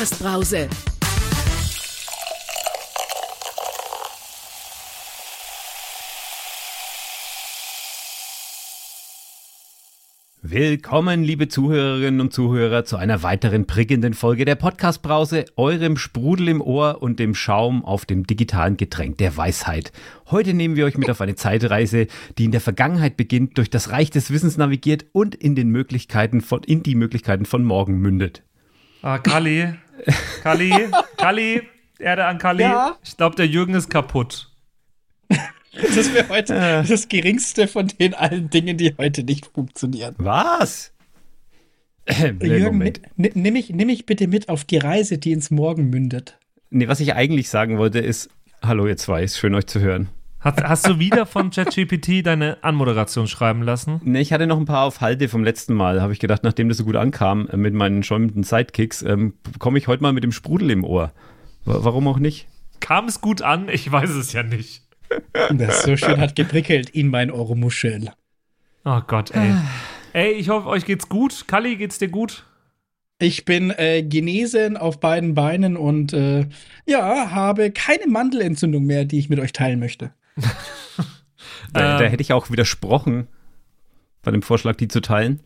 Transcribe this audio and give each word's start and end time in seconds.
Podcast-Brause. 0.00 0.68
Willkommen, 10.40 11.22
liebe 11.22 11.48
Zuhörerinnen 11.48 12.22
und 12.22 12.32
Zuhörer, 12.32 12.86
zu 12.86 12.96
einer 12.96 13.22
weiteren 13.22 13.66
prickelnden 13.66 14.14
Folge 14.14 14.46
der 14.46 14.54
Podcast-Brause, 14.54 15.44
eurem 15.56 15.98
Sprudel 15.98 16.48
im 16.48 16.62
Ohr 16.62 17.02
und 17.02 17.18
dem 17.18 17.34
Schaum 17.34 17.84
auf 17.84 18.06
dem 18.06 18.26
digitalen 18.26 18.78
Getränk 18.78 19.18
der 19.18 19.36
Weisheit. 19.36 19.92
Heute 20.30 20.54
nehmen 20.54 20.76
wir 20.76 20.86
euch 20.86 20.96
mit 20.96 21.10
auf 21.10 21.20
eine 21.20 21.34
Zeitreise, 21.34 22.06
die 22.38 22.46
in 22.46 22.52
der 22.52 22.62
Vergangenheit 22.62 23.18
beginnt, 23.18 23.58
durch 23.58 23.68
das 23.68 23.90
Reich 23.90 24.08
des 24.08 24.30
Wissens 24.30 24.56
navigiert 24.56 25.04
und 25.12 25.34
in 25.34 25.54
den 25.54 25.68
Möglichkeiten 25.68 26.40
von, 26.40 26.62
in 26.62 26.82
die 26.82 26.94
Möglichkeiten 26.94 27.44
von 27.44 27.64
morgen 27.64 27.98
mündet. 27.98 28.42
Ah, 29.02 29.18
Kali. 29.18 29.74
Kali. 30.42 30.72
Kali. 31.16 31.62
Erde 31.98 32.24
an 32.24 32.38
Kali. 32.38 32.62
Ja? 32.62 32.96
Ich 33.04 33.16
glaube, 33.16 33.36
der 33.36 33.46
Jürgen 33.46 33.74
ist 33.74 33.90
kaputt. 33.90 34.46
Das 35.72 36.12
wäre 36.12 36.28
heute 36.28 36.84
das 36.88 37.08
geringste 37.08 37.68
von 37.68 37.86
den 37.86 38.14
allen 38.14 38.50
Dingen, 38.50 38.76
die 38.76 38.94
heute 38.98 39.22
nicht 39.22 39.46
funktionieren. 39.46 40.14
Was? 40.18 40.92
Äh, 42.06 42.32
Jürgen, 42.42 42.78
ni- 42.78 43.30
nimm 43.34 43.52
mich, 43.52 43.70
nimm 43.70 43.86
mich 43.86 44.04
bitte 44.06 44.26
mit 44.26 44.48
auf 44.48 44.64
die 44.64 44.78
Reise, 44.78 45.18
die 45.18 45.30
ins 45.32 45.50
Morgen 45.50 45.88
mündet. 45.90 46.38
Nee, 46.70 46.88
was 46.88 46.98
ich 47.00 47.14
eigentlich 47.14 47.48
sagen 47.48 47.78
wollte 47.78 48.00
ist, 48.00 48.30
hallo 48.62 48.86
ihr 48.88 48.96
zwei, 48.96 49.22
ist 49.22 49.38
schön 49.38 49.54
euch 49.54 49.66
zu 49.66 49.80
hören. 49.80 50.08
Hast, 50.40 50.62
hast 50.62 50.88
du 50.88 50.98
wieder 50.98 51.26
von 51.26 51.50
ChatGPT 51.50 52.24
deine 52.24 52.56
Anmoderation 52.64 53.26
schreiben 53.26 53.62
lassen? 53.62 54.00
Nee, 54.04 54.20
ich 54.20 54.32
hatte 54.32 54.46
noch 54.46 54.58
ein 54.58 54.64
paar 54.64 54.84
auf 54.84 55.02
Halde 55.02 55.28
vom 55.28 55.44
letzten 55.44 55.74
Mal, 55.74 56.00
habe 56.00 56.14
ich 56.14 56.18
gedacht, 56.18 56.44
nachdem 56.44 56.68
das 56.68 56.78
so 56.78 56.84
gut 56.84 56.96
ankam 56.96 57.46
äh, 57.48 57.56
mit 57.58 57.74
meinen 57.74 58.02
schäumenden 58.02 58.42
Sidekicks, 58.42 59.02
ähm, 59.02 59.34
komme 59.58 59.76
ich 59.78 59.86
heute 59.86 60.02
mal 60.02 60.12
mit 60.14 60.24
dem 60.24 60.32
Sprudel 60.32 60.70
im 60.70 60.82
Ohr. 60.84 61.12
Wa- 61.66 61.80
Warum 61.82 62.08
auch 62.08 62.18
nicht? 62.18 62.48
Kam 62.80 63.06
es 63.06 63.20
gut 63.20 63.42
an? 63.42 63.68
Ich 63.68 63.90
weiß 63.92 64.10
es 64.10 64.32
ja 64.32 64.42
nicht. 64.42 64.82
Das 65.52 65.82
so 65.82 65.96
schön 65.96 66.18
hat 66.20 66.36
geprickelt 66.36 66.88
in 66.88 67.08
mein 67.08 67.30
Ohrmuschel. 67.30 68.10
Oh 68.84 69.00
Gott, 69.06 69.32
ey. 69.32 69.52
Ey, 70.14 70.32
ich 70.32 70.48
hoffe, 70.48 70.68
euch 70.68 70.86
geht's 70.86 71.08
gut. 71.10 71.46
Kali, 71.48 71.76
geht's 71.76 71.98
dir 71.98 72.08
gut? 72.08 72.46
Ich 73.18 73.44
bin 73.44 73.70
äh, 73.76 74.02
genesen 74.02 74.78
auf 74.78 75.00
beiden 75.00 75.34
Beinen 75.34 75.76
und 75.76 76.14
äh, 76.14 76.46
ja, 76.86 77.30
habe 77.32 77.70
keine 77.70 78.06
Mandelentzündung 78.06 78.84
mehr, 78.84 79.04
die 79.04 79.18
ich 79.18 79.28
mit 79.28 79.38
euch 79.40 79.52
teilen 79.52 79.78
möchte. 79.78 80.12
Da, 81.72 81.94
Ähm. 81.94 81.98
da 82.00 82.04
hätte 82.06 82.22
ich 82.22 82.32
auch 82.32 82.50
widersprochen 82.50 83.28
bei 84.22 84.32
dem 84.32 84.42
Vorschlag, 84.42 84.76
die 84.76 84.88
zu 84.88 85.00
teilen. 85.00 85.40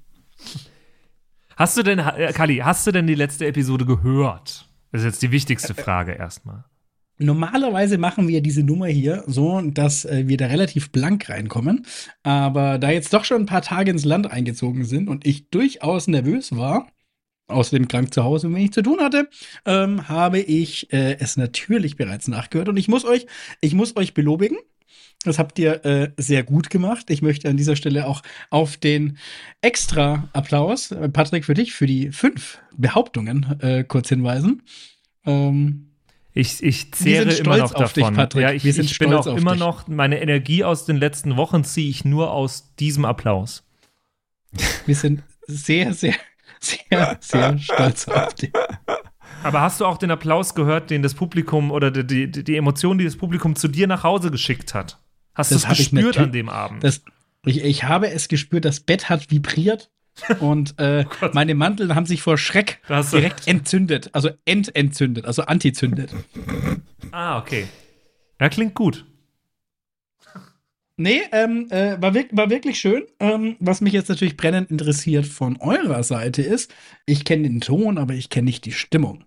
Hast 1.56 1.76
du 1.76 1.82
denn, 1.82 1.98
äh, 1.98 2.32
Kali, 2.32 2.58
hast 2.58 2.86
du 2.86 2.92
denn 2.92 3.06
die 3.06 3.14
letzte 3.14 3.46
Episode 3.46 3.84
gehört? 3.84 4.68
Das 4.90 5.02
ist 5.02 5.06
jetzt 5.06 5.22
die 5.22 5.30
wichtigste 5.30 5.74
Frage 5.74 6.12
erstmal. 6.12 6.64
Normalerweise 7.18 7.96
machen 7.98 8.26
wir 8.26 8.40
diese 8.40 8.64
Nummer 8.64 8.86
hier 8.86 9.22
so, 9.26 9.60
dass 9.60 10.04
äh, 10.04 10.24
wir 10.26 10.36
da 10.36 10.46
relativ 10.46 10.90
blank 10.90 11.28
reinkommen. 11.28 11.86
Aber 12.24 12.78
da 12.78 12.90
jetzt 12.90 13.12
doch 13.12 13.24
schon 13.24 13.42
ein 13.42 13.46
paar 13.46 13.62
Tage 13.62 13.90
ins 13.90 14.04
Land 14.04 14.30
eingezogen 14.30 14.84
sind 14.84 15.08
und 15.08 15.24
ich 15.26 15.48
durchaus 15.50 16.08
nervös 16.08 16.56
war, 16.56 16.88
außerdem 17.46 17.86
krank 17.86 18.12
zu 18.12 18.24
Hause 18.24 18.48
und 18.48 18.56
wenig 18.56 18.72
zu 18.72 18.82
tun 18.82 18.98
hatte, 19.00 19.28
ähm, 19.64 20.08
habe 20.08 20.40
ich 20.40 20.92
äh, 20.92 21.16
es 21.20 21.36
natürlich 21.36 21.96
bereits 21.96 22.26
nachgehört. 22.26 22.68
Und 22.68 22.78
ich 22.78 22.88
muss 22.88 23.04
euch, 23.04 23.26
ich 23.60 23.74
muss 23.74 23.94
euch 23.96 24.14
belobigen. 24.14 24.58
Das 25.24 25.38
habt 25.38 25.58
ihr 25.58 25.84
äh, 25.84 26.10
sehr 26.16 26.42
gut 26.42 26.70
gemacht. 26.70 27.10
Ich 27.10 27.22
möchte 27.22 27.48
an 27.48 27.56
dieser 27.56 27.76
Stelle 27.76 28.06
auch 28.06 28.22
auf 28.50 28.76
den 28.76 29.18
extra 29.62 30.28
Applaus, 30.32 30.90
äh, 30.92 31.08
Patrick, 31.08 31.44
für 31.44 31.54
dich, 31.54 31.72
für 31.72 31.86
die 31.86 32.12
fünf 32.12 32.58
Behauptungen 32.76 33.58
äh, 33.60 33.84
kurz 33.84 34.08
hinweisen. 34.10 34.62
Ähm, 35.26 35.88
Ich, 36.36 36.62
ich 36.62 36.92
zehre 36.92 37.32
immer 37.32 37.54
stolz 37.54 37.72
noch 37.72 37.74
auf 37.80 37.92
dich, 37.92 38.02
davon. 38.02 38.16
Patrick. 38.16 38.42
Ja, 38.42 38.50
ich, 38.50 38.64
ich 38.66 38.98
bin 38.98 39.14
auch 39.14 39.26
immer 39.26 39.52
dich. 39.52 39.60
noch, 39.60 39.86
meine 39.86 40.20
Energie 40.20 40.64
aus 40.64 40.84
den 40.84 40.96
letzten 40.96 41.36
Wochen 41.36 41.62
ziehe 41.62 41.88
ich 41.88 42.04
nur 42.04 42.32
aus 42.32 42.74
diesem 42.74 43.04
Applaus. 43.04 43.62
Wir 44.84 44.96
sind 44.96 45.22
sehr, 45.46 45.94
sehr, 45.94 46.14
sehr, 46.58 47.18
sehr 47.20 47.58
stolz 47.58 48.08
auf 48.08 48.34
dich. 48.34 48.50
Aber 49.44 49.60
hast 49.60 49.80
du 49.80 49.86
auch 49.86 49.96
den 49.96 50.10
Applaus 50.10 50.54
gehört, 50.54 50.90
den 50.90 51.02
das 51.02 51.14
Publikum 51.14 51.70
oder 51.70 51.90
die, 51.90 52.30
die, 52.30 52.42
die 52.44 52.56
Emotion, 52.56 52.98
die 52.98 53.04
das 53.04 53.16
Publikum 53.16 53.54
zu 53.56 53.68
dir 53.68 53.86
nach 53.86 54.02
Hause 54.02 54.30
geschickt 54.30 54.74
hat? 54.74 54.98
Hast 55.34 55.50
du 55.50 55.56
Das 55.56 55.64
es 55.64 55.68
gespürt 55.78 56.18
an 56.18 56.32
dem 56.32 56.48
Abend? 56.48 56.84
Das, 56.84 57.02
ich, 57.44 57.62
ich 57.62 57.84
habe 57.84 58.10
es 58.10 58.28
gespürt, 58.28 58.64
das 58.64 58.80
Bett 58.80 59.08
hat 59.08 59.30
vibriert 59.30 59.90
und 60.40 60.78
äh, 60.78 61.04
meine 61.32 61.54
Mandeln 61.54 61.94
haben 61.94 62.06
sich 62.06 62.22
vor 62.22 62.38
Schreck 62.38 62.80
direkt 63.12 63.46
entzündet. 63.48 64.10
Also 64.12 64.30
ententzündet, 64.44 65.24
also 65.24 65.42
antizündet. 65.42 66.14
ah, 67.10 67.38
okay. 67.38 67.66
Ja, 68.40 68.48
klingt 68.48 68.74
gut. 68.74 69.04
Nee, 70.96 71.22
ähm, 71.32 71.66
äh, 71.70 72.00
war, 72.00 72.14
wirk 72.14 72.28
war 72.30 72.50
wirklich 72.50 72.78
schön. 72.78 73.02
Ähm, 73.18 73.56
was 73.58 73.80
mich 73.80 73.92
jetzt 73.92 74.08
natürlich 74.08 74.36
brennend 74.36 74.70
interessiert 74.70 75.26
von 75.26 75.56
eurer 75.56 76.04
Seite 76.04 76.42
ist, 76.42 76.72
ich 77.04 77.24
kenne 77.24 77.48
den 77.48 77.60
Ton, 77.60 77.98
aber 77.98 78.14
ich 78.14 78.30
kenne 78.30 78.44
nicht 78.44 78.64
die 78.64 78.72
Stimmung. 78.72 79.24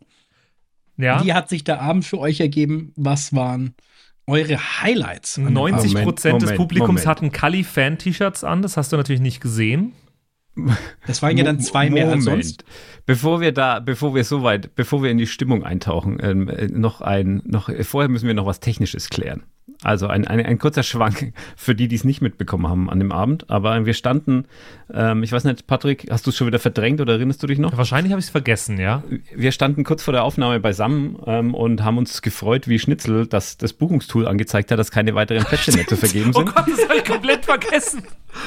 Ja, 0.96 1.24
Wie 1.24 1.34
hat 1.34 1.50
sich 1.50 1.66
der 1.66 1.82
Abend 1.82 2.06
für 2.06 2.20
euch 2.20 2.40
ergeben? 2.40 2.94
Was 2.96 3.36
waren 3.36 3.76
eure 4.28 4.58
Highlights? 4.82 5.38
an 5.38 5.46
dem 5.46 5.54
90 5.54 5.92
Abend? 5.96 6.04
Prozent 6.06 6.42
des 6.42 6.50
Moment, 6.50 6.58
Publikums 6.58 6.90
Moment. 6.90 7.08
hatten 7.08 7.32
Kali-Fan-T-Shirts 7.32 8.44
an. 8.44 8.62
Das 8.62 8.78
hast 8.78 8.92
du 8.92 8.98
natürlich 8.98 9.22
nicht 9.22 9.42
gesehen. 9.42 9.94
Das 11.06 11.22
waren 11.22 11.38
ja 11.38 11.44
dann 11.44 11.60
zwei 11.60 11.90
mehr 11.90 12.10
als 12.10 12.24
sonst. 12.24 12.66
Bevor 13.06 13.42
wir 13.42 13.52
da, 13.52 13.80
bevor 13.80 14.16
wir 14.16 14.24
so 14.24 14.44
weit, 14.44 14.76
bevor 14.76 15.04
wir 15.04 15.12
in 15.12 15.18
die 15.18 15.28
Stimmung 15.28 15.64
eintauchen, 15.64 16.18
ähm, 16.22 16.50
äh, 16.50 16.68
noch 16.68 17.02
ein, 17.02 17.42
noch, 17.46 17.70
vorher 17.84 18.10
müssen 18.10 18.28
wir 18.28 18.34
noch 18.34 18.48
was 18.48 18.60
Technisches 18.60 19.10
klären. 19.10 19.44
Also 19.84 20.08
ein, 20.08 20.26
ein, 20.28 20.44
ein 20.44 20.58
kurzer 20.58 20.82
Schwank 20.82 21.34
für 21.56 21.76
die, 21.76 21.88
die 21.88 21.96
es 21.96 22.04
nicht 22.04 22.22
mitbekommen 22.22 22.68
haben 22.68 22.90
an 22.90 23.00
dem 23.00 23.12
Abend. 23.12 23.50
Aber 23.50 23.86
wir 23.86 23.94
standen, 23.94 24.46
ähm, 24.92 25.22
ich 25.22 25.32
weiß 25.32 25.44
nicht, 25.44 25.68
Patrick, 25.68 26.08
hast 26.10 26.26
du 26.26 26.32
es 26.32 26.38
schon 26.38 26.48
wieder 26.48 26.58
verdrängt 26.60 27.00
oder 27.00 27.14
erinnerst 27.14 27.44
du 27.44 27.48
dich 27.48 27.60
noch? 27.60 27.78
Wahrscheinlich 27.78 28.12
habe 28.12 28.20
ich 28.20 28.26
es 28.26 28.32
vergessen, 28.32 28.80
ja. 28.80 29.04
Wir 29.36 29.52
standen 29.52 29.84
kurz 29.84 30.02
vor 30.04 30.14
der 30.14 30.24
Aufnahme 30.24 30.60
beisammen 30.60 31.18
ähm, 31.28 31.54
und 31.54 31.84
haben 31.84 31.98
uns 32.00 32.22
gefreut 32.24 32.68
wie 32.68 32.80
Schnitzel, 32.80 33.28
dass 33.28 33.58
das 33.58 33.74
Buchungstool 33.74 34.28
angezeigt 34.28 34.72
hat, 34.72 34.80
dass 34.80 34.90
keine 34.90 35.14
weiteren 35.14 35.44
Plätze 35.44 35.72
mehr 35.76 35.86
zu 35.86 35.96
vergeben 35.96 36.32
Oh 36.34 36.40
sind. 36.40 36.56
Gott, 36.56 36.66
das 36.68 36.84
habe 36.90 36.98
ich 36.98 37.06
komplett 37.06 37.46
vergessen. 37.46 38.04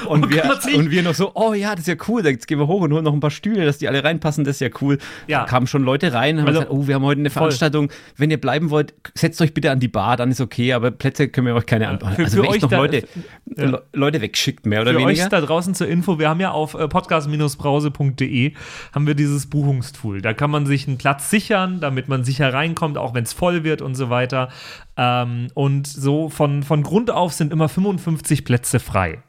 Und, 0.08 0.26
Oh 0.26 0.30
wir, 0.30 0.42
Gott, 0.42 0.72
und 0.72 0.90
wir 0.90 1.02
noch 1.02 1.14
so, 1.14 1.32
oh 1.34 1.52
ja, 1.52 1.70
das 1.72 1.80
ist 1.80 1.88
ja 1.88 1.94
cool, 2.06 2.24
jetzt 2.24 2.46
gehen 2.46 2.58
wir 2.58 2.68
hoch 2.68 2.82
und 2.82 2.92
holen 2.92 3.02
noch 3.04 3.12
ein 3.12 3.18
paar 3.20 3.30
Stühle, 3.30 3.64
dass 3.64 3.78
die 3.78 3.88
alle 3.88 4.04
reinpassen, 4.04 4.44
das 4.44 4.56
ist 4.56 4.60
ja 4.60 4.68
cool. 4.80 4.98
Ja. 5.26 5.44
Kamen 5.44 5.66
schon 5.66 5.82
Leute 5.82 6.12
rein, 6.12 6.38
haben 6.38 6.46
Also, 6.46 6.60
gesagt, 6.60 6.72
oh, 6.72 6.86
wir 6.86 6.94
haben 6.94 7.02
heute 7.02 7.20
eine 7.20 7.30
voll. 7.30 7.40
Veranstaltung, 7.40 7.90
wenn 8.16 8.30
ihr 8.30 8.40
bleiben 8.40 8.70
wollt, 8.70 8.94
setzt 9.14 9.40
euch 9.42 9.52
bitte 9.52 9.70
an 9.70 9.80
die 9.80 9.88
Bar, 9.88 10.16
dann 10.16 10.30
ist 10.30 10.40
okay, 10.40 10.72
aber 10.74 10.90
Plätze 10.92 11.09
können 11.12 11.46
wir 11.46 11.54
euch 11.54 11.66
keine 11.66 11.88
anbieten. 11.88 12.12
für- 12.14 12.24
Also 12.24 12.42
für 12.42 12.48
euch 12.48 12.62
noch 12.62 12.70
da- 12.70 12.76
Leute, 12.78 13.08
ja. 13.56 13.64
Le- 13.66 13.82
Leute 13.92 14.20
wegschickt, 14.20 14.66
mehr 14.66 14.82
oder 14.82 14.92
Für 14.92 14.98
weniger. 14.98 15.22
euch 15.24 15.28
da 15.28 15.40
draußen 15.40 15.74
zur 15.74 15.88
Info, 15.88 16.18
wir 16.18 16.28
haben 16.28 16.40
ja 16.40 16.50
auf 16.50 16.74
äh, 16.74 16.88
podcast-brause.de 16.88 18.54
haben 18.94 19.06
wir 19.06 19.14
dieses 19.14 19.48
Buchungstool. 19.48 20.20
Da 20.22 20.32
kann 20.34 20.50
man 20.50 20.66
sich 20.66 20.86
einen 20.88 20.98
Platz 20.98 21.30
sichern, 21.30 21.80
damit 21.80 22.08
man 22.08 22.24
sicher 22.24 22.52
reinkommt, 22.52 22.98
auch 22.98 23.14
wenn 23.14 23.24
es 23.24 23.32
voll 23.32 23.64
wird 23.64 23.82
und 23.82 23.94
so 23.94 24.10
weiter. 24.10 24.48
Ähm, 24.96 25.48
und 25.54 25.86
so 25.86 26.28
von, 26.28 26.62
von 26.62 26.82
Grund 26.82 27.10
auf 27.10 27.32
sind 27.32 27.52
immer 27.52 27.68
55 27.68 28.44
Plätze 28.44 28.80
frei. 28.80 29.22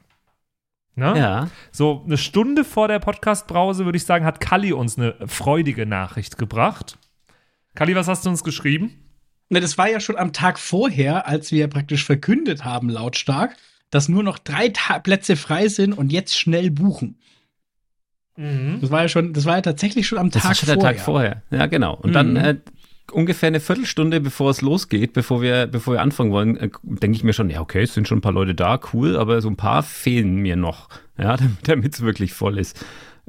Ne? 0.95 1.13
ja. 1.17 1.47
So 1.71 2.03
eine 2.05 2.17
Stunde 2.17 2.63
vor 2.65 2.87
der 2.89 2.99
Podcast-Brause, 2.99 3.85
würde 3.85 3.95
ich 3.97 4.05
sagen, 4.05 4.25
hat 4.25 4.41
Kalli 4.41 4.73
uns 4.73 4.97
eine 4.97 5.15
freudige 5.25 5.85
Nachricht 5.85 6.37
gebracht. 6.37 6.97
Kalli, 7.75 7.95
was 7.95 8.09
hast 8.09 8.25
du 8.25 8.29
uns 8.29 8.43
geschrieben? 8.43 8.91
Ne, 9.51 9.59
das 9.59 9.77
war 9.77 9.89
ja 9.89 9.99
schon 9.99 10.15
am 10.15 10.31
Tag 10.31 10.57
vorher, 10.57 11.27
als 11.27 11.51
wir 11.51 11.67
praktisch 11.67 12.05
verkündet 12.05 12.63
haben, 12.63 12.89
lautstark, 12.89 13.55
dass 13.89 14.07
nur 14.07 14.23
noch 14.23 14.39
drei 14.39 14.69
Ta 14.69 14.99
Plätze 14.99 15.35
frei 15.35 15.67
sind 15.67 15.91
und 15.93 16.11
jetzt 16.11 16.37
schnell 16.39 16.71
buchen. 16.71 17.17
Das 18.81 18.89
war 18.89 19.01
ja 19.01 19.07
schon, 19.09 19.33
das 19.33 19.45
war 19.45 19.55
ja 19.57 19.61
tatsächlich 19.61 20.07
schon 20.07 20.17
am 20.17 20.29
Das 20.31 20.41
Tag 20.43 20.49
war 20.49 20.55
schon 20.55 20.67
der 20.67 20.75
vorher. 20.75 20.95
Tag 20.95 21.03
vorher. 21.05 21.41
Ja, 21.51 21.65
genau. 21.67 21.95
Und 21.95 22.13
dann 22.13 22.31
Mhm. 22.31 22.37
äh, 22.37 22.55
ungefähr 23.11 23.47
eine 23.47 23.59
Viertelstunde, 23.59 24.21
bevor 24.21 24.49
es 24.51 24.61
losgeht, 24.61 25.11
bevor 25.11 25.41
wir, 25.41 25.67
bevor 25.67 25.95
wir 25.95 26.01
anfangen 26.01 26.31
wollen, 26.31 26.55
äh, 26.57 26.69
denke 26.81 27.17
ich 27.17 27.23
mir 27.25 27.33
schon, 27.33 27.49
ja, 27.49 27.59
okay, 27.59 27.83
es 27.83 27.93
sind 27.93 28.07
schon 28.07 28.19
ein 28.19 28.21
paar 28.21 28.31
Leute 28.31 28.55
da, 28.55 28.79
cool, 28.93 29.17
aber 29.17 29.41
so 29.41 29.49
ein 29.49 29.57
paar 29.57 29.83
fehlen 29.83 30.37
mir 30.37 30.55
noch, 30.55 30.87
ja, 31.19 31.35
damit 31.63 31.93
es 31.93 32.01
wirklich 32.01 32.31
voll 32.33 32.57
ist. 32.57 32.83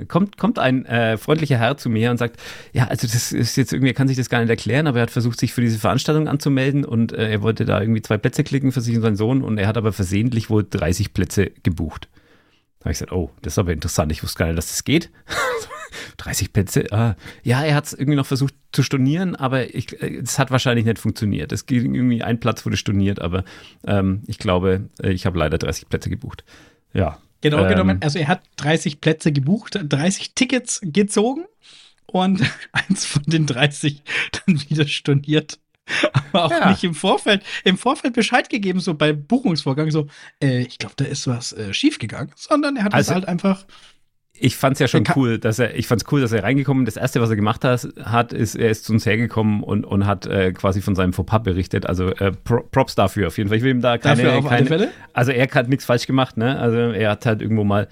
Kommt, 0.06 0.38
kommt 0.38 0.58
ein 0.58 0.84
äh, 0.86 1.16
freundlicher 1.16 1.58
Herr 1.58 1.76
zu 1.76 1.90
mir 1.90 2.10
und 2.10 2.18
sagt, 2.18 2.40
ja, 2.72 2.86
also 2.86 3.06
das 3.06 3.32
ist 3.32 3.56
jetzt 3.56 3.72
irgendwie, 3.72 3.90
er 3.90 3.94
kann 3.94 4.08
sich 4.08 4.16
das 4.16 4.28
gar 4.28 4.40
nicht 4.40 4.50
erklären, 4.50 4.86
aber 4.86 4.98
er 4.98 5.02
hat 5.02 5.10
versucht, 5.10 5.38
sich 5.40 5.52
für 5.52 5.60
diese 5.60 5.78
Veranstaltung 5.78 6.28
anzumelden 6.28 6.84
und 6.84 7.12
äh, 7.12 7.30
er 7.30 7.42
wollte 7.42 7.64
da 7.64 7.80
irgendwie 7.80 8.02
zwei 8.02 8.18
Plätze 8.18 8.44
klicken 8.44 8.72
für 8.72 8.80
sich 8.80 8.96
und 8.96 9.02
seinen 9.02 9.16
Sohn 9.16 9.42
und 9.42 9.58
er 9.58 9.66
hat 9.66 9.76
aber 9.76 9.92
versehentlich 9.92 10.50
wohl 10.50 10.66
30 10.68 11.14
Plätze 11.14 11.50
gebucht. 11.62 12.08
Da 12.78 12.86
habe 12.86 12.92
ich 12.92 12.98
gesagt, 12.98 13.12
oh, 13.12 13.30
das 13.42 13.54
ist 13.54 13.58
aber 13.58 13.72
interessant, 13.72 14.10
ich 14.10 14.22
wusste 14.22 14.38
gar 14.38 14.46
nicht, 14.46 14.58
dass 14.58 14.68
das 14.68 14.84
geht. 14.84 15.10
30 16.16 16.52
Plätze. 16.52 16.92
Ah, 16.92 17.16
ja, 17.42 17.62
er 17.62 17.74
hat 17.74 17.86
es 17.86 17.92
irgendwie 17.92 18.16
noch 18.16 18.26
versucht 18.26 18.54
zu 18.72 18.82
stornieren, 18.82 19.36
aber 19.36 19.74
ich, 19.74 20.00
äh, 20.02 20.20
es 20.22 20.38
hat 20.38 20.50
wahrscheinlich 20.50 20.84
nicht 20.84 20.98
funktioniert. 20.98 21.52
Es 21.52 21.66
ging 21.66 21.94
irgendwie 21.94 22.22
ein 22.22 22.40
Platz 22.40 22.64
wurde 22.64 22.76
storniert, 22.76 23.20
aber 23.20 23.44
ähm, 23.86 24.22
ich 24.26 24.38
glaube, 24.38 24.88
äh, 25.02 25.10
ich 25.10 25.26
habe 25.26 25.38
leider 25.38 25.58
30 25.58 25.88
Plätze 25.88 26.10
gebucht. 26.10 26.44
Ja. 26.92 27.18
Genau 27.42 27.62
Ähm, 27.64 27.68
genommen, 27.68 27.98
also 28.02 28.18
er 28.18 28.28
hat 28.28 28.40
30 28.56 29.00
Plätze 29.02 29.30
gebucht, 29.32 29.78
30 29.82 30.34
Tickets 30.34 30.80
gezogen 30.82 31.44
und 32.06 32.40
eins 32.72 33.04
von 33.04 33.22
den 33.26 33.46
30 33.46 34.02
dann 34.46 34.60
wieder 34.70 34.86
storniert. 34.86 35.58
Aber 36.32 36.44
auch 36.46 36.50
Ja. 36.50 36.70
nicht 36.70 36.84
im 36.84 36.94
Vorfeld, 36.94 37.42
im 37.64 37.76
Vorfeld 37.76 38.14
Bescheid 38.14 38.48
gegeben, 38.48 38.78
so 38.80 38.94
beim 38.94 39.26
Buchungsvorgang, 39.26 39.90
so, 39.90 40.06
äh, 40.42 40.60
ich 40.62 40.78
glaube, 40.78 40.94
da 40.96 41.04
ist 41.04 41.26
was 41.26 41.52
äh, 41.52 41.74
schiefgegangen, 41.74 42.32
sondern 42.36 42.76
er 42.76 42.84
hat 42.84 42.94
Also- 42.94 43.10
es 43.10 43.14
halt 43.14 43.28
einfach. 43.28 43.66
Ich 44.44 44.56
fand's 44.56 44.80
ja 44.80 44.88
schon 44.88 45.04
cool, 45.14 45.38
dass 45.38 45.60
er, 45.60 45.76
ich 45.76 45.86
fand's 45.86 46.04
cool, 46.10 46.20
dass 46.20 46.32
er 46.32 46.42
reingekommen 46.42 46.84
ist. 46.84 46.96
Das 46.96 47.00
erste, 47.00 47.20
was 47.20 47.30
er 47.30 47.36
gemacht 47.36 47.64
hat, 47.64 47.86
hat 48.02 48.32
ist, 48.32 48.56
er 48.56 48.70
ist 48.70 48.84
zu 48.84 48.92
uns 48.92 49.06
hergekommen 49.06 49.62
und, 49.62 49.84
und 49.84 50.04
hat 50.04 50.26
äh, 50.26 50.52
quasi 50.52 50.80
von 50.80 50.96
seinem 50.96 51.12
Fauxpas 51.12 51.44
berichtet. 51.44 51.86
Also 51.86 52.08
äh, 52.08 52.32
Pro 52.32 52.62
Props 52.72 52.96
dafür 52.96 53.28
auf 53.28 53.38
jeden 53.38 53.48
Fall. 53.48 53.58
Ich 53.58 53.62
will 53.62 53.70
ihm 53.70 53.80
da 53.80 53.98
keine, 53.98 54.22
Dafür 54.22 54.38
auf 54.38 54.48
keine 54.48 54.66
Fälle. 54.66 54.88
also 55.12 55.30
er 55.30 55.46
hat 55.48 55.68
nichts 55.68 55.84
falsch 55.84 56.06
gemacht, 56.06 56.36
ne? 56.36 56.58
Also 56.58 56.76
er 56.76 57.10
hat 57.10 57.24
halt 57.24 57.40
irgendwo 57.40 57.62
mal, 57.62 57.86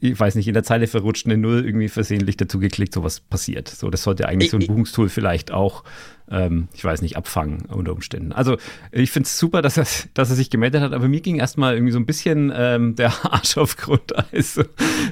ich 0.00 0.18
weiß 0.18 0.34
nicht, 0.34 0.48
in 0.48 0.54
der 0.54 0.62
Zeile 0.64 0.86
verrutscht 0.86 1.26
eine 1.26 1.36
Null 1.36 1.64
irgendwie 1.64 1.88
versehentlich 1.88 2.36
dazu 2.36 2.58
geklickt, 2.58 2.94
sowas 2.94 3.20
passiert. 3.20 3.68
So, 3.68 3.90
das 3.90 4.02
sollte 4.02 4.28
eigentlich 4.28 4.50
so 4.50 4.56
ein 4.56 4.62
Ich- 4.62 4.68
Buchungstool 4.68 5.08
vielleicht 5.08 5.50
auch, 5.52 5.84
ähm, 6.30 6.68
ich 6.74 6.82
weiß 6.82 7.02
nicht, 7.02 7.16
abfangen 7.18 7.66
unter 7.68 7.92
Umständen. 7.92 8.32
Also 8.32 8.56
ich 8.92 9.10
finde 9.10 9.26
es 9.26 9.38
super, 9.38 9.60
dass 9.60 9.76
er, 9.76 9.84
dass 10.14 10.30
er 10.30 10.36
sich 10.36 10.48
gemeldet 10.48 10.80
hat, 10.80 10.94
aber 10.94 11.06
mir 11.06 11.20
ging 11.20 11.36
erstmal 11.36 11.74
irgendwie 11.74 11.92
so 11.92 11.98
ein 11.98 12.06
bisschen 12.06 12.50
ähm, 12.56 12.94
der 12.96 13.12
Arsch 13.30 13.58
auf 13.58 13.76
Grundeis. 13.76 14.58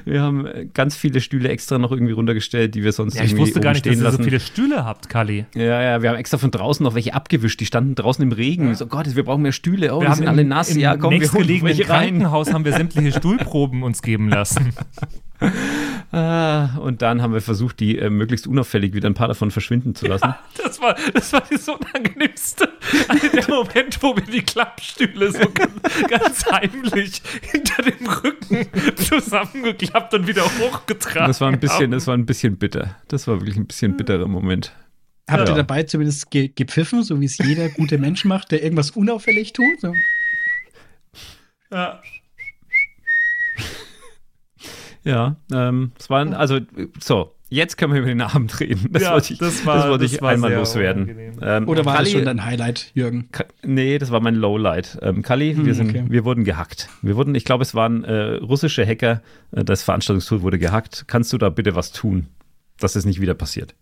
Wir 0.05 0.21
haben 0.23 0.47
ganz 0.73 0.95
viele 0.95 1.21
Stühle 1.21 1.49
extra 1.49 1.77
noch 1.77 1.91
irgendwie 1.91 2.13
runtergestellt, 2.13 2.73
die 2.73 2.83
wir 2.83 2.91
sonst 2.93 3.13
Ja, 3.15 3.23
ich 3.23 3.31
irgendwie 3.31 3.43
wusste 3.43 3.59
gar 3.59 3.73
nicht, 3.73 3.85
dass 3.85 3.91
stehen 3.91 3.99
ihr 4.01 4.05
lassen. 4.05 4.17
so 4.17 4.23
viele 4.23 4.39
Stühle 4.39 4.85
habt, 4.85 5.07
Kali. 5.07 5.45
ja, 5.53 5.81
ja, 5.83 6.01
wir 6.01 6.09
haben 6.09 6.17
extra 6.17 6.39
von 6.39 6.49
draußen 6.49 6.83
noch 6.83 6.95
welche 6.95 7.13
abgewischt. 7.13 7.59
Die 7.59 7.67
standen 7.67 7.93
draußen 7.93 8.23
im 8.23 8.31
Regen. 8.31 8.73
So, 8.73 8.87
Gott, 8.87 9.15
wir 9.15 9.23
brauchen 9.23 9.43
mehr 9.43 9.51
Stühle. 9.51 9.93
Oh, 9.93 9.99
Wir 9.99 10.05
die 10.05 10.07
haben 10.07 10.15
sind 10.15 10.23
im, 10.23 10.29
alle 10.29 10.43
nass. 10.45 10.71
im 10.71 10.79
ja, 10.79 10.97
komm, 10.97 11.11
wir 11.19 11.31
holen 11.31 11.47
welche 11.61 11.87
rein. 11.89 12.07
Krankenhaus 12.09 12.51
haben 12.51 12.65
wir 12.65 12.73
sämtliche 12.73 13.11
Stuhlproben 13.11 13.83
uns 13.83 14.01
geben 14.01 14.29
lassen. 14.29 14.72
Ah, 16.11 16.77
und 16.77 17.01
dann 17.01 17.21
haben 17.21 17.33
wir 17.33 17.41
versucht, 17.41 17.79
die 17.79 17.97
äh, 17.97 18.09
möglichst 18.09 18.47
unauffällig 18.47 18.93
wieder 18.93 19.09
ein 19.09 19.13
paar 19.13 19.27
davon 19.27 19.51
verschwinden 19.51 19.93
zu 19.95 20.05
lassen. 20.07 20.33
Das 20.63 20.79
war, 20.79 20.95
das 21.13 21.33
war 21.33 21.43
das 21.49 21.67
Unangenehmste. 21.67 22.69
Also 23.09 23.27
der 23.29 23.49
Moment, 23.49 24.01
wo 24.01 24.15
wir 24.15 24.23
die 24.23 24.41
Klappstühle 24.43 25.31
so 25.31 25.49
ganz, 25.49 25.73
ganz 26.07 26.45
heimlich 26.51 27.21
hinter 27.41 27.81
dem 27.81 28.07
Rücken 28.07 28.67
zusammengeklappt 28.95 30.13
und 30.13 30.27
wieder 30.27 30.43
hochgetragen 30.45 31.27
Das 31.27 31.41
war 31.41 31.49
ein 31.49 31.59
bisschen, 31.59 31.83
haben. 31.85 31.91
das 31.91 32.07
war 32.07 32.15
ein 32.15 32.25
bisschen 32.25 32.57
bitter. 32.57 32.95
Das 33.07 33.27
war 33.27 33.39
wirklich 33.41 33.57
ein 33.57 33.65
bisschen 33.67 33.97
bitterer 33.97 34.27
Moment. 34.27 34.71
Habt 35.29 35.47
Ja. 35.49 35.53
ihr 35.53 35.57
dabei 35.57 35.83
zumindest 35.83 36.29
ge 36.31 36.49
gepfiffen, 36.53 37.03
so 37.03 37.19
wie 37.19 37.25
es 37.25 37.37
jeder 37.37 37.69
gute 37.69 37.97
Mensch 37.97 38.23
macht, 38.23 38.51
der 38.51 38.63
irgendwas 38.63 38.91
unauffällig 38.91 39.53
tut? 39.53 39.81
So. 39.81 39.93
Ja. 41.71 42.01
Ja, 45.03 45.35
ähm, 45.51 45.91
es 45.99 46.09
waren, 46.09 46.33
also, 46.33 46.55
äh, 46.57 46.87
so, 46.99 47.35
jetzt 47.49 47.77
können 47.77 47.93
wir 47.93 47.99
über 47.99 48.09
den 48.09 48.21
Abend 48.21 48.57
reden. 48.59 48.87
Das 48.91 49.03
Ja, 49.03 49.13
wollte 49.13 49.33
ich, 49.33 49.39
das 49.39 49.65
war- 49.65 49.89
wollte 49.89 50.05
das 50.05 50.13
ich 50.13 50.21
war 50.21 50.29
einmal 50.31 50.53
loswerden. 50.53 51.09
Ähm, 51.41 51.67
Oder 51.67 51.83
war 51.85 51.97
das 51.97 52.07
Kalli- 52.07 52.11
schon 52.11 52.25
dein 52.25 52.45
Highlight, 52.45 52.91
Jürgen? 52.93 53.29
Ka- 53.31 53.45
Nee, 53.63 53.97
das 53.97 54.11
war 54.11 54.21
mein 54.21 54.35
Lowlight. 54.35 54.97
Ähm, 55.01 55.21
Kali, 55.21 55.55
Hm, 55.55 55.65
wir, 55.65 55.73
sind, 55.75 55.89
okay. 55.89 56.05
wir 56.07 56.23
wurden 56.25 56.45
gehackt. 56.45 56.89
Wir 57.01 57.15
wurden, 57.17 57.35
ich 57.35 57.43
glaube, 57.45 57.63
es 57.63 57.75
waren 57.75 58.03
äh, 58.05 58.35
russische 58.35 58.85
Hacker. 58.87 59.21
Äh, 59.51 59.63
das 59.65 59.83
Veranstaltungstool 59.83 60.41
wurde 60.41 60.57
gehackt. 60.57 61.03
Kannst 61.07 61.33
du 61.33 61.37
da 61.37 61.49
bitte 61.49 61.75
was 61.75 61.91
tun, 61.91 62.27
dass 62.79 62.95
es 62.95 63.05
nicht 63.05 63.19
wieder 63.19 63.33
passiert? 63.33 63.75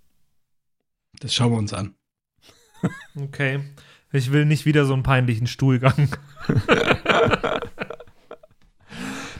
Das 1.20 1.34
schauen 1.36 1.52
wir 1.52 1.58
uns 1.60 1.74
an. 1.74 1.94
Okay. 3.16 3.60
Ich 4.12 4.32
will 4.32 4.46
nicht 4.46 4.66
wieder 4.66 4.86
so 4.86 4.94
einen 4.94 5.04
peinlichen 5.04 5.46
Stuhlgang. 5.48 6.10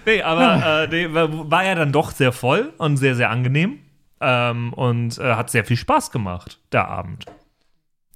nee, 0.06 0.22
aber 0.22 0.84
äh, 0.84 0.88
nee, 0.88 1.08
war 1.14 1.64
ja 1.66 1.76
dann 1.76 1.92
doch 1.92 2.12
sehr 2.12 2.32
voll 2.32 2.74
und 2.78 2.98
sehr, 2.98 3.16
sehr 3.16 3.30
angenehm. 3.30 3.80
Ähm, 4.24 4.72
und 4.74 5.18
äh, 5.18 5.34
hat 5.34 5.50
sehr 5.50 5.66
viel 5.66 5.78
Spaß 5.78 6.12
gemacht, 6.12 6.60
der 6.72 6.88
Abend. 6.88 7.26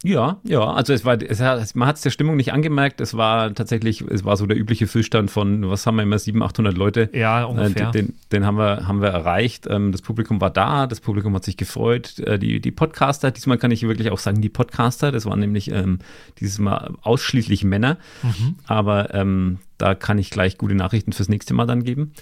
Ja, 0.04 0.38
ja, 0.44 0.60
also 0.62 0.94
es 0.94 1.04
war, 1.04 1.20
es 1.20 1.42
hat, 1.42 1.74
man 1.76 1.88
hat 1.88 1.96
es 1.96 2.04
der 2.04 2.12
Stimmung 2.12 2.36
nicht 2.36 2.54
angemerkt. 2.54 3.02
Es 3.02 3.18
war 3.18 3.56
tatsächlich, 3.56 4.02
es 4.02 4.24
war 4.24 4.38
so 4.38 4.46
der 4.46 4.56
übliche 4.56 4.86
Füllstand 4.86 5.32
von, 5.32 5.68
was 5.68 5.88
haben 5.88 5.96
wir 5.96 6.04
immer, 6.04 6.20
700, 6.20 6.52
800 6.52 6.78
Leute. 6.78 7.10
Ja, 7.12 7.42
Äh, 7.42 7.46
ungefähr. 7.46 7.90
Den, 7.90 8.14
den 8.32 8.46
haben, 8.46 8.58
wir, 8.60 8.88
haben 8.88 9.02
wir 9.02 9.10
erreicht. 9.10 9.66
Ähm, 9.68 9.92
Das 9.92 10.04
Publikum 10.04 10.40
war 10.42 10.52
da, 10.52 10.86
das 10.86 11.00
Publikum 11.00 11.34
hat 11.34 11.44
sich 11.44 11.58
gefreut. 11.58 12.20
Äh, 12.20 12.38
Die, 12.38 12.62
die 12.62 12.72
Podcaster, 12.72 13.32
diesmal 13.32 13.58
kann 13.58 13.72
ich 13.72 13.82
wirklich 13.82 14.12
auch 14.12 14.20
sagen, 14.20 14.42
die 14.42 14.50
Podcaster, 14.50 15.12
das 15.12 15.26
waren 15.26 15.40
nämlich 15.40 15.72
ähm, 15.72 15.98
dieses 16.40 16.60
Mal 16.60 16.94
ausschließlich 17.02 17.64
Männer. 17.64 17.98
Mhm. 18.22 18.56
Aber 18.68 19.12
ähm, 19.16 19.58
da 19.78 19.96
kann 19.96 20.18
ich 20.18 20.30
gleich 20.30 20.58
gute 20.58 20.76
Nachrichten 20.76 21.14
fürs 21.14 21.30
nächste 21.30 21.54
Mal 21.54 21.66
dann 21.66 21.84
geben. 21.84 22.14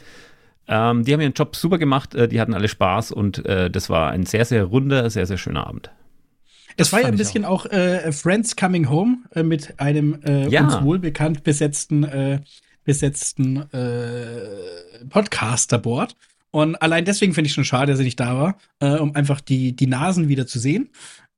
Ähm, 0.68 1.04
die 1.04 1.14
haben 1.14 1.22
ihren 1.22 1.34
Job 1.34 1.56
super 1.56 1.78
gemacht, 1.78 2.16
äh, 2.16 2.28
die 2.28 2.40
hatten 2.40 2.54
alle 2.54 2.68
Spaß 2.70 3.12
und 3.12 3.46
äh, 3.46 3.70
das 3.70 3.90
war 3.90 4.12
ein 4.12 4.26
sehr, 4.26 4.46
sehr 4.46 4.64
runder, 4.64 5.10
sehr, 5.10 5.26
sehr 5.26 5.38
schöner 5.38 5.68
Abend. 5.68 5.92
Es 6.78 6.92
war 6.92 7.02
ja 7.02 7.08
ein 7.08 7.18
bisschen 7.18 7.46
auch, 7.46 7.66
äh, 7.68 8.12
Friends 8.12 8.56
Coming 8.56 8.90
Home 8.90 9.18
äh, 9.36 9.44
mit 9.44 9.80
einem 9.80 10.20
äh, 10.24 10.48
Ja. 10.48 10.64
uns 10.64 10.82
wohlbekannt 10.82 11.44
besetzten, 11.44 12.04
äh, 12.04 12.40
besetzten 12.84 13.64
Podcaster-Board. 15.10 16.16
Und 16.52 16.76
allein 16.82 17.06
deswegen 17.06 17.34
finde 17.34 17.48
ich 17.48 17.54
schon 17.54 17.64
schade, 17.64 17.92
dass 17.92 18.00
er 18.00 18.06
nicht 18.06 18.20
da 18.20 18.36
war, 18.82 19.00
um 19.00 19.16
einfach 19.16 19.40
die, 19.40 19.74
die 19.74 19.88
Nasen 19.88 20.28
wieder 20.28 20.46
zu 20.48 20.60
sehen. 20.60 20.90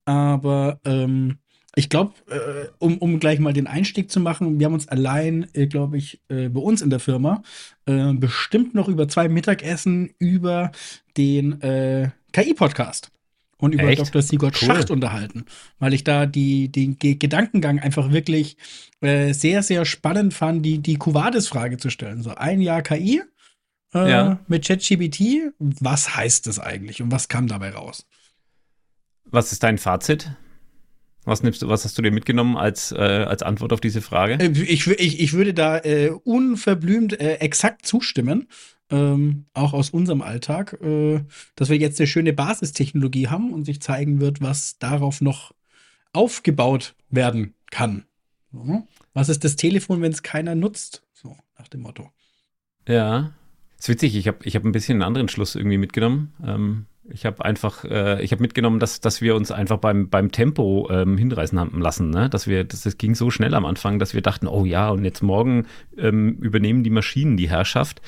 Aber 0.06 0.80
ähm, 0.86 1.38
ich 1.75 1.89
glaube, 1.89 2.13
äh, 2.30 2.69
um, 2.80 2.98
um 3.00 3.19
gleich 3.19 3.39
mal 3.39 3.54
den 3.54 3.68
Einstieg 3.68 4.10
zu 4.10 4.19
machen, 4.19 4.60
wir 4.60 4.66
haben 4.66 4.74
uns 4.74 4.88
allein, 4.88 5.48
äh, 5.54 5.68
glaube 5.68 5.98
ich, 5.98 6.22
äh, 6.30 6.48
bei 6.50 6.62
uns 6.62 6.81
in 6.81 6.89
der 6.89 7.00
Firma 7.00 7.44
äh, 7.86 8.13
bestimmt 8.13 8.74
noch 8.75 8.88
über 8.88 9.07
zwei 9.07 9.27
Mittagessen 9.27 10.12
über 10.18 10.72
den 11.18 11.62
äh, 11.62 12.10
KI-Podcast 12.31 13.12
und 13.57 13.74
über 13.74 13.83
Echt? 13.83 14.01
Dr. 14.01 14.22
Sigurd 14.22 14.56
Cool. 14.62 14.68
Schacht 14.68 14.89
unterhalten, 14.92 15.45
weil 15.80 15.94
ich 15.94 16.04
da 16.04 16.25
die, 16.25 16.69
den 16.72 16.98
Ge 16.98 17.16
Gedankengang 17.16 17.80
einfach 17.80 18.12
wirklich 18.12 18.57
äh, 19.01 19.33
sehr, 19.33 19.62
sehr 19.62 19.83
spannend 19.86 20.33
fand, 20.33 20.66
die, 20.66 20.80
die 20.80 20.95
Cuvades-Frage 20.95 21.78
zu 21.78 21.89
stellen. 21.89 22.21
So 22.24 22.36
ein 22.36 22.62
Jahr 22.62 22.81
KI 22.81 23.21
Ja. 23.94 24.39
mit 24.48 24.66
ChatGPT, 24.66 25.54
was 25.60 26.16
heißt 26.16 26.48
das 26.48 26.60
eigentlich 26.60 27.01
und 27.01 27.12
was 27.12 27.28
kam 27.28 27.48
dabei 27.48 27.71
raus? 27.71 28.06
Was 29.25 29.51
ist 29.51 29.63
dein 29.63 29.78
Fazit? 29.78 30.31
Was, 31.25 31.44
nimmst 31.44 31.62
du, 31.62 31.68
was 31.68 31.83
hast 31.83 31.98
du 31.98 32.01
dir 32.01 32.12
mitgenommen 32.12 32.56
als, 32.56 32.92
äh, 32.92 32.98
als 32.98 33.44
Antwort 33.44 33.74
auf 33.74 33.81
diese 33.81 34.01
Frage? 34.01 34.33
Äh, 34.39 34.51
Ich, 34.51 34.88
ich, 34.88 35.19
ich 35.19 35.33
würde 35.33 35.54
da 35.54 35.80
äh, 35.80 36.10
unverblümt 36.10 37.19
äh, 37.19 37.36
exakt 37.36 37.86
zustimmen, 37.86 38.48
ähm, 38.92 39.45
auch 39.54 39.74
aus 39.74 39.89
unserem 39.89 40.22
Alltag, 40.22 40.77
äh, 40.81 41.22
dass 41.56 41.69
wir 41.69 41.77
jetzt 41.77 42.00
eine 42.00 42.07
schöne 42.07 42.33
Basistechnologie 42.33 43.27
haben 43.27 43.51
und 43.51 43.66
sich 43.66 43.81
zeigen 43.81 44.22
wird, 44.22 44.42
was 44.42 44.77
darauf 44.77 45.19
noch 45.21 45.54
aufgebaut 46.14 46.95
werden 47.09 47.56
kann. 47.71 48.06
So. 48.52 48.88
Was 49.14 49.30
ist 49.30 49.44
das 49.44 49.56
Telefon, 49.56 50.02
wenn 50.02 50.11
es 50.11 50.23
keiner 50.23 50.56
nutzt? 50.56 51.04
So, 51.14 51.35
nach 51.57 51.68
dem 51.68 51.81
Motto. 51.81 52.11
Ja. 52.88 53.33
Ist 53.80 53.90
witzig, 53.90 54.16
ich 54.16 54.28
habe 54.28 54.38
ich 54.44 54.56
hab 54.56 54.64
ein 54.64 54.71
bisschen 54.71 54.95
einen 54.95 55.07
anderen 55.07 55.28
Schluss 55.28 55.56
irgendwie 55.56 55.78
mitgenommen. 55.78 56.33
Ähm, 56.45 56.85
ich 57.09 57.26
habe 57.26 57.44
einfach, 57.45 57.83
äh, 57.85 58.24
ich 58.24 58.31
habe 58.31 58.42
mitgenommen, 58.42 58.80
dass, 58.80 59.00
dass 59.00 59.21
wir 59.21 59.35
uns 59.35 59.52
einfach 59.52 59.78
beim, 59.78 60.09
beim 60.09 60.31
Tempo 60.31 60.88
ähm, 60.92 61.18
hinreißen 61.18 61.59
haben 61.59 61.80
lassen. 61.80 62.09
Ne? 62.09 62.30
Dass 62.30 62.47
wir, 62.47 62.64
das, 62.64 62.81
das 62.81 62.97
ging 62.97 63.16
so 63.16 63.30
schnell 63.30 63.54
am 63.54 63.66
Anfang, 63.66 64.00
dass 64.00 64.14
wir 64.14 64.21
dachten, 64.21 64.47
oh 64.47 64.66
ja, 64.66 64.90
und 64.90 65.06
jetzt 65.06 65.21
morgen 65.21 65.68
ähm, 65.97 66.38
übernehmen 66.42 66.83
die 66.83 66.90
Maschinen 66.90 67.38
die 67.38 67.50
Herrschaft. 67.50 68.02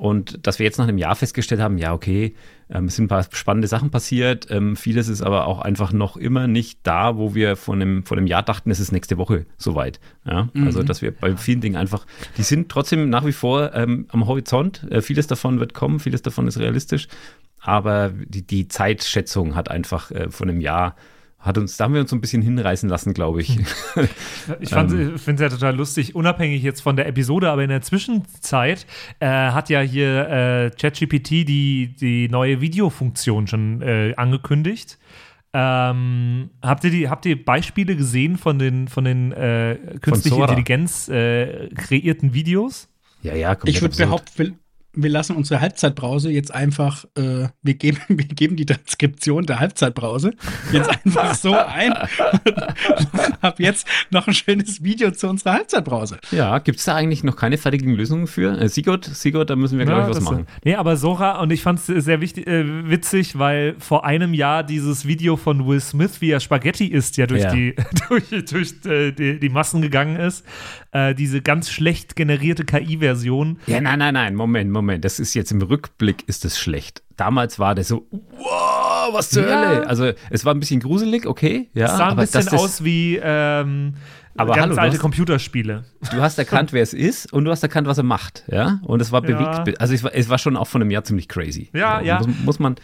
Und 0.00 0.46
dass 0.46 0.58
wir 0.58 0.64
jetzt 0.64 0.78
nach 0.78 0.88
einem 0.88 0.98
Jahr 0.98 1.14
festgestellt 1.14 1.60
haben, 1.60 1.78
ja, 1.78 1.92
okay, 1.92 2.34
ähm, 2.70 2.86
es 2.86 2.96
sind 2.96 3.04
ein 3.04 3.08
paar 3.08 3.24
spannende 3.30 3.68
Sachen 3.68 3.90
passiert. 3.90 4.48
Ähm, 4.50 4.74
vieles 4.74 5.06
ist 5.06 5.22
aber 5.22 5.46
auch 5.46 5.60
einfach 5.60 5.92
noch 5.92 6.16
immer 6.16 6.48
nicht 6.48 6.80
da, 6.82 7.16
wo 7.18 7.34
wir 7.34 7.54
vor 7.54 7.74
einem, 7.74 8.02
vor 8.02 8.16
einem 8.16 8.26
Jahr 8.26 8.42
dachten, 8.42 8.70
es 8.70 8.80
ist 8.80 8.90
nächste 8.90 9.18
Woche 9.18 9.46
soweit. 9.58 10.00
Ja? 10.24 10.48
Also, 10.56 10.80
Mhm. 10.80 10.86
dass 10.86 11.02
wir 11.02 11.12
bei 11.12 11.36
vielen 11.36 11.60
Dingen 11.60 11.76
einfach, 11.76 12.06
die 12.38 12.42
sind 12.42 12.70
trotzdem 12.70 13.10
nach 13.10 13.24
wie 13.26 13.32
vor 13.32 13.74
ähm, 13.74 14.06
am 14.08 14.26
Horizont. 14.26 14.84
Äh, 14.90 15.02
vieles 15.02 15.28
davon 15.28 15.60
wird 15.60 15.74
kommen, 15.74 16.00
vieles 16.00 16.22
davon 16.22 16.48
ist 16.48 16.58
realistisch. 16.58 17.06
Aber 17.62 18.10
die, 18.10 18.46
die 18.46 18.68
Zeitschätzung 18.68 19.54
hat 19.54 19.70
einfach 19.70 20.10
äh, 20.10 20.30
vor 20.30 20.46
einem 20.48 20.60
Jahr, 20.60 20.96
hat 21.38 21.58
uns, 21.58 21.76
da 21.76 21.84
haben 21.84 21.94
wir 21.94 22.00
uns 22.00 22.10
so 22.10 22.16
ein 22.16 22.20
bisschen 22.20 22.42
hinreißen 22.42 22.88
lassen, 22.88 23.14
glaube 23.14 23.40
ich. 23.40 23.58
Ich 24.60 24.72
Ähm. 24.72 25.18
finde 25.18 25.44
es 25.44 25.52
ja 25.52 25.56
total 25.56 25.76
lustig, 25.76 26.14
unabhängig 26.16 26.62
jetzt 26.62 26.80
von 26.80 26.96
der 26.96 27.06
Episode, 27.06 27.50
aber 27.50 27.62
in 27.62 27.68
der 27.68 27.80
Zwischenzeit 27.82 28.86
äh, 29.20 29.26
hat 29.28 29.70
ja 29.70 29.80
hier 29.80 30.28
äh, 30.28 30.70
ChatGPT 30.70 31.30
die, 31.30 31.94
die 31.98 32.28
neue 32.28 32.60
Videofunktion 32.60 33.46
schon 33.46 33.80
äh, 33.82 34.14
angekündigt. 34.16 34.98
Ähm, 35.52 36.50
habt, 36.62 36.82
ihr 36.84 36.90
die, 36.90 37.08
habt 37.08 37.26
ihr 37.26 37.44
Beispiele 37.44 37.94
gesehen 37.94 38.38
von 38.38 38.58
den, 38.58 38.88
von 38.88 39.04
den 39.04 39.32
äh, 39.32 39.76
künstliche. 40.00 40.40
Intelligenz 40.40 41.08
äh, 41.08 41.68
kreierten 41.76 42.34
Videos? 42.34 42.88
ja, 43.22 43.34
ja, 43.34 43.54
komplett 43.54 43.76
Ich 43.76 43.82
würde 43.82 43.96
behaupten, 43.96 44.58
wir 44.94 45.10
lassen 45.10 45.36
unsere 45.36 45.60
Halbzeitbrause 45.60 46.30
jetzt 46.30 46.52
einfach, 46.52 47.04
äh, 47.16 47.48
wir, 47.62 47.74
geben, 47.74 47.98
wir 48.08 48.26
geben 48.26 48.56
die 48.56 48.66
Transkription 48.66 49.46
der 49.46 49.60
Halbzeitbrause 49.60 50.32
jetzt 50.72 50.90
einfach 51.04 51.34
so 51.34 51.54
ein 51.54 51.92
und 51.92 53.42
habe 53.42 53.62
jetzt 53.62 53.86
noch 54.10 54.26
ein 54.26 54.34
schönes 54.34 54.82
Video 54.82 55.10
zu 55.10 55.28
unserer 55.28 55.54
Halbzeitbrause. 55.54 56.18
Ja, 56.30 56.58
gibt 56.58 56.78
es 56.78 56.84
da 56.84 56.94
eigentlich 56.94 57.24
noch 57.24 57.36
keine 57.36 57.58
fertigen 57.58 57.94
Lösungen 57.94 58.26
für? 58.26 58.58
Äh, 58.60 58.68
Sigurd, 58.68 59.04
Sigurd, 59.04 59.50
da 59.50 59.56
müssen 59.56 59.78
wir, 59.78 59.86
glaube 59.86 60.02
Ja, 60.02 60.10
ich, 60.10 60.16
was 60.16 60.22
machen. 60.22 60.46
Nee, 60.64 60.74
aber 60.74 60.96
Sora, 60.96 61.40
und 61.40 61.50
ich 61.52 61.62
fand 61.62 61.78
es 61.78 61.86
sehr 62.04 62.20
wichtig, 62.20 62.46
äh, 62.46 62.90
witzig, 62.90 63.38
weil 63.38 63.74
vor 63.78 64.04
einem 64.04 64.34
Jahr 64.34 64.62
dieses 64.62 65.06
Video 65.06 65.36
von 65.36 65.66
Will 65.66 65.80
Smith, 65.80 66.20
wie 66.20 66.30
er 66.30 66.40
Spaghetti 66.40 66.86
isst, 66.86 67.16
ja 67.16 67.26
durch, 67.26 67.42
Ja. 67.42 67.52
Die, 67.52 67.74
durch, 68.08 68.44
durch 68.44 68.74
äh, 68.86 69.12
die, 69.12 69.40
die 69.40 69.48
Massen 69.48 69.82
gegangen 69.82 70.16
ist. 70.16 70.44
Äh, 70.94 71.14
diese 71.14 71.40
ganz 71.40 71.70
schlecht 71.70 72.16
generierte 72.16 72.64
KI-Version. 72.64 73.58
Ja, 73.66 73.80
nein, 73.80 73.98
nein, 73.98 74.12
nein, 74.14 74.34
Moment, 74.34 74.70
Moment. 74.70 75.04
Das 75.04 75.18
ist 75.18 75.32
jetzt 75.34 75.50
im 75.50 75.62
Rückblick 75.62 76.24
ist 76.28 76.44
das 76.44 76.58
schlecht. 76.58 77.02
Damals 77.16 77.58
war 77.58 77.74
das 77.74 77.88
so, 77.88 78.06
wow, 78.10 79.08
was 79.12 79.30
zur 79.30 79.46
Ja. 79.48 79.68
Hölle. 79.68 79.86
Also 79.86 80.12
es 80.30 80.44
war 80.44 80.54
ein 80.54 80.60
bisschen 80.60 80.80
gruselig, 80.80 81.26
okay, 81.26 81.70
ja. 81.74 81.88
sah 81.88 82.10
ein 82.10 82.16
bisschen 82.16 82.44
das, 82.44 82.52
aus 82.54 82.84
wie 82.84 83.18
ähm, 83.22 83.94
Aber 84.36 84.52
ganz 84.54 84.62
hallo, 84.64 84.74
du 84.74 84.80
alte 84.82 84.94
hast- 84.96 85.00
Computerspiele. 85.02 85.84
Du 86.10 86.20
hast 86.20 86.38
erkannt, 86.38 86.72
wer 86.74 86.82
es 86.82 86.92
ist 86.92 87.32
und 87.32 87.44
du 87.46 87.50
hast 87.50 87.62
erkannt, 87.62 87.86
was 87.86 87.96
er 87.98 88.04
macht, 88.04 88.44
ja. 88.50 88.78
Und 88.82 89.00
es 89.00 89.12
war 89.12 89.26
Ja. 89.26 89.60
bewegt. 89.62 89.80
Also 89.80 89.94
es 89.94 90.04
war, 90.04 90.14
es 90.14 90.28
war 90.28 90.38
schon 90.38 90.56
auch 90.58 90.66
von 90.66 90.82
einem 90.82 90.90
Jahr 90.90 91.04
ziemlich 91.04 91.28
crazy. 91.28 91.70
Ja, 91.72 92.00
ja. 92.02 92.18
Muss, 92.18 92.28
muss 92.44 92.58
man. 92.58 92.74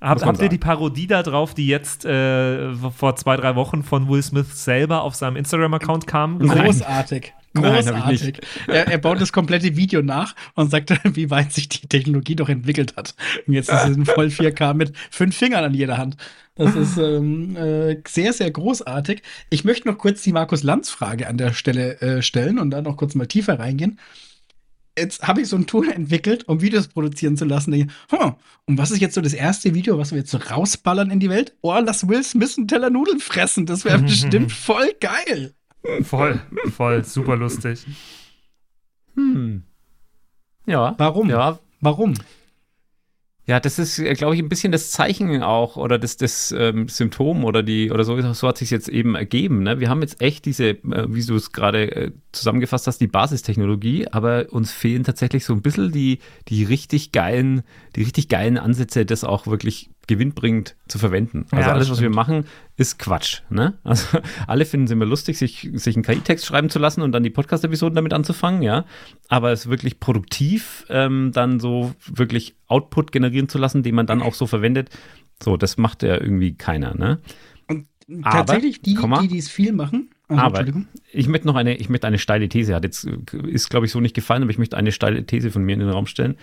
Hab, 0.00 0.24
habt 0.24 0.40
ihr 0.40 0.48
die 0.48 0.58
Parodie 0.58 1.06
da 1.06 1.22
drauf, 1.22 1.52
die 1.54 1.66
jetzt 1.66 2.04
äh, 2.04 2.72
vor 2.74 3.16
zwei, 3.16 3.36
drei 3.36 3.54
Wochen 3.54 3.82
von 3.82 4.08
Will 4.08 4.22
Smith 4.22 4.64
selber 4.64 5.02
auf 5.02 5.14
seinem 5.14 5.36
Instagram-Account 5.36 6.06
kam? 6.06 6.38
Nein. 6.38 6.64
Großartig. 6.64 7.34
Nein, 7.52 7.80
ich 7.80 7.86
Großartig. 7.86 8.40
er, 8.68 8.88
er 8.88 8.98
baut 8.98 9.20
das 9.20 9.32
komplette 9.32 9.76
Video 9.76 10.02
nach 10.02 10.34
und 10.54 10.70
sagt, 10.70 10.92
wie 11.16 11.30
weit 11.30 11.52
sich 11.52 11.68
die 11.68 11.86
Technologie 11.86 12.36
doch 12.36 12.48
entwickelt 12.48 12.96
hat. 12.96 13.14
Und 13.46 13.54
jetzt 13.54 13.70
ist 13.70 13.84
es 13.84 13.96
in 13.96 14.06
voll 14.06 14.26
4K 14.26 14.74
mit 14.74 14.92
fünf 15.10 15.36
Fingern 15.36 15.64
an 15.64 15.74
jeder 15.74 15.98
Hand. 15.98 16.16
Das 16.54 16.76
ist 16.76 16.98
ähm, 16.98 17.56
äh, 17.56 17.96
sehr, 18.06 18.32
sehr 18.32 18.50
großartig. 18.50 19.22
Ich 19.48 19.64
möchte 19.64 19.88
noch 19.88 19.98
kurz 19.98 20.22
die 20.22 20.32
Markus-Lanz-Frage 20.32 21.26
an 21.26 21.38
der 21.38 21.52
Stelle 21.52 22.00
äh, 22.00 22.22
stellen 22.22 22.58
und 22.58 22.70
dann 22.70 22.84
noch 22.84 22.96
kurz 22.96 23.14
mal 23.14 23.26
tiefer 23.26 23.58
reingehen. 23.58 23.98
Jetzt 25.00 25.26
habe 25.26 25.40
ich 25.40 25.48
so 25.48 25.56
ein 25.56 25.66
Tool 25.66 25.88
entwickelt, 25.90 26.46
um 26.48 26.60
Videos 26.60 26.88
produzieren 26.88 27.36
zu 27.36 27.44
lassen. 27.44 27.72
Denke, 27.72 27.92
Hm, 28.10 28.34
und 28.66 28.78
was 28.78 28.90
ist 28.90 29.00
jetzt 29.00 29.14
so 29.14 29.20
das 29.20 29.32
erste 29.32 29.74
Video, 29.74 29.98
was 29.98 30.12
wir 30.12 30.18
jetzt 30.18 30.30
so 30.30 30.38
rausballern 30.38 31.10
in 31.10 31.20
die 31.20 31.30
Welt? 31.30 31.54
Oh, 31.62 31.76
lass 31.82 32.06
Will 32.08 32.22
Smith 32.22 32.56
einen 32.58 32.68
Teller 32.68 32.90
Nudeln 32.90 33.20
fressen. 33.20 33.66
Das 33.66 33.84
wäre 33.84 33.98
bestimmt 34.02 34.52
voll 34.52 34.92
geil. 35.00 35.54
Voll, 36.02 36.40
voll, 36.76 37.04
super 37.04 37.36
lustig. 37.36 37.86
Hm. 39.14 39.62
Ja. 40.66 40.94
Warum? 40.98 41.30
Ja, 41.30 41.58
Warum? 41.80 42.14
Ja, 43.50 43.58
das 43.58 43.80
ist, 43.80 43.96
glaube 44.16 44.36
ich, 44.36 44.40
ein 44.40 44.48
bisschen 44.48 44.70
das 44.70 44.92
Zeichen 44.92 45.42
auch 45.42 45.76
oder 45.76 45.98
das, 45.98 46.16
das 46.16 46.54
ähm, 46.56 46.86
Symptom 46.86 47.42
oder 47.42 47.64
die 47.64 47.90
oder 47.90 48.04
so, 48.04 48.32
so 48.32 48.46
hat 48.46 48.58
sich 48.58 48.70
jetzt 48.70 48.88
eben 48.88 49.16
ergeben. 49.16 49.64
Ne? 49.64 49.80
Wir 49.80 49.88
haben 49.88 50.02
jetzt 50.02 50.22
echt 50.22 50.44
diese, 50.44 50.68
äh, 50.68 51.06
wie 51.08 51.24
du 51.24 51.34
es 51.34 51.50
gerade 51.50 51.90
äh, 51.90 52.12
zusammengefasst 52.30 52.86
hast, 52.86 53.00
die 53.00 53.08
Basistechnologie, 53.08 54.06
aber 54.06 54.46
uns 54.50 54.70
fehlen 54.70 55.02
tatsächlich 55.02 55.44
so 55.44 55.52
ein 55.52 55.62
bisschen 55.62 55.90
die, 55.90 56.20
die 56.46 56.62
richtig 56.62 57.10
geilen, 57.10 57.62
die 57.96 58.04
richtig 58.04 58.28
geilen 58.28 58.56
Ansätze, 58.56 59.04
das 59.04 59.24
auch 59.24 59.48
wirklich 59.48 59.90
gewinnbringend 60.10 60.76
zu 60.88 60.98
verwenden. 60.98 61.46
Also 61.52 61.68
Ja, 61.68 61.72
alles, 61.72 61.88
was 61.88 62.00
wir 62.00 62.10
machen, 62.10 62.44
ist 62.76 62.98
Quatsch. 62.98 63.42
Ne? 63.48 63.78
Also 63.84 64.18
alle 64.48 64.64
finden 64.64 64.86
es 64.86 64.90
immer 64.90 65.06
lustig, 65.06 65.38
sich, 65.38 65.70
sich 65.74 65.94
einen 65.94 66.02
KI-Text 66.02 66.44
schreiben 66.44 66.68
zu 66.68 66.80
lassen 66.80 67.02
und 67.02 67.12
dann 67.12 67.22
die 67.22 67.30
Podcast-Episoden 67.30 67.94
damit 67.94 68.12
anzufangen, 68.12 68.62
ja. 68.62 68.84
Aber 69.28 69.52
es 69.52 69.70
wirklich 69.70 70.00
produktiv 70.00 70.84
ähm, 70.88 71.30
dann 71.32 71.60
so 71.60 71.94
wirklich 72.06 72.56
Output 72.66 73.12
generieren 73.12 73.48
zu 73.48 73.58
lassen, 73.58 73.84
den 73.84 73.94
man 73.94 74.06
dann 74.06 74.20
auch 74.20 74.34
so 74.34 74.48
verwendet, 74.48 74.90
so, 75.42 75.56
das 75.56 75.78
macht 75.78 76.02
ja 76.02 76.20
irgendwie 76.20 76.54
keiner, 76.54 76.94
ne? 76.94 77.20
Und 77.68 77.86
Aber, 78.22 78.30
tatsächlich 78.30 78.82
die, 78.82 78.94
Komma. 78.94 79.20
die 79.22 79.28
dies 79.28 79.48
viel 79.48 79.72
machen. 79.72 80.10
Also, 80.26 80.42
Aber 80.42 80.58
Entschuldigung. 80.58 80.88
ich 81.12 81.28
möchte 81.28 81.46
noch 81.46 81.54
eine, 81.54 81.76
ich 81.76 81.88
möchte 81.88 82.08
eine 82.08 82.18
steile 82.18 82.48
These, 82.48 82.74
hat 82.74 82.82
jetzt, 82.82 83.04
ist 83.46 83.70
glaube 83.70 83.86
ich 83.86 83.92
so 83.92 84.00
nicht 84.00 84.14
gefallen, 84.14 84.42
aber 84.42 84.50
ich 84.50 84.58
möchte 84.58 84.76
eine 84.76 84.92
steile 84.92 85.24
These 85.24 85.50
von 85.50 85.62
mir 85.62 85.74
in 85.74 85.80
den 85.80 85.88
Raum 85.88 86.06
stellen. 86.06 86.36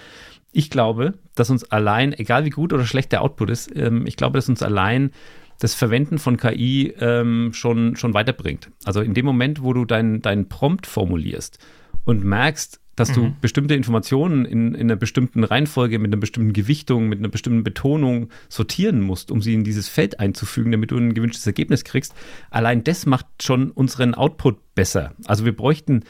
Ich 0.51 0.69
glaube, 0.69 1.13
dass 1.35 1.49
uns 1.49 1.63
allein, 1.65 2.13
egal 2.13 2.45
wie 2.45 2.49
gut 2.49 2.73
oder 2.73 2.85
schlecht 2.85 3.11
der 3.11 3.21
Output 3.21 3.49
ist, 3.49 3.75
ähm, 3.75 4.05
ich 4.05 4.15
glaube, 4.15 4.37
dass 4.37 4.49
uns 4.49 4.63
allein 4.63 5.11
das 5.59 5.73
Verwenden 5.73 6.19
von 6.19 6.37
KI 6.37 6.93
ähm, 6.99 7.51
schon, 7.53 7.95
schon 7.95 8.13
weiterbringt. 8.13 8.69
Also 8.85 9.01
in 9.01 9.13
dem 9.13 9.25
Moment, 9.25 9.63
wo 9.63 9.73
du 9.73 9.85
deinen 9.85 10.21
dein 10.21 10.49
Prompt 10.49 10.85
formulierst 10.85 11.59
und 12.05 12.23
merkst, 12.23 12.79
dass 12.97 13.13
du 13.13 13.31
bestimmte 13.41 13.75
Informationen 13.75 14.43
in, 14.43 14.73
in 14.73 14.87
einer 14.87 14.95
bestimmten 14.95 15.43
Reihenfolge, 15.43 15.99
mit 15.99 16.09
einer 16.09 16.19
bestimmten 16.19 16.51
Gewichtung, 16.51 17.07
mit 17.07 17.19
einer 17.19 17.29
bestimmten 17.29 17.63
Betonung 17.63 18.29
sortieren 18.49 19.01
musst, 19.01 19.29
um 19.29 19.39
sie 19.39 19.53
in 19.53 19.63
dieses 19.63 19.87
Feld 19.87 20.19
einzufügen, 20.19 20.71
damit 20.71 20.89
du 20.89 20.97
ein 20.97 21.13
gewünschtes 21.13 21.45
Ergebnis 21.45 21.83
kriegst. 21.83 22.15
Allein 22.49 22.83
das 22.83 23.05
macht 23.05 23.27
schon 23.43 23.69
unseren 23.69 24.15
Output 24.15 24.57
besser. 24.73 25.13
Also 25.25 25.45
wir 25.45 25.55
bräuchten, 25.55 26.05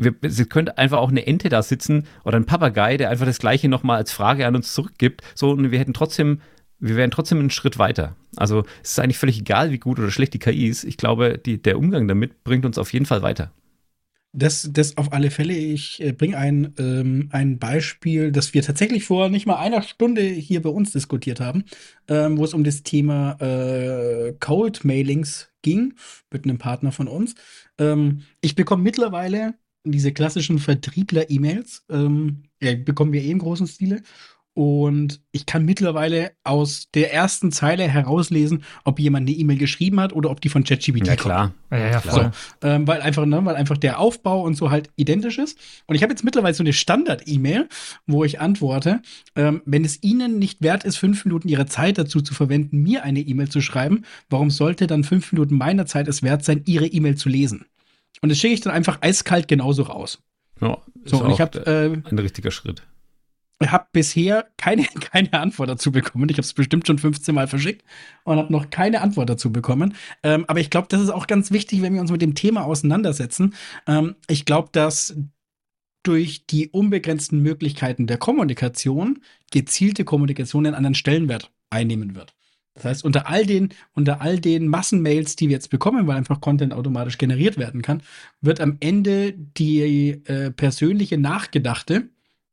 wir, 0.00 0.14
es 0.22 0.48
könnte 0.48 0.78
einfach 0.78 0.98
auch 0.98 1.10
eine 1.10 1.26
Ente 1.26 1.48
da 1.48 1.62
sitzen 1.62 2.04
oder 2.24 2.36
ein 2.36 2.46
Papagei, 2.46 2.96
der 2.96 3.10
einfach 3.10 3.26
das 3.26 3.38
Gleiche 3.38 3.68
nochmal 3.68 3.98
als 3.98 4.12
Frage 4.12 4.46
an 4.46 4.56
uns 4.56 4.72
zurückgibt. 4.72 5.22
So, 5.34 5.50
und 5.50 5.70
wir 5.70 5.78
hätten 5.78 5.94
trotzdem, 5.94 6.40
wir 6.78 6.96
wären 6.96 7.10
trotzdem 7.10 7.38
einen 7.38 7.50
Schritt 7.50 7.78
weiter. 7.78 8.16
Also 8.36 8.64
es 8.82 8.92
ist 8.92 9.00
eigentlich 9.00 9.18
völlig 9.18 9.38
egal, 9.38 9.70
wie 9.70 9.78
gut 9.78 9.98
oder 9.98 10.10
schlecht 10.10 10.34
die 10.34 10.38
KI 10.38 10.68
ist. 10.68 10.84
Ich 10.84 10.96
glaube, 10.96 11.38
die, 11.38 11.60
der 11.60 11.78
Umgang 11.78 12.08
damit 12.08 12.42
bringt 12.44 12.64
uns 12.64 12.78
auf 12.78 12.92
jeden 12.92 13.06
Fall 13.06 13.22
weiter. 13.22 13.52
Das, 14.32 14.70
das 14.72 14.96
auf 14.96 15.12
alle 15.12 15.30
Fälle. 15.30 15.54
Ich 15.54 16.00
äh, 16.00 16.12
bringe 16.12 16.38
ein, 16.38 16.72
ähm, 16.78 17.28
ein 17.32 17.58
Beispiel, 17.58 18.30
das 18.30 18.54
wir 18.54 18.62
tatsächlich 18.62 19.04
vor 19.04 19.28
nicht 19.28 19.44
mal 19.44 19.56
einer 19.56 19.82
Stunde 19.82 20.22
hier 20.22 20.62
bei 20.62 20.70
uns 20.70 20.92
diskutiert 20.92 21.40
haben, 21.40 21.64
ähm, 22.06 22.38
wo 22.38 22.44
es 22.44 22.54
um 22.54 22.62
das 22.62 22.84
Thema 22.84 23.32
äh, 23.40 24.32
Cold 24.38 24.84
Mailings 24.84 25.50
ging 25.62 25.94
mit 26.30 26.44
einem 26.44 26.58
Partner 26.58 26.92
von 26.92 27.08
uns. 27.08 27.34
Ähm, 27.78 28.22
ich 28.40 28.54
bekomme 28.54 28.84
mittlerweile 28.84 29.54
diese 29.84 30.12
klassischen 30.12 30.58
Vertriebler-E-Mails, 30.58 31.84
ähm, 31.90 32.42
ja, 32.62 32.74
bekommen 32.74 33.12
wir 33.12 33.22
eh 33.22 33.30
im 33.30 33.38
großen 33.38 33.66
Stile. 33.66 34.02
Und 34.52 35.22
ich 35.30 35.46
kann 35.46 35.64
mittlerweile 35.64 36.32
aus 36.42 36.88
der 36.92 37.14
ersten 37.14 37.52
Zeile 37.52 37.84
herauslesen, 37.84 38.64
ob 38.84 38.98
jemand 38.98 39.28
eine 39.28 39.36
E-Mail 39.36 39.56
geschrieben 39.58 40.00
hat 40.00 40.12
oder 40.12 40.28
ob 40.28 40.40
die 40.40 40.48
von 40.48 40.64
ChatGPT 40.64 41.06
Ja, 41.06 41.14
kommt. 41.14 41.20
klar. 41.20 41.54
Ja, 41.70 41.78
ja, 41.78 42.00
Klar. 42.00 42.14
voll. 42.14 42.30
Ähm, 42.68 42.86
weil 42.86 43.00
einfach, 43.00 43.24
ne, 43.26 43.42
weil 43.44 43.54
einfach 43.54 43.76
der 43.78 44.00
Aufbau 44.00 44.42
und 44.42 44.56
so 44.56 44.70
halt 44.70 44.90
identisch 44.96 45.38
ist. 45.38 45.56
Und 45.86 45.94
ich 45.94 46.02
habe 46.02 46.12
jetzt 46.12 46.24
mittlerweile 46.24 46.52
so 46.52 46.64
eine 46.64 46.72
Standard-E-Mail, 46.72 47.68
wo 48.08 48.24
ich 48.24 48.40
antworte, 48.40 49.00
ähm, 49.36 49.62
wenn 49.66 49.84
es 49.84 50.02
Ihnen 50.02 50.40
nicht 50.40 50.60
wert 50.62 50.82
ist, 50.82 50.96
fünf 50.96 51.24
Minuten 51.24 51.48
Ihrer 51.48 51.68
Zeit 51.68 51.96
dazu 51.96 52.20
zu 52.20 52.34
verwenden, 52.34 52.82
mir 52.82 53.04
eine 53.04 53.20
E-Mail 53.20 53.48
zu 53.48 53.60
schreiben, 53.60 54.02
warum 54.28 54.50
sollte 54.50 54.88
dann 54.88 55.04
fünf 55.04 55.30
Minuten 55.32 55.56
meiner 55.56 55.86
Zeit 55.86 56.08
es 56.08 56.24
wert 56.24 56.44
sein, 56.44 56.62
Ihre 56.66 56.86
E-Mail 56.88 57.14
zu 57.16 57.28
lesen? 57.28 57.66
Und 58.22 58.28
das 58.28 58.38
schicke 58.38 58.54
ich 58.54 58.60
dann 58.60 58.72
einfach 58.72 58.98
eiskalt 59.00 59.48
genauso 59.48 59.84
raus. 59.84 60.22
Ja, 60.60 60.78
ist 61.04 61.10
So, 61.10 61.24
und 61.24 61.30
ich 61.30 61.40
habe 61.40 61.66
äh, 61.66 62.08
ein 62.10 62.18
richtiger 62.18 62.50
Schritt. 62.50 62.82
hab 63.62 63.92
bisher 63.92 64.48
keine, 64.56 64.84
keine 65.00 65.32
Antwort 65.34 65.70
dazu 65.70 65.90
bekommen. 65.90 66.28
Ich 66.28 66.34
habe 66.34 66.42
es 66.42 66.52
bestimmt 66.52 66.86
schon 66.86 66.98
15 66.98 67.34
Mal 67.34 67.48
verschickt 67.48 67.84
und 68.24 68.36
habe 68.36 68.52
noch 68.52 68.70
keine 68.70 69.00
Antwort 69.00 69.30
dazu 69.30 69.50
bekommen. 69.50 69.94
Ähm, 70.22 70.44
aber 70.48 70.60
ich 70.60 70.70
glaube, 70.70 70.88
das 70.90 71.00
ist 71.00 71.10
auch 71.10 71.26
ganz 71.26 71.50
wichtig, 71.50 71.82
wenn 71.82 71.94
wir 71.94 72.00
uns 72.00 72.10
mit 72.12 72.22
dem 72.22 72.34
Thema 72.34 72.64
auseinandersetzen. 72.64 73.54
Ähm, 73.86 74.16
ich 74.28 74.44
glaube, 74.44 74.68
dass 74.72 75.16
durch 76.02 76.46
die 76.46 76.68
unbegrenzten 76.68 77.40
Möglichkeiten 77.42 78.06
der 78.06 78.18
Kommunikation 78.18 79.22
gezielte 79.50 80.04
Kommunikation 80.04 80.66
einen 80.66 80.74
anderen 80.74 80.94
Stellenwert 80.94 81.52
einnehmen 81.68 82.14
wird. 82.14 82.34
Das 82.74 82.84
heißt, 82.84 83.04
unter 83.04 83.28
all 83.28 83.44
den, 83.46 83.70
unter 83.94 84.20
all 84.22 84.38
den 84.38 84.68
Massenmails, 84.68 85.36
die 85.36 85.48
wir 85.48 85.54
jetzt 85.54 85.70
bekommen, 85.70 86.06
weil 86.06 86.16
einfach 86.16 86.40
Content 86.40 86.72
automatisch 86.72 87.18
generiert 87.18 87.58
werden 87.58 87.82
kann, 87.82 88.02
wird 88.40 88.60
am 88.60 88.76
Ende 88.80 89.32
die 89.32 90.10
äh, 90.26 90.50
persönliche 90.52 91.18
Nachgedachte 91.18 92.08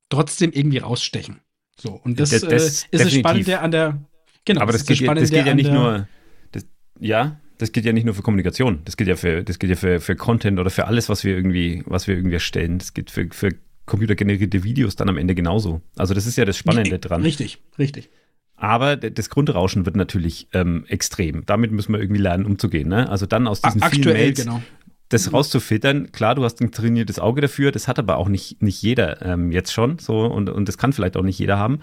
trotzdem 0.10 0.52
irgendwie 0.52 0.80
rausstechen. 0.80 1.40
So, 1.80 1.92
und 2.04 2.20
das, 2.20 2.32
Das- 2.32 2.42
das 2.42 2.52
äh, 2.52 2.88
ist 2.92 3.06
das. 3.06 3.14
Spannende 3.14 3.60
an 3.60 3.72
der, 3.72 4.02
genau, 4.44 4.62
Aber 4.62 4.72
das, 4.72 4.82
ist 4.82 4.88
geht, 4.88 5.02
ja- 5.02 5.14
das 5.14 5.30
geht 5.30 5.46
ja 5.46 5.54
nicht 5.54 5.72
nur, 5.72 6.08
das, 6.52 6.66
ja, 7.00 7.40
das 7.60 7.72
geht 7.72 7.86
ja 7.86 7.94
nicht 7.94 8.06
nur 8.06 8.14
für 8.16 8.22
Kommunikation. 8.24 8.82
Das 8.86 8.98
geht 8.98 9.08
ja 9.08 9.16
für, 9.16 9.44
das 9.44 9.60
geht 9.60 9.70
ja 9.70 9.76
für, 9.76 10.00
für 10.00 10.16
Content 10.16 10.60
oder 10.60 10.70
für 10.72 10.86
alles, 10.88 11.10
was 11.10 11.24
wir 11.24 11.36
irgendwie, 11.36 11.84
was 11.86 12.08
wir 12.08 12.16
irgendwie 12.16 12.34
erstellen. 12.36 12.80
Das 12.80 12.94
geht 12.94 13.12
für, 13.12 13.28
für 13.32 13.54
computergenerierte 13.86 14.64
Videos 14.64 14.96
dann 14.96 15.10
am 15.10 15.18
Ende 15.18 15.34
genauso. 15.36 15.82
Also 15.96 16.14
das 16.14 16.26
ist 16.26 16.38
ja 16.38 16.46
das 16.46 16.58
Spannende 16.58 17.00
dran. 17.00 17.22
Richtig, 17.22 17.60
richtig. 17.80 18.10
Aber 18.58 18.98
das 18.98 19.30
Grundrauschen 19.30 19.86
wird 19.86 19.96
natürlich 19.96 20.48
ähm, 20.52 20.84
extrem. 20.88 21.46
Damit 21.46 21.72
müssen 21.72 21.94
wir 21.94 22.00
irgendwie 22.00 22.22
lernen, 22.22 22.46
umzugehen. 22.46 22.90
Ne? 22.90 23.08
Also 23.08 23.28
dann 23.28 23.48
aus 23.48 23.62
diesen 23.62 23.82
vielen 23.82 23.94
Aktuell, 23.94 24.16
Mails 24.16 24.44
genau. 24.44 24.64
das 25.10 25.32
rauszufiltern. 25.32 26.12
Klar, 26.12 26.34
du 26.34 26.44
hast 26.44 26.60
ein 26.60 26.72
trainiertes 26.72 27.20
Auge 27.20 27.42
dafür, 27.42 27.72
das 27.72 27.88
hat 27.88 28.00
aber 28.00 28.18
auch 28.18 28.28
nicht, 28.28 28.64
nicht 28.64 28.82
jeder 28.82 29.24
ähm, 29.24 29.52
jetzt 29.52 29.72
schon 29.74 30.00
so 30.00 30.26
und, 30.26 30.50
und 30.50 30.68
das 30.68 30.80
kann 30.80 30.92
vielleicht 30.92 31.18
auch 31.18 31.22
nicht 31.22 31.38
jeder 31.38 31.60
haben. 31.60 31.82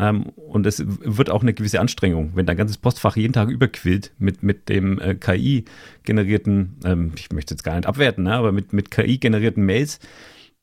Ähm, 0.00 0.24
und 0.34 0.66
es 0.66 0.82
wird 0.84 1.30
auch 1.30 1.42
eine 1.42 1.54
gewisse 1.54 1.80
Anstrengung, 1.80 2.32
wenn 2.34 2.44
dein 2.44 2.56
ganzes 2.56 2.78
Postfach 2.78 3.16
jeden 3.16 3.32
Tag 3.32 3.48
überquillt 3.48 4.10
mit, 4.18 4.42
mit 4.42 4.68
dem 4.68 4.98
äh, 4.98 5.14
KI-generierten, 5.14 6.80
ähm, 6.84 7.12
ich 7.16 7.30
möchte 7.30 7.54
jetzt 7.54 7.62
gar 7.62 7.76
nicht 7.76 7.86
abwerten, 7.86 8.24
ne, 8.24 8.34
aber 8.34 8.50
mit, 8.50 8.72
mit 8.72 8.90
KI-generierten 8.90 9.64
Mails, 9.64 10.00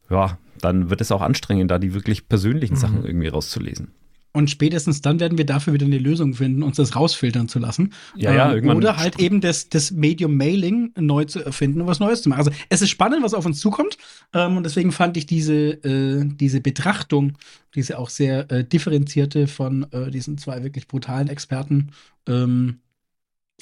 ja, 0.09 0.37
dann 0.59 0.89
wird 0.89 0.99
es 0.99 1.11
auch 1.11 1.21
anstrengend, 1.21 1.71
da 1.71 1.79
die 1.79 1.93
wirklich 1.93 2.27
persönlichen 2.27 2.73
Mhm. 2.73 2.79
Sachen 2.79 3.05
irgendwie 3.05 3.29
rauszulesen. 3.29 3.91
Und 4.35 4.49
spätestens 4.49 5.01
dann 5.01 5.19
werden 5.19 5.37
wir 5.37 5.45
dafür 5.45 5.73
wieder 5.73 5.85
eine 5.85 5.99
Lösung 5.99 6.33
finden, 6.33 6.63
uns 6.63 6.77
das 6.77 6.95
rausfiltern 6.95 7.47
zu 7.47 7.59
lassen. 7.59 7.93
Ja, 8.15 8.33
ja, 8.33 8.47
Ähm, 8.49 8.55
irgendwann- 8.55 8.77
Oder 8.77 8.97
halt 8.97 9.19
eben 9.19 9.41
das, 9.41 9.69
das 9.69 9.91
Medium 9.91 10.35
Mailing 10.35 10.91
neu 10.99 11.25
zu 11.25 11.39
erfinden 11.45 11.81
und 11.81 11.87
was 11.87 11.99
Neues 11.99 12.23
zu 12.23 12.29
machen. 12.29 12.39
Also 12.39 12.51
es 12.69 12.81
ist 12.81 12.89
spannend, 12.89 13.21
was 13.23 13.35
auf 13.35 13.45
uns 13.45 13.59
zukommt. 13.59 13.97
Ähm, 14.33 14.57
und 14.57 14.63
deswegen 14.63 14.91
fand 14.91 15.17
ich 15.17 15.27
diese, 15.27 15.53
äh, 15.83 16.25
diese 16.25 16.61
Betrachtung, 16.61 17.37
diese 17.75 17.99
auch 17.99 18.09
sehr 18.09 18.49
äh, 18.51 18.63
differenzierte 18.65 19.45
von 19.47 19.85
äh, 19.91 20.09
diesen 20.09 20.39
zwei 20.39 20.63
wirklich 20.63 20.87
brutalen 20.87 21.27
Experten, 21.27 21.91
ähm, 22.27 22.79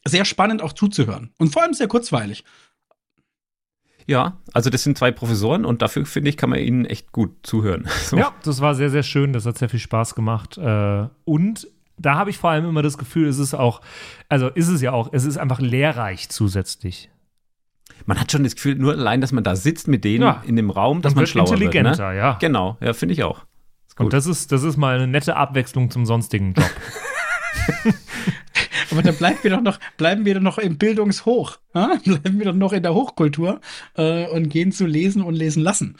sehr 0.08 0.26
spannend 0.26 0.62
auch 0.62 0.74
zuzuhören. 0.74 1.32
Und 1.38 1.52
vor 1.52 1.64
allem 1.64 1.74
sehr 1.74 1.88
kurzweilig. 1.90 2.44
Ja, 4.12 4.38
also 4.54 4.70
das 4.70 4.84
sind 4.84 4.98
zwei 4.98 5.12
Professoren 5.12 5.64
und 5.66 5.82
dafür, 5.82 6.06
finde 6.06 6.30
ich, 6.30 6.38
kann 6.38 6.50
man 6.50 6.60
ihnen 6.60 6.86
echt 6.86 7.12
gut 7.12 7.32
zuhören. 7.44 7.88
So. 8.04 8.18
Ja, 8.18 8.34
das 8.44 8.60
war 8.62 8.76
sehr, 8.76 8.90
sehr 8.90 9.04
schön. 9.04 9.32
Das 9.34 9.46
hat 9.46 9.58
sehr 9.58 9.70
viel 9.70 9.80
Spaß 9.80 10.16
gemacht. 10.16 10.58
Äh, 10.58 11.08
und 11.26 11.68
da 11.98 12.16
habe 12.16 12.30
ich 12.30 12.38
vor 12.38 12.50
allem 12.50 12.66
immer 12.68 12.82
das 12.82 12.98
Gefühl, 12.98 13.28
es 13.28 13.40
ist 13.40 13.54
auch, 13.54 13.82
also 14.28 14.48
ist 14.50 14.68
es 14.68 14.82
ja 14.82 14.92
auch, 14.92 15.10
es 15.14 15.24
ist 15.26 15.38
einfach 15.38 15.60
lehrreich 15.60 16.30
zusätzlich. 16.30 17.10
Man 18.06 18.20
hat 18.20 18.32
schon 18.32 18.44
das 18.44 18.56
Gefühl, 18.56 18.76
nur 18.76 18.94
allein, 18.94 19.22
dass 19.22 19.32
man 19.32 19.44
da 19.44 19.56
sitzt 19.56 19.88
mit 19.88 20.04
denen 20.04 20.24
Ja. 20.24 20.44
in 20.46 20.56
dem 20.56 20.72
Raum, 20.72 21.02
dass 21.02 21.14
man 21.16 21.22
wird 21.22 21.30
schlauer 21.30 21.50
wird. 21.52 21.62
intelligenter, 21.62 22.10
Ne? 22.12 22.18
ja. 22.18 22.38
Genau, 22.42 22.78
ja, 22.82 22.94
finde 22.94 23.14
ich 23.14 23.24
auch. 23.24 23.46
Und 23.98 24.14
das 24.14 24.26
ist, 24.26 24.52
das 24.52 24.64
ist 24.64 24.78
mal 24.78 24.96
eine 24.96 25.06
nette 25.08 25.36
Abwechslung 25.38 25.92
zum 25.92 26.06
sonstigen 26.08 26.54
Job. 26.54 26.66
Aber 28.92 29.02
dann 29.02 29.16
bleiben 29.16 29.40
wir 29.42 29.52
doch 29.52 29.62
noch, 29.62 29.80
bleiben 29.98 30.26
wir 30.26 30.36
doch 30.36 30.42
noch 30.42 30.58
im 30.58 30.78
Bildungshoch. 30.78 31.58
Ja? 31.74 31.98
Bleiben 32.04 32.40
wir 32.40 32.46
doch 32.46 32.54
noch 32.54 32.74
in 32.74 32.84
der 32.84 32.94
Hochkultur 32.94 33.62
äh, 33.96 34.28
und 34.28 34.50
gehen 34.50 34.72
zu 34.72 34.86
lesen 34.86 35.22
und 35.22 35.34
lesen 35.36 35.64
lassen. 35.64 35.96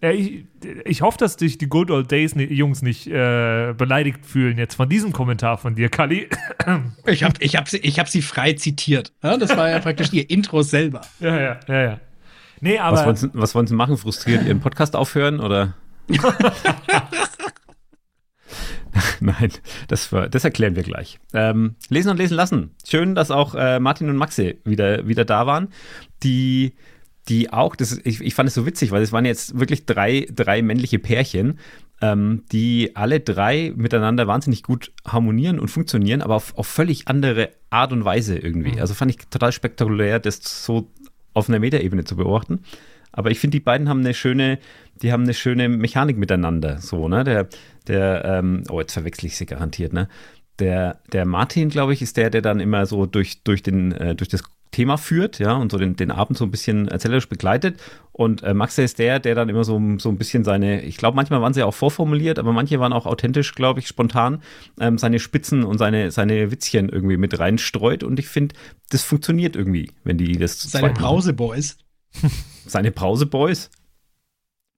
ja, 0.00 0.10
ich, 0.10 0.44
ich 0.84 1.02
hoffe, 1.02 1.18
dass 1.18 1.36
dich 1.36 1.58
die 1.58 1.68
Good 1.68 1.90
Old 1.90 2.10
Days 2.10 2.34
Jungs 2.36 2.82
nicht 2.82 3.06
äh, 3.06 3.74
beleidigt 3.76 4.24
fühlen 4.24 4.58
jetzt 4.58 4.74
von 4.76 4.88
diesem 4.88 5.12
Kommentar 5.12 5.58
von 5.58 5.74
dir, 5.74 5.88
Kali. 5.88 6.28
Ich 7.06 7.22
habe 7.24 7.34
ich 7.40 7.56
hab 7.56 7.68
sie, 7.68 7.78
ich 7.78 7.98
hab 7.98 8.08
sie 8.08 8.22
frei 8.22 8.54
zitiert. 8.54 9.12
Ja? 9.22 9.36
Das 9.36 9.56
war 9.56 9.68
ja 9.68 9.78
praktisch 9.80 10.12
ihr 10.12 10.28
Intro 10.30 10.62
selber. 10.62 11.02
ja, 11.20 11.40
ja, 11.40 11.60
ja, 11.68 11.82
ja. 11.82 12.00
Nee, 12.60 12.78
aber. 12.78 12.96
was, 12.96 13.06
wollen 13.06 13.16
sie, 13.16 13.30
was 13.34 13.54
wollen 13.54 13.66
sie 13.66 13.74
machen? 13.74 13.96
Frustriert 13.98 14.46
ihren 14.46 14.60
Podcast 14.60 14.96
aufhören 14.96 15.40
oder? 15.40 15.74
Nein, 19.20 19.50
das, 19.88 20.12
war, 20.12 20.28
das 20.28 20.44
erklären 20.44 20.76
wir 20.76 20.82
gleich. 20.82 21.18
Ähm, 21.32 21.76
lesen 21.88 22.10
und 22.10 22.18
lesen 22.18 22.36
lassen. 22.36 22.70
Schön, 22.86 23.14
dass 23.14 23.30
auch 23.30 23.54
äh, 23.54 23.80
Martin 23.80 24.08
und 24.08 24.16
Maxe 24.16 24.56
wieder, 24.64 25.06
wieder 25.06 25.24
da 25.24 25.46
waren. 25.46 25.68
Die, 26.22 26.74
die 27.28 27.52
auch, 27.52 27.76
das, 27.76 28.00
ich, 28.04 28.20
ich 28.20 28.34
fand 28.34 28.48
es 28.48 28.54
so 28.54 28.66
witzig, 28.66 28.90
weil 28.90 29.02
es 29.02 29.12
waren 29.12 29.24
jetzt 29.24 29.58
wirklich 29.58 29.86
drei, 29.86 30.26
drei 30.32 30.62
männliche 30.62 30.98
Pärchen, 30.98 31.58
ähm, 32.00 32.42
die 32.52 32.94
alle 32.94 33.20
drei 33.20 33.72
miteinander 33.76 34.26
wahnsinnig 34.26 34.62
gut 34.62 34.92
harmonieren 35.06 35.58
und 35.58 35.68
funktionieren, 35.68 36.22
aber 36.22 36.34
auf, 36.36 36.56
auf 36.56 36.66
völlig 36.66 37.08
andere 37.08 37.50
Art 37.70 37.92
und 37.92 38.04
Weise 38.04 38.38
irgendwie. 38.38 38.80
Also 38.80 38.94
fand 38.94 39.10
ich 39.10 39.18
total 39.28 39.52
spektakulär, 39.52 40.20
das 40.20 40.64
so 40.64 40.90
auf 41.32 41.48
einer 41.48 41.58
Metaebene 41.58 42.04
zu 42.04 42.16
beobachten. 42.16 42.60
Aber 43.14 43.30
ich 43.30 43.38
finde, 43.38 43.56
die 43.56 43.64
beiden 43.64 43.88
haben 43.88 44.00
eine 44.00 44.12
schöne, 44.12 44.58
die 45.00 45.12
haben 45.12 45.22
eine 45.22 45.34
schöne 45.34 45.68
Mechanik 45.68 46.18
miteinander. 46.18 46.78
So, 46.80 47.08
ne? 47.08 47.24
Der, 47.24 47.48
der, 47.86 48.24
ähm, 48.24 48.64
oh, 48.68 48.80
jetzt 48.80 48.92
verwechsel 48.92 49.26
ich 49.26 49.36
sie 49.36 49.46
garantiert, 49.46 49.92
ne? 49.92 50.08
Der, 50.58 51.00
der 51.12 51.24
Martin, 51.24 51.68
glaube 51.68 51.94
ich, 51.94 52.02
ist 52.02 52.16
der, 52.16 52.30
der 52.30 52.42
dann 52.42 52.60
immer 52.60 52.86
so 52.86 53.06
durch, 53.06 53.42
durch, 53.42 53.62
den, 53.62 53.90
äh, 53.92 54.14
durch 54.14 54.28
das 54.28 54.44
Thema 54.74 54.98
führt, 54.98 55.38
ja, 55.38 55.54
und 55.54 55.70
so 55.70 55.78
den, 55.78 55.94
den 55.94 56.10
Abend 56.10 56.36
so 56.36 56.44
ein 56.44 56.50
bisschen 56.50 56.88
erzählerisch 56.88 57.28
begleitet. 57.28 57.80
Und 58.12 58.42
äh, 58.42 58.54
Max 58.54 58.76
ist 58.78 58.98
der, 58.98 59.20
der 59.20 59.34
dann 59.36 59.48
immer 59.48 59.62
so, 59.62 59.80
so 59.98 60.08
ein 60.08 60.18
bisschen 60.18 60.42
seine, 60.42 60.82
ich 60.82 60.96
glaube, 60.96 61.14
manchmal 61.16 61.40
waren 61.40 61.54
sie 61.54 61.62
auch 61.62 61.74
vorformuliert, 61.74 62.38
aber 62.40 62.52
manche 62.52 62.80
waren 62.80 62.92
auch 62.92 63.06
authentisch, 63.06 63.54
glaube 63.54 63.80
ich, 63.80 63.86
spontan, 63.86 64.42
ähm, 64.80 64.98
seine 64.98 65.20
Spitzen 65.20 65.64
und 65.64 65.78
seine, 65.78 66.10
seine 66.10 66.50
Witzchen 66.50 66.88
irgendwie 66.88 67.16
mit 67.16 67.38
reinstreut. 67.38 68.02
Und 68.02 68.18
ich 68.18 68.26
finde, 68.26 68.56
das 68.90 69.02
funktioniert 69.02 69.54
irgendwie, 69.54 69.92
wenn 70.02 70.18
die 70.18 70.36
das 70.38 70.60
Seine. 70.60 70.92
Brauseboys. 70.92 71.78
Seine 72.66 72.90
Brauseboys. 72.90 73.70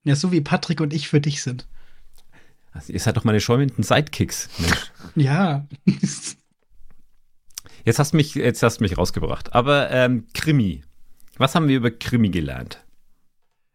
Ja, 0.04 0.14
so 0.16 0.32
wie 0.32 0.40
Patrick 0.40 0.80
und 0.80 0.92
ich 0.92 1.08
für 1.08 1.20
dich 1.20 1.42
sind. 1.42 1.66
Also, 2.72 2.92
ihr 2.92 3.00
seid 3.00 3.16
doch 3.16 3.24
meine 3.24 3.40
schäumenden 3.40 3.82
Sidekicks. 3.82 4.48
Mensch. 4.58 4.92
Ja. 5.16 5.66
Jetzt 7.84 8.00
hast 8.00 8.12
du 8.12 8.16
mich, 8.16 8.34
jetzt 8.34 8.64
hast 8.64 8.78
du 8.78 8.82
mich 8.82 8.98
rausgebracht. 8.98 9.52
Aber 9.54 9.92
ähm, 9.92 10.26
Krimi. 10.34 10.82
Was 11.36 11.54
haben 11.54 11.68
wir 11.68 11.76
über 11.76 11.92
Krimi 11.92 12.30
gelernt? 12.30 12.84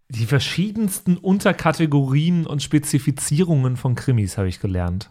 Die 0.09 0.25
verschiedensten 0.25 1.15
Unterkategorien 1.15 2.45
und 2.45 2.61
Spezifizierungen 2.61 3.77
von 3.77 3.95
Krimis 3.95 4.37
habe 4.37 4.49
ich 4.49 4.59
gelernt. 4.59 5.09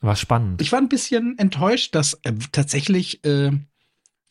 War 0.00 0.16
spannend. 0.16 0.60
Ich 0.60 0.72
war 0.72 0.80
ein 0.80 0.88
bisschen 0.88 1.38
enttäuscht, 1.38 1.94
dass 1.94 2.14
äh, 2.24 2.32
tatsächlich 2.50 3.24
äh, 3.24 3.52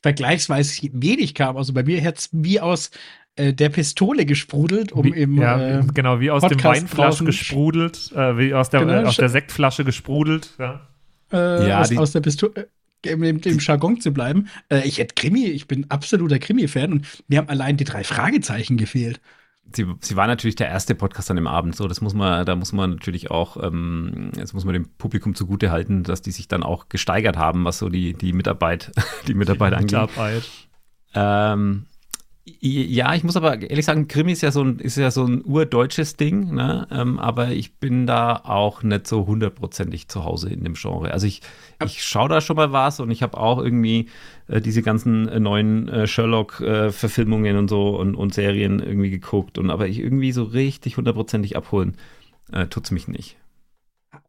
vergleichsweise 0.01 0.89
wenig 0.93 1.33
kam. 1.35 1.57
Also 1.57 1.73
bei 1.73 1.83
mir 1.83 1.99
hätte 2.01 2.19
es 2.19 2.29
wie 2.31 2.59
aus 2.59 2.91
äh, 3.35 3.53
der 3.53 3.69
Pistole 3.69 4.25
gesprudelt, 4.25 4.91
um 4.91 5.05
wie, 5.05 5.09
im 5.09 5.37
ja, 5.41 5.79
äh, 5.79 5.83
genau, 5.93 6.19
wie 6.19 6.31
aus 6.31 6.41
dem 6.41 6.51
Podcast 6.51 6.81
Weinflasch 6.83 7.15
draußen- 7.21 7.25
gesprudelt, 7.25 8.11
äh, 8.15 8.37
wie 8.37 8.53
aus 8.53 8.69
der, 8.69 8.81
Genau, 8.81 8.93
äh, 8.93 9.05
aus 9.05 9.17
der 9.17 9.29
Sektflasche 9.29 9.83
gesprudelt. 9.85 10.51
Ja. 10.59 10.87
äh, 11.31 11.67
Ja, 11.69 11.81
aus, 11.81 11.89
die- 11.89 11.97
aus 11.97 12.11
der 12.11 12.21
Pistole. 12.21 12.53
äh, 12.55 12.65
Im, 13.11 13.23
im, 13.23 13.39
im 13.39 13.59
Jargon 13.59 14.01
zu 14.01 14.11
bleiben. 14.11 14.49
Äh, 14.69 14.85
ich 14.85 14.97
hätte 14.97 15.15
Krimi, 15.15 15.45
ich 15.45 15.67
bin 15.67 15.85
absoluter 15.89 16.37
Krimi-Fan 16.37 16.91
und 16.91 17.05
mir 17.29 17.37
haben 17.37 17.47
allein 17.47 17.77
die 17.77 17.85
drei 17.85 18.03
Fragezeichen 18.03 18.75
gefehlt. 18.75 19.21
Sie, 19.73 19.85
sie 19.99 20.15
war 20.15 20.27
natürlich 20.27 20.55
der 20.55 20.67
erste 20.67 20.95
Podcast 20.95 21.29
an 21.29 21.35
dem 21.35 21.47
Abend. 21.47 21.75
So, 21.75 21.87
das 21.87 22.01
muss 22.01 22.13
man, 22.13 22.45
da 22.45 22.55
muss 22.55 22.71
man 22.71 22.91
natürlich 22.91 23.31
auch, 23.31 23.61
ähm, 23.61 24.31
jetzt 24.35 24.53
muss 24.53 24.65
man 24.65 24.73
dem 24.73 24.89
Publikum 24.97 25.35
zugute 25.35 25.71
halten, 25.71 26.03
dass 26.03 26.21
die 26.21 26.31
sich 26.31 26.47
dann 26.47 26.63
auch 26.63 26.89
gesteigert 26.89 27.37
haben, 27.37 27.65
was 27.65 27.79
so 27.79 27.89
die, 27.89 28.13
die 28.13 28.33
Mitarbeit, 28.33 28.91
die 29.27 29.33
Mitarbeit 29.33 29.73
angeht. 29.73 29.91
Mitarbeit. 29.91 30.43
Ähm, 31.13 31.85
ja, 32.59 33.13
ich 33.15 33.23
muss 33.23 33.35
aber 33.37 33.61
ehrlich 33.61 33.85
sagen, 33.85 34.07
Krimi 34.07 34.31
ist 34.31 34.41
ja 34.41 34.51
so 34.51 34.63
ein, 34.63 34.79
ist 34.79 34.97
ja 34.97 35.11
so 35.11 35.25
ein 35.25 35.43
urdeutsches 35.43 36.15
Ding, 36.15 36.53
ne? 36.53 36.87
ähm, 36.91 37.19
aber 37.19 37.51
ich 37.51 37.73
bin 37.75 38.07
da 38.07 38.35
auch 38.37 38.83
nicht 38.83 39.07
so 39.07 39.27
hundertprozentig 39.27 40.07
zu 40.07 40.23
Hause 40.23 40.49
in 40.49 40.63
dem 40.63 40.73
Genre. 40.73 41.11
Also 41.11 41.27
ich, 41.27 41.41
ich 41.83 42.03
schaue 42.03 42.29
da 42.29 42.41
schon 42.41 42.55
mal 42.55 42.71
was 42.71 42.99
und 42.99 43.11
ich 43.11 43.23
habe 43.23 43.37
auch 43.37 43.59
irgendwie 43.59 44.09
äh, 44.47 44.61
diese 44.61 44.81
ganzen 44.81 45.27
äh, 45.27 45.39
neuen 45.39 45.87
äh, 45.89 46.07
Sherlock-Verfilmungen 46.07 47.57
und 47.57 47.69
so 47.69 47.97
und, 47.97 48.15
und 48.15 48.33
Serien 48.33 48.79
irgendwie 48.79 49.09
geguckt 49.09 49.57
und 49.57 49.69
aber 49.69 49.87
ich 49.87 49.99
irgendwie 49.99 50.31
so 50.31 50.43
richtig 50.43 50.97
hundertprozentig 50.97 51.55
abholen 51.55 51.95
äh, 52.51 52.67
tut's 52.67 52.91
mich 52.91 53.07
nicht. 53.07 53.37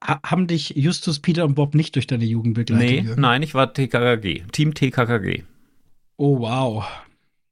Ha 0.03 0.21
haben 0.25 0.47
dich 0.47 0.71
Justus, 0.71 1.21
Peter 1.21 1.45
und 1.45 1.55
Bob 1.55 1.75
nicht 1.75 1.95
durch 1.95 2.07
deine 2.07 2.25
Jugend 2.25 2.55
begleitet? 2.55 3.05
Nee, 3.05 3.15
nein, 3.17 3.43
ich 3.43 3.55
war 3.55 3.73
TKKG, 3.73 4.45
Team 4.53 4.75
TKKG. 4.75 5.43
Oh, 6.17 6.41
wow. 6.41 6.85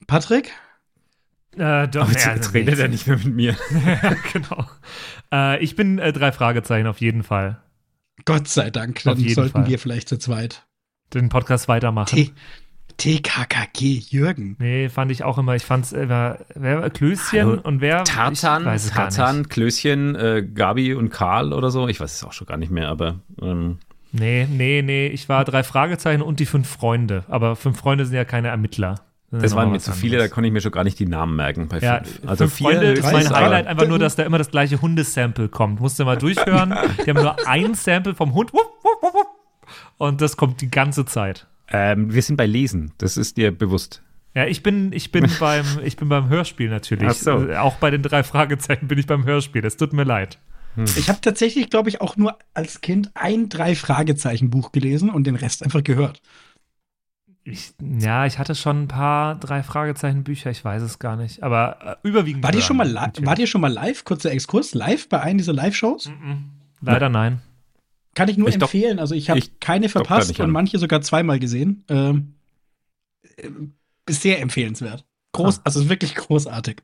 Patrick? 0.08 0.50
Äh, 1.56 1.86
doch, 1.88 2.02
Aber 2.02 2.12
jetzt, 2.12 2.26
ja, 2.26 2.34
jetzt 2.34 2.54
redet 2.54 2.78
er 2.78 2.88
nicht 2.88 3.06
mehr 3.06 3.18
mit 3.18 3.34
mir. 3.34 3.56
ja, 3.86 4.16
genau. 4.32 4.64
Äh, 5.32 5.62
ich 5.62 5.76
bin 5.76 5.98
äh, 5.98 6.12
drei 6.12 6.32
Fragezeichen 6.32 6.86
auf 6.86 7.00
jeden 7.00 7.22
Fall. 7.22 7.62
Gott 8.24 8.48
sei 8.48 8.70
Dank, 8.70 8.96
Auf 8.98 9.02
dann 9.04 9.28
sollten 9.28 9.52
Fall. 9.52 9.66
wir 9.68 9.78
vielleicht 9.78 10.08
zu 10.08 10.18
zweit. 10.18 10.66
Den 11.14 11.28
Podcast 11.28 11.68
weitermachen. 11.68 12.06
T 12.06 12.32
TKKG, 12.96 14.02
Jürgen. 14.08 14.56
Nee, 14.58 14.88
fand 14.88 15.12
ich 15.12 15.22
auch 15.22 15.38
immer. 15.38 15.54
Ich 15.54 15.64
fand's 15.64 15.92
immer, 15.92 16.38
wer 16.56 16.80
war 16.80 16.90
Klößchen 16.90 17.46
Hallo, 17.46 17.60
und 17.62 17.80
wer? 17.80 18.02
Es 18.02 18.84
nicht. 18.84 18.94
Tarzan, 18.94 19.48
Klößchen, 19.48 20.16
äh, 20.16 20.42
Gabi 20.42 20.94
und 20.94 21.10
Karl 21.10 21.52
oder 21.52 21.70
so. 21.70 21.86
Ich 21.86 22.00
weiß 22.00 22.12
es 22.12 22.24
auch 22.24 22.32
schon 22.32 22.48
gar 22.48 22.56
nicht 22.56 22.72
mehr, 22.72 22.88
aber 22.88 23.20
ähm, 23.40 23.78
Nee, 24.10 24.48
nee, 24.50 24.82
nee. 24.82 25.06
Ich 25.08 25.28
war 25.28 25.44
drei 25.44 25.62
Fragezeichen 25.62 26.22
und 26.22 26.40
die 26.40 26.46
fünf 26.46 26.68
Freunde. 26.68 27.24
Aber 27.28 27.56
fünf 27.56 27.78
Freunde 27.78 28.04
sind 28.04 28.16
ja 28.16 28.24
keine 28.24 28.48
Ermittler. 28.48 28.96
Das 29.30 29.54
waren 29.54 29.70
mir 29.70 29.78
zu 29.78 29.92
viele, 29.92 30.12
da 30.12 30.22
anderes. 30.22 30.30
konnte 30.34 30.46
ich 30.48 30.52
mir 30.54 30.60
schon 30.62 30.72
gar 30.72 30.84
nicht 30.84 30.98
die 30.98 31.06
Namen 31.06 31.36
merken 31.36 31.68
bei 31.68 31.80
Ja, 31.80 32.02
fünf. 32.02 32.20
Also 32.28 32.44
fünf 32.44 32.54
vier 32.54 32.66
Freunde 32.70 32.92
ist 32.92 33.02
mein 33.02 33.14
Highlight 33.30 33.60
aber- 33.66 33.70
einfach 33.70 33.86
nur, 33.88 33.98
dass 33.98 34.16
da 34.16 34.22
immer 34.22 34.38
das 34.38 34.50
gleiche 34.50 34.80
Hundesample 34.80 35.48
kommt. 35.48 35.80
Musst 35.80 35.98
du 35.98 36.04
mal 36.06 36.16
durchhören. 36.16 36.74
Die 37.04 37.10
haben 37.10 37.22
nur 37.22 37.46
ein 37.46 37.74
Sample 37.74 38.14
vom 38.14 38.32
Hund. 38.34 38.52
Wupp, 38.54 38.62
wupp, 38.82 39.02
wupp, 39.02 39.14
wupp. 39.14 39.26
Und 39.98 40.20
das 40.22 40.36
kommt 40.38 40.60
die 40.62 40.70
ganze 40.70 41.04
Zeit. 41.04 41.46
Ähm, 41.70 42.14
wir 42.14 42.22
sind 42.22 42.36
bei 42.36 42.46
Lesen, 42.46 42.92
das 42.96 43.18
ist 43.18 43.36
dir 43.36 43.50
bewusst. 43.50 44.02
Ja, 44.34 44.46
ich 44.46 44.62
bin, 44.62 44.92
ich 44.94 45.12
bin 45.12 45.26
beim, 45.40 45.64
ich 45.84 45.96
bin 45.98 46.08
beim 46.08 46.30
Hörspiel 46.30 46.70
natürlich. 46.70 47.08
Ach 47.10 47.14
so. 47.14 47.48
Äh, 47.50 47.56
Auch 47.56 47.74
bei 47.76 47.90
den 47.90 48.02
drei 48.02 48.22
Fragezeichen 48.22 48.88
bin 48.88 48.98
ich 48.98 49.06
beim 49.06 49.26
Hörspiel. 49.26 49.62
Es 49.66 49.76
tut 49.76 49.92
mir 49.92 50.04
leid. 50.04 50.38
Ich 50.96 51.08
habe 51.08 51.20
tatsächlich, 51.20 51.70
glaube 51.70 51.88
ich, 51.88 52.00
auch 52.00 52.16
nur 52.16 52.38
als 52.54 52.80
Kind 52.80 53.10
ein 53.14 53.48
Drei-Fragezeichen-Buch 53.48 54.70
gelesen 54.70 55.10
und 55.10 55.26
den 55.26 55.34
Rest 55.34 55.64
einfach 55.64 55.82
gehört. 55.82 56.20
Ich, 57.50 57.72
ja, 57.80 58.26
ich 58.26 58.38
hatte 58.38 58.54
schon 58.54 58.82
ein 58.82 58.88
paar 58.88 59.36
drei 59.36 59.62
Fragezeichen 59.62 60.22
Bücher, 60.22 60.50
ich 60.50 60.62
weiß 60.64 60.82
es 60.82 60.98
gar 60.98 61.16
nicht. 61.16 61.42
Aber 61.42 61.98
äh, 62.02 62.08
überwiegend. 62.08 62.42
War 62.44 62.52
dir 62.52 62.60
schon 62.60 62.76
mal, 62.76 62.86
li 62.86 62.92
natürlich. 62.94 63.26
war 63.26 63.34
dir 63.36 63.46
schon 63.46 63.60
mal 63.62 63.72
live, 63.72 64.04
kurzer 64.04 64.30
Exkurs, 64.30 64.74
live 64.74 65.08
bei 65.08 65.20
einem 65.20 65.38
dieser 65.38 65.54
Live-Shows? 65.54 66.08
Mhm. 66.08 66.50
Leider 66.82 67.08
nein. 67.08 67.40
Kann 68.14 68.28
ich 68.28 68.36
nur 68.36 68.48
Ich 68.48 68.56
empfehlen. 68.56 68.98
Also 68.98 69.14
ich 69.14 69.30
habe 69.30 69.40
keine 69.60 69.88
verpasst 69.88 70.38
und 70.38 70.44
an. 70.46 70.50
manche 70.50 70.78
sogar 70.78 71.00
zweimal 71.00 71.38
gesehen. 71.38 71.84
Ähm, 71.88 72.34
äh, 73.36 73.48
ist 74.06 74.22
sehr 74.22 74.40
empfehlenswert. 74.40 75.04
Groß, 75.32 75.58
Ah. 75.58 75.62
also 75.64 75.80
ist 75.80 75.88
wirklich 75.88 76.14
großartig. 76.14 76.82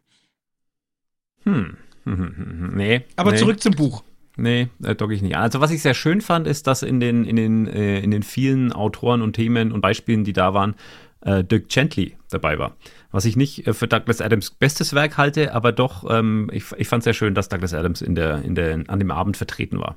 Hm. 1.44 1.77
nee. 2.07 3.05
Aber 3.16 3.33
nee. 3.33 3.37
zurück 3.38 3.61
zum 3.61 3.74
Buch. 3.74 4.03
Nee, 4.37 4.68
äh, 4.83 4.94
docke 4.94 5.14
ich 5.14 5.23
nicht 5.23 5.37
an. 5.37 5.42
Also 5.42 5.61
was 5.61 5.70
ich 5.70 5.83
sehr 5.83 5.94
schön 5.94 6.20
fand, 6.20 6.47
ist, 6.47 6.66
dass 6.66 6.83
in 6.83 6.99
den, 6.99 7.25
in 7.25 7.37
den, 7.37 7.66
äh, 7.68 8.01
in 8.01 8.11
den 8.11 8.23
vielen 8.23 8.73
Autoren 8.73 9.23
und 9.23 9.35
Themen 9.35 9.70
und 9.70 9.81
Beispielen, 9.81 10.25
die 10.25 10.33
da 10.33 10.55
waren, 10.55 10.75
äh, 11.20 11.44
Dirk 11.44 11.68
Gently 11.68 12.16
dabei 12.31 12.59
war. 12.59 12.77
Was 13.12 13.25
ich 13.25 13.37
nicht 13.37 13.66
äh, 13.66 13.75
für 13.75 13.87
Douglas 13.87 14.20
Adams 14.20 14.51
bestes 14.51 14.92
Werk 14.92 15.16
halte, 15.18 15.55
aber 15.55 15.70
doch, 15.73 16.05
ähm, 16.11 16.51
ich, 16.53 16.64
ich 16.77 16.88
fand 16.88 17.03
es 17.03 17.05
sehr 17.05 17.14
schön, 17.14 17.35
dass 17.35 17.49
Douglas 17.49 17.75
Adams 17.75 18.03
in 18.03 18.14
der, 18.14 18.42
in 18.42 18.55
der, 18.55 18.83
an 18.88 18.99
dem 18.99 19.11
Abend 19.11 19.37
vertreten 19.37 19.79
war. 19.79 19.97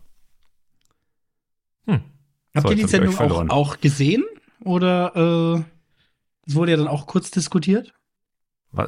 Hm. 1.85 2.01
Habt 2.53 2.67
So, 2.67 2.69
ihr 2.71 2.75
die 2.75 2.83
hab 2.83 2.89
Sendung 2.89 3.17
auch, 3.17 3.49
auch 3.49 3.79
gesehen? 3.81 4.23
Oder 4.63 5.15
äh, 5.15 5.63
es 6.47 6.55
wurde 6.55 6.71
ja 6.71 6.77
dann 6.77 6.87
auch 6.87 7.07
kurz 7.07 7.31
diskutiert? 7.31 7.93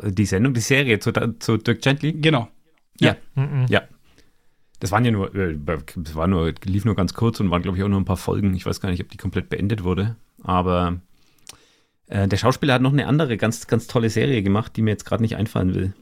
Die 0.03 0.25
Sendung, 0.25 0.53
die 0.53 0.59
Serie 0.59 0.99
zu, 0.99 1.11
zu 1.39 1.57
Dirk 1.57 1.81
Gently? 1.81 2.13
Genau. 2.13 2.49
Mhm. 3.35 3.65
Ja. 3.69 3.81
Das 4.79 4.91
waren 4.91 5.03
ja 5.05 5.11
nur, 5.11 5.33
äh, 5.35 5.57
das 5.95 6.15
war 6.15 6.27
nur, 6.27 6.53
lief 6.63 6.85
nur 6.85 6.95
ganz 6.95 7.13
kurz 7.13 7.39
und 7.39 7.51
waren, 7.51 7.61
glaube 7.61 7.77
ich, 7.77 7.83
auch 7.83 7.89
nur 7.89 7.99
ein 7.99 8.05
paar 8.05 8.17
Folgen. 8.17 8.53
Ich 8.55 8.65
weiß 8.65 8.79
gar 8.79 8.89
nicht, 8.89 9.01
ob 9.01 9.09
die 9.09 9.17
komplett 9.17 9.49
beendet 9.49 9.83
wurde. 9.83 10.15
Aber 10.41 11.01
äh, 12.07 12.27
der 12.27 12.37
Schauspieler 12.37 12.73
hat 12.73 12.81
noch 12.81 12.93
eine 12.93 13.07
andere 13.07 13.37
ganz, 13.37 13.67
ganz 13.67 13.87
tolle 13.87 14.09
Serie 14.09 14.41
gemacht, 14.41 14.75
die 14.75 14.81
mir 14.81 14.91
jetzt 14.91 15.05
gerade 15.05 15.21
nicht 15.21 15.35
einfallen 15.35 15.75
will. 15.75 15.93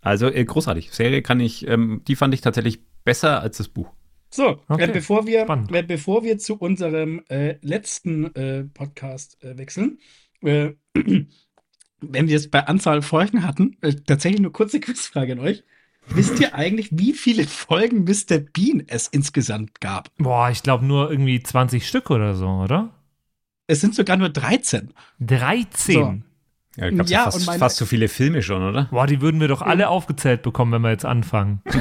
Also 0.00 0.30
äh, 0.30 0.44
großartig. 0.44 0.92
Serie 0.92 1.22
kann 1.22 1.40
ich, 1.40 1.66
ähm, 1.66 2.02
die 2.06 2.16
fand 2.16 2.34
ich 2.34 2.42
tatsächlich 2.42 2.80
besser 3.04 3.40
als 3.40 3.56
das 3.56 3.68
Buch. 3.68 3.90
So, 4.30 4.60
Okay, 4.68 4.84
äh, 4.84 4.92
bevor, 4.92 5.26
wir, 5.26 5.46
äh, 5.70 5.82
bevor 5.82 6.24
wir 6.24 6.38
zu 6.38 6.56
unserem 6.56 7.22
äh, 7.28 7.56
letzten 7.62 8.34
äh, 8.34 8.64
Podcast 8.64 9.42
äh, 9.42 9.56
wechseln, 9.56 9.98
äh, 10.42 10.72
wenn 10.94 12.28
wir 12.28 12.36
es 12.36 12.50
bei 12.50 12.66
Anzahl 12.66 13.02
Folgen 13.02 13.46
hatten, 13.46 13.76
äh, 13.80 13.94
tatsächlich 13.94 14.40
eine 14.40 14.50
kurze 14.50 14.80
Quizfrage 14.80 15.32
an 15.32 15.38
euch. 15.38 15.64
Wisst 16.08 16.38
ihr 16.40 16.54
eigentlich, 16.54 16.88
wie 16.92 17.12
viele 17.12 17.44
Folgen 17.46 18.04
Mr. 18.04 18.38
Bean 18.38 18.82
es 18.86 19.08
insgesamt 19.08 19.80
gab? 19.80 20.10
Boah, 20.18 20.50
ich 20.50 20.62
glaube 20.62 20.84
nur 20.84 21.10
irgendwie 21.10 21.42
20 21.42 21.86
Stück 21.88 22.10
oder 22.10 22.34
so, 22.34 22.46
oder? 22.48 22.90
Es 23.66 23.80
sind 23.80 23.94
sogar 23.94 24.16
nur 24.16 24.28
13. 24.28 24.92
13. 25.20 26.24
Ja, 26.76 26.90
gab 26.90 27.08
Ja, 27.08 27.18
ja, 27.20 27.24
und 27.26 27.32
fast, 27.32 27.46
meine- 27.46 27.58
fast 27.58 27.76
so 27.76 27.86
viele 27.86 28.08
Filme 28.08 28.42
schon, 28.42 28.62
oder? 28.62 28.88
Boah, 28.90 29.06
die 29.06 29.20
würden 29.20 29.40
wir 29.40 29.48
doch 29.48 29.62
alle 29.62 29.88
aufgezählt 29.88 30.42
bekommen, 30.42 30.72
wenn 30.72 30.82
wir 30.82 30.90
jetzt 30.90 31.04
anfangen. 31.06 31.62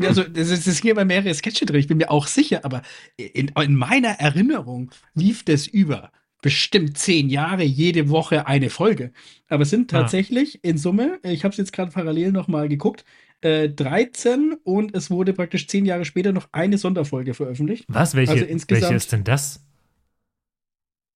Also, 0.00 0.22
es 0.34 0.66
ist, 0.66 0.80
hier 0.80 0.92
immer 0.92 1.04
mehrere 1.04 1.32
Sketche 1.34 1.66
drin, 1.66 1.78
ich 1.78 1.86
bin 1.88 1.98
mir 1.98 2.10
auch 2.10 2.26
sicher, 2.26 2.64
aber 2.64 2.80
in, 3.16 3.48
in 3.48 3.74
meiner 3.76 4.18
Erinnerung 4.18 4.90
lief 5.14 5.44
das 5.44 5.66
über 5.66 6.10
bestimmt 6.42 6.96
zehn 6.96 7.28
Jahre, 7.28 7.64
jede 7.64 8.08
Woche 8.08 8.46
eine 8.46 8.70
Folge. 8.70 9.12
Aber 9.50 9.62
es 9.64 9.70
sind 9.70 9.92
Ja. 9.92 10.00
tatsächlich 10.00 10.64
in 10.64 10.78
Summe, 10.78 11.18
ich 11.22 11.44
habe 11.44 11.52
es 11.52 11.58
jetzt 11.58 11.72
gerade 11.74 11.92
parallel 11.92 12.32
nochmal 12.32 12.68
geguckt, 12.70 13.04
äh, 13.42 13.68
13 13.68 14.54
und 14.64 14.94
es 14.94 15.10
wurde 15.10 15.32
praktisch 15.32 15.66
zehn 15.68 15.86
Jahre 15.86 16.04
später 16.04 16.32
noch 16.32 16.48
eine 16.52 16.78
Sonderfolge 16.78 17.34
veröffentlicht. 17.34 17.84
Was? 17.88 18.14
Welche, 18.14 18.32
Also 18.32 18.44
insgesamt- 18.44 18.82
welche 18.82 18.94
ist 18.96 19.12
denn 19.12 19.24
das? 19.24 19.64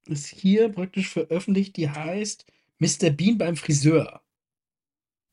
Ist 0.06 0.26
hier 0.26 0.68
praktisch 0.68 1.08
veröffentlicht, 1.08 1.76
die 1.76 1.88
heißt 1.88 2.44
Mr. 2.78 3.10
Bean 3.10 3.38
beim 3.38 3.56
Friseur. 3.56 4.20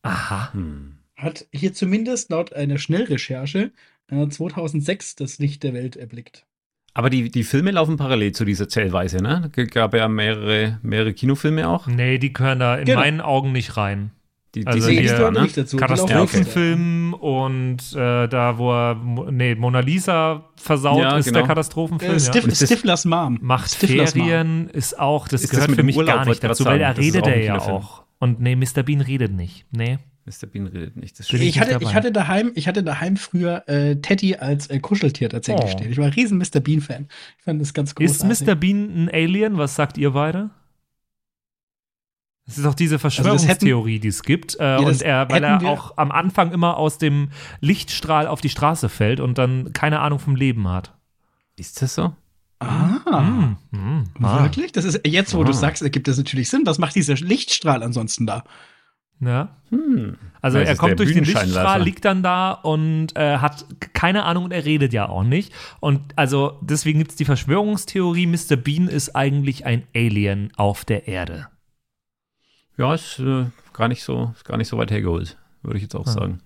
Aha. 0.03 0.53
Hm. 0.53 0.97
Hat 1.15 1.47
hier 1.53 1.73
zumindest 1.73 2.29
laut 2.31 2.53
einer 2.53 2.77
Schnellrecherche 2.77 3.71
äh, 4.07 4.27
2006 4.27 5.15
das 5.15 5.39
Licht 5.39 5.63
der 5.63 5.73
Welt 5.73 5.95
erblickt. 5.95 6.45
Aber 6.93 7.09
die, 7.09 7.29
die 7.29 7.43
Filme 7.43 7.71
laufen 7.71 7.95
parallel 7.97 8.33
zu 8.33 8.43
dieser 8.43 8.67
Zählweise, 8.67 9.17
ne? 9.17 9.49
Gab 9.71 9.93
ja 9.93 10.07
mehrere, 10.09 10.79
mehrere 10.81 11.13
Kinofilme 11.13 11.67
auch. 11.69 11.87
Nee, 11.87 12.17
die 12.17 12.33
gehören 12.33 12.59
da 12.59 12.77
in 12.77 12.85
Genau. 12.85 12.99
meinen 12.99 13.21
Augen 13.21 13.51
nicht 13.53 13.77
rein. 13.77 14.11
Die, 14.55 14.67
Also 14.67 14.89
hier- 14.89 15.01
die 15.01 15.07
da, 15.07 15.13
gehören 15.15 15.33
ne? 15.35 15.41
nicht 15.43 15.55
dazu. 15.57 15.77
Katastrophenfilm 15.77 17.13
und 17.13 17.77
äh, 17.93 18.27
da, 18.27 18.57
wo 18.57 18.71
er, 18.73 18.95
nee, 19.31 19.55
Mona 19.55 19.79
Lisa 19.79 20.49
versaut, 20.55 20.99
Ja, 20.99 21.17
ist 21.17 21.25
genau. 21.25 21.39
der 21.39 21.47
Katastrophenfilm. 21.47 22.11
Äh, 22.13 22.15
ist 22.17 22.35
das- 22.35 22.65
Stiflers 22.69 23.05
Mom. 23.05 23.39
Macht 23.41 23.71
Stiflers 23.73 24.15
Mom. 24.15 24.27
Ferien 24.27 24.69
ist 24.69 24.99
auch, 24.99 25.27
das 25.27 25.41
Ist 25.43 25.51
das 25.53 25.57
gehört 25.57 25.69
mit 25.71 25.79
für 25.79 25.83
mich 25.85 25.95
Urlaub, 25.97 26.15
gar 26.15 26.25
nicht 26.25 26.43
dazu, 26.43 26.65
weil 26.65 26.81
er 26.81 26.93
Das 26.93 27.05
ist 27.05 27.13
redet 27.15 27.27
er 27.27 27.43
ja 27.43 27.59
auch. 27.59 28.03
Und 28.19 28.39
nee, 28.41 28.55
Mr. 28.55 28.83
Bean 28.83 29.01
redet 29.01 29.31
nicht. 29.33 29.65
Nee. 29.71 29.97
Mr. 30.25 30.45
Bean 30.47 30.67
redet 30.67 30.97
nicht. 30.97 31.17
Das 31.17 31.31
ich 31.31 31.59
hatte, 31.59 31.79
ich, 31.81 31.95
hatte 31.95 32.11
daheim, 32.11 32.51
ich 32.53 32.67
hatte 32.67 32.83
daheim 32.83 33.17
früher 33.17 33.63
äh, 33.67 33.95
Teddy 33.95 34.35
als 34.35 34.67
äh, 34.69 34.79
Kuscheltier 34.79 35.29
tatsächlich 35.29 35.65
Oh. 35.73 35.77
stehen. 35.77 35.91
Ich 35.91 35.97
war 35.97 36.05
ein 36.05 36.11
riesen 36.13 36.37
Mr. 36.37 36.59
Bean-Fan. 36.59 37.07
Ich 37.39 37.43
fand 37.43 37.59
das 37.59 37.73
ganz 37.73 37.91
Ist 37.91 37.95
großartig. 38.21 38.47
Mr. 38.47 38.55
Bean 38.55 39.05
ein 39.05 39.09
Alien? 39.11 39.57
Was 39.57 39.75
sagt 39.75 39.97
ihr 39.97 40.11
beide? 40.11 40.51
Es 42.51 42.57
ist 42.57 42.65
auch 42.65 42.75
diese 42.75 42.99
Verschwörungstheorie, 42.99 43.99
die 43.99 44.09
es 44.09 44.23
gibt. 44.23 44.55
Äh, 44.55 44.77
das 44.77 44.81
und 44.81 45.01
er, 45.01 45.29
weil 45.29 45.43
er 45.43 45.63
auch 45.65 45.97
am 45.97 46.11
Anfang 46.11 46.51
immer 46.51 46.77
aus 46.77 46.97
dem 46.97 47.29
Lichtstrahl 47.61 48.27
auf 48.27 48.41
die 48.41 48.49
Straße 48.49 48.89
fällt 48.89 49.19
und 49.19 49.37
dann 49.37 49.73
keine 49.73 49.99
Ahnung 50.01 50.19
vom 50.19 50.35
Leben 50.35 50.67
hat. 50.67 50.93
Ist 51.57 51.81
das 51.81 51.95
so? 51.95 52.13
Ah, 52.59 52.99
Hm, 53.21 53.57
hm, 53.71 54.03
ah. 54.23 54.43
wirklich? 54.43 54.71
Das 54.71 54.85
ist 54.85 55.01
jetzt, 55.05 55.33
wo 55.33 55.43
du 55.43 55.49
Ah. 55.51 55.53
sagst, 55.53 55.81
ergibt 55.81 56.07
das 56.07 56.17
natürlich 56.17 56.49
Sinn. 56.49 56.61
Was 56.65 56.77
macht 56.77 56.95
dieser 56.95 57.15
Lichtstrahl 57.15 57.81
ansonsten 57.83 58.27
da? 58.27 58.43
Ja. 59.19 59.49
Hm. 59.69 60.17
Also 60.41 60.57
Vielleicht 60.57 60.71
er 60.71 60.77
kommt 60.77 60.99
durch 60.99 61.13
den. 61.13 61.23
Lichtstrahl, 61.23 61.81
liegt 61.83 62.05
dann 62.05 62.23
da 62.23 62.51
und 62.51 63.15
äh, 63.15 63.37
hat 63.37 63.65
keine 63.93 64.23
Ahnung 64.25 64.45
und 64.45 64.51
er 64.51 64.65
redet 64.65 64.93
ja 64.93 65.07
auch 65.09 65.23
nicht. 65.23 65.53
Und 65.79 66.01
also 66.17 66.57
deswegen 66.61 66.99
gibt 66.99 67.11
es 67.11 67.17
die 67.17 67.25
Verschwörungstheorie, 67.25 68.25
Mr. 68.25 68.55
Bean 68.57 68.87
ist 68.87 69.15
eigentlich 69.15 69.65
ein 69.65 69.83
Alien 69.95 70.51
auf 70.57 70.85
der 70.85 71.07
Erde. 71.07 71.47
Ja, 72.81 72.93
ist 72.95 73.19
äh, 73.19 73.45
gar 73.73 73.87
nicht 73.87 74.03
so, 74.03 74.31
ist 74.35 74.45
gar 74.45 74.57
nicht 74.57 74.67
so 74.67 74.77
weit 74.77 74.91
hergeholt, 74.91 75.37
würde 75.61 75.77
ich 75.77 75.83
jetzt 75.83 75.95
auch 75.95 76.07
Ah. 76.07 76.11
sagen. 76.11 76.41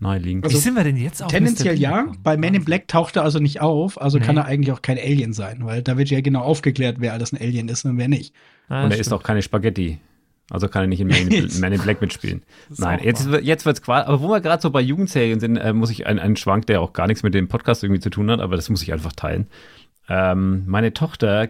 Naheliegend. 0.00 0.44
Also 0.44 0.56
Wie 0.56 0.60
sind 0.60 0.74
wir 0.76 0.84
denn 0.84 0.96
jetzt 0.96 1.22
auf 1.22 1.30
Tendenziell 1.30 1.76
ja. 1.76 2.12
Bei 2.22 2.36
Men 2.36 2.54
in 2.54 2.64
Black 2.64 2.86
taucht 2.86 3.16
er 3.16 3.24
also 3.24 3.40
nicht 3.40 3.60
auf, 3.60 4.00
also 4.00 4.18
Nee. 4.18 4.24
kann 4.24 4.36
er 4.36 4.44
eigentlich 4.44 4.70
auch 4.72 4.80
kein 4.80 4.96
Alien 4.96 5.32
sein, 5.32 5.64
weil 5.64 5.82
da 5.82 5.98
wird 5.98 6.08
ja 6.10 6.20
genau 6.20 6.42
aufgeklärt, 6.42 6.96
wer 7.00 7.12
alles 7.12 7.32
ein 7.32 7.40
Alien 7.40 7.68
ist 7.68 7.84
und 7.84 7.98
wer 7.98 8.06
nicht. 8.06 8.32
Ah, 8.68 8.84
Und 8.84 8.92
er 8.92 8.96
isst 8.98 9.06
stimmt. 9.08 9.20
auch 9.20 9.24
keine 9.26 9.42
Spaghetti. 9.42 9.98
Also 10.50 10.68
kann 10.68 10.82
er 10.84 10.86
nicht 10.86 11.00
in 11.00 11.08
Man 11.08 11.28
in, 11.28 11.50
Man 11.60 11.72
in 11.72 11.80
Black 11.80 12.00
mitspielen. 12.00 12.42
ist 12.70 12.78
Nein, 12.80 13.00
jetzt, 13.02 13.28
jetzt 13.42 13.66
wird's 13.66 13.82
quasi. 13.82 14.06
Aber 14.06 14.22
wo 14.22 14.28
wir 14.28 14.40
gerade 14.40 14.62
so 14.62 14.70
bei 14.70 14.80
Jugendserien 14.80 15.40
sind, 15.40 15.56
äh, 15.56 15.72
muss 15.72 15.90
ich 15.90 16.06
einen, 16.06 16.20
einen 16.20 16.36
Schwank, 16.36 16.66
der 16.68 16.80
auch 16.80 16.92
gar 16.92 17.06
nichts 17.08 17.22
mit 17.24 17.34
dem 17.34 17.48
Podcast 17.48 17.82
irgendwie 17.82 18.00
zu 18.00 18.08
tun 18.10 18.30
hat, 18.30 18.40
aber 18.40 18.54
das 18.56 18.70
muss 18.70 18.82
ich 18.82 18.92
einfach 18.92 19.12
teilen. 19.12 19.48
Ähm, 20.08 20.62
meine 20.66 20.94
Tochter 20.94 21.48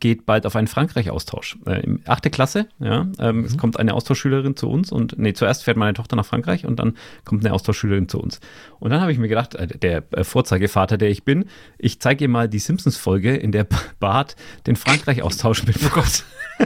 geht 0.00 0.26
bald 0.26 0.46
auf 0.46 0.56
einen 0.56 0.66
Frankreich-Austausch. 0.66 1.58
Äh, 1.66 1.82
achte 2.06 2.30
Klasse, 2.30 2.68
ja. 2.78 3.06
Ähm, 3.18 3.44
Es 3.44 3.56
kommt 3.56 3.78
eine 3.78 3.94
Austauschschülerin 3.94 4.56
zu 4.56 4.68
uns 4.68 4.90
und 4.92 5.18
nee, 5.18 5.32
zuerst 5.32 5.64
fährt 5.64 5.76
meine 5.76 5.94
Tochter 5.94 6.16
nach 6.16 6.26
Frankreich 6.26 6.66
und 6.66 6.78
dann 6.78 6.96
kommt 7.24 7.44
eine 7.44 7.54
Austauschschülerin 7.54 8.08
zu 8.08 8.20
uns. 8.20 8.40
Und 8.80 8.90
dann 8.90 9.00
habe 9.00 9.12
ich 9.12 9.18
mir 9.18 9.28
gedacht, 9.28 9.54
äh, 9.54 9.66
der 9.66 10.04
äh, 10.12 10.24
Vorzeigevater, 10.24 10.98
der 10.98 11.10
ich 11.10 11.24
bin, 11.24 11.46
ich 11.78 12.00
zeige 12.00 12.24
ihr 12.24 12.28
mal 12.28 12.48
die 12.48 12.58
Simpsons-Folge, 12.58 13.36
in 13.36 13.52
der 13.52 13.66
Bart 14.00 14.36
den 14.66 14.76
Frankreich-Austausch 14.76 15.64
mitbekommt. 15.64 16.24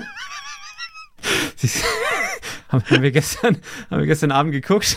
Sie 1.56 1.68
haben 2.72 3.02
wir 3.02 3.10
gestern, 3.10 3.58
haben 3.90 4.00
wir 4.00 4.06
gestern 4.06 4.30
Abend 4.32 4.52
geguckt. 4.52 4.96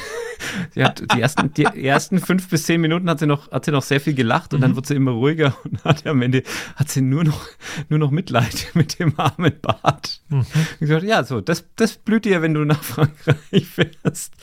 Sie 0.71 0.83
hat 0.83 1.03
die 1.13 1.21
ersten, 1.21 1.53
die 1.53 1.63
ersten 1.63 2.19
fünf 2.19 2.49
bis 2.49 2.63
zehn 2.65 2.79
Minuten 2.81 3.09
hat 3.09 3.19
sie 3.19 3.25
noch, 3.27 3.51
hat 3.51 3.65
sie 3.65 3.71
noch 3.71 3.81
sehr 3.83 3.99
viel 4.01 4.13
gelacht 4.13 4.53
und 4.53 4.61
dann 4.61 4.75
wurde 4.75 4.87
sie 4.87 4.95
immer 4.95 5.11
ruhiger 5.11 5.55
und 5.63 5.83
hat 5.83 6.05
am 6.07 6.21
Ende 6.21 6.43
hat 6.75 6.89
sie 6.89 7.01
nur 7.01 7.23
noch, 7.23 7.47
nur 7.89 7.99
noch 7.99 8.11
Mitleid 8.11 8.67
mit 8.73 8.99
dem 8.99 9.19
armen 9.19 9.53
Bart. 9.61 10.21
Mhm. 10.29 10.45
Ich 10.73 10.79
gesagt, 10.79 11.03
ja, 11.03 11.23
so, 11.23 11.41
das, 11.41 11.65
das 11.75 11.97
blüht 11.97 12.25
dir, 12.25 12.41
wenn 12.41 12.53
du 12.53 12.63
nach 12.65 12.83
Frankreich 12.83 13.65
fährst. 13.67 14.33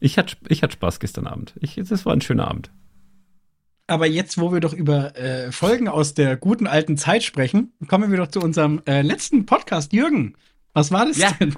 Ich 0.00 0.18
hatte, 0.18 0.36
ich 0.48 0.62
hatte 0.62 0.72
Spaß 0.74 1.00
gestern 1.00 1.26
Abend. 1.26 1.54
Ich, 1.60 1.76
das 1.76 2.04
war 2.06 2.12
ein 2.12 2.20
schöner 2.20 2.48
Abend. 2.48 2.70
Aber 3.88 4.06
jetzt, 4.06 4.38
wo 4.38 4.52
wir 4.52 4.60
doch 4.60 4.72
über 4.72 5.16
äh, 5.16 5.52
Folgen 5.52 5.88
aus 5.88 6.14
der 6.14 6.36
guten 6.36 6.66
alten 6.66 6.96
Zeit 6.96 7.22
sprechen, 7.24 7.72
kommen 7.88 8.10
wir 8.10 8.18
doch 8.18 8.28
zu 8.28 8.40
unserem 8.40 8.80
äh, 8.86 9.02
letzten 9.02 9.44
Podcast. 9.44 9.92
Jürgen, 9.92 10.34
was 10.72 10.90
war 10.92 11.04
das 11.06 11.18
Ja. 11.18 11.30
denn? 11.32 11.56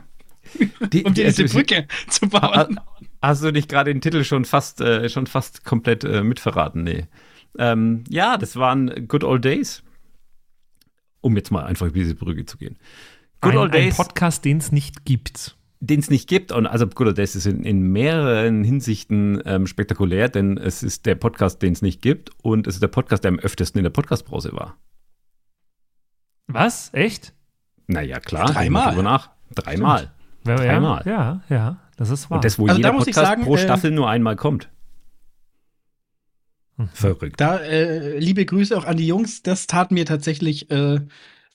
Die, 0.93 1.05
Um 1.05 1.15
dir 1.15 1.25
diese 1.27 1.43
also, 1.43 1.57
Brücke 1.57 1.87
zu 2.09 2.29
bauen. 2.29 2.81
Hast 3.23 3.43
du 3.43 3.51
nicht 3.51 3.69
gerade 3.69 3.93
den 3.93 4.01
Titel 4.01 4.25
schon 4.25 4.45
fast, 4.45 4.81
äh, 4.81 5.09
schon 5.09 5.27
fast 5.27 5.65
komplett 5.65 6.05
äh, 6.05 6.23
mitverraten? 6.23 6.85
Nee. 6.85 7.07
Ähm, 7.59 8.05
ja, 8.09 8.37
das 8.37 8.57
waren 8.57 9.09
Good 9.09 9.25
Old 9.25 9.45
Days. 9.45 9.83
Um 11.21 11.37
jetzt 11.37 11.51
mal 11.51 11.65
einfach 11.65 11.87
über 11.87 11.99
diese 11.99 12.15
Brücke 12.15 12.45
zu 12.45 12.59
gehen. 12.59 12.77
Good 13.41 13.53
ein, 13.53 13.59
Old 13.59 13.73
ein 13.75 13.83
Days, 13.83 13.97
Podcast, 13.97 14.45
den 14.45 14.59
es 14.59 14.73
nicht 14.73 15.05
gibt. 15.05 15.57
den 15.81 16.01
es 16.01 16.11
nicht 16.11 16.29
gibt. 16.29 16.53
Und 16.53 16.67
also 16.67 16.87
Good 16.87 17.09
Old 17.09 17.19
Days 17.19 17.35
ist 17.35 17.47
in, 17.47 17.65
in 17.65 17.81
mehreren 17.93 18.65
Hinsichten 18.65 19.43
ähm, 19.47 19.67
spektakulär, 19.67 20.29
denn 20.29 20.59
es 20.59 20.83
ist 20.83 21.07
der 21.07 21.15
Podcast, 21.15 21.63
den 21.63 21.73
es 21.73 21.83
nicht 21.83 22.03
gibt. 22.03 22.31
Und 22.43 22.67
es 22.67 22.75
ist 22.75 22.83
der 22.83 22.89
Podcast, 22.89 23.25
der 23.25 23.31
am 23.31 23.39
öftesten 23.39 23.79
in 23.79 23.85
der 23.85 23.91
Podcastbrause 23.91 24.53
war. 24.53 24.77
Was? 26.47 26.91
Echt? 26.93 27.33
Naja, 27.87 28.21
klar. 28.21 28.53
Dreimal. 28.53 28.91
drüber 28.91 29.03
nach. 29.03 29.31
Dreimal. 29.55 30.14
Ja, 30.47 30.57
Dreimal. 30.57 31.03
Ja, 31.07 31.43
ja, 31.49 31.77
das 31.97 32.11
ist 32.11 32.31
wahr. 32.31 32.39
Und 32.39 32.45
das, 32.45 32.59
wo 32.59 32.67
Also 32.67 32.75
da 32.75 32.89
jeder 32.89 32.93
muss 32.93 33.07
ich 33.07 33.15
Podcast 33.15 33.31
sagen, 33.31 33.45
pro 33.45 33.57
äh, 33.57 33.59
Staffel 33.59 33.91
nur 33.91 34.09
einmal 34.09 34.37
kommt. 34.37 34.69
Mhm. 36.77 36.89
Verrückt. 36.93 37.41
Da 37.41 37.59
äh, 37.59 38.19
liebe 38.19 38.45
Grüße 38.45 38.77
auch 38.77 38.85
an 38.85 38.97
die 38.97 39.07
Jungs. 39.07 39.43
Das 39.43 39.67
tat 39.67 39.91
mir 39.91 40.07
tatsächlich, 40.07 40.71
äh, 40.71 41.01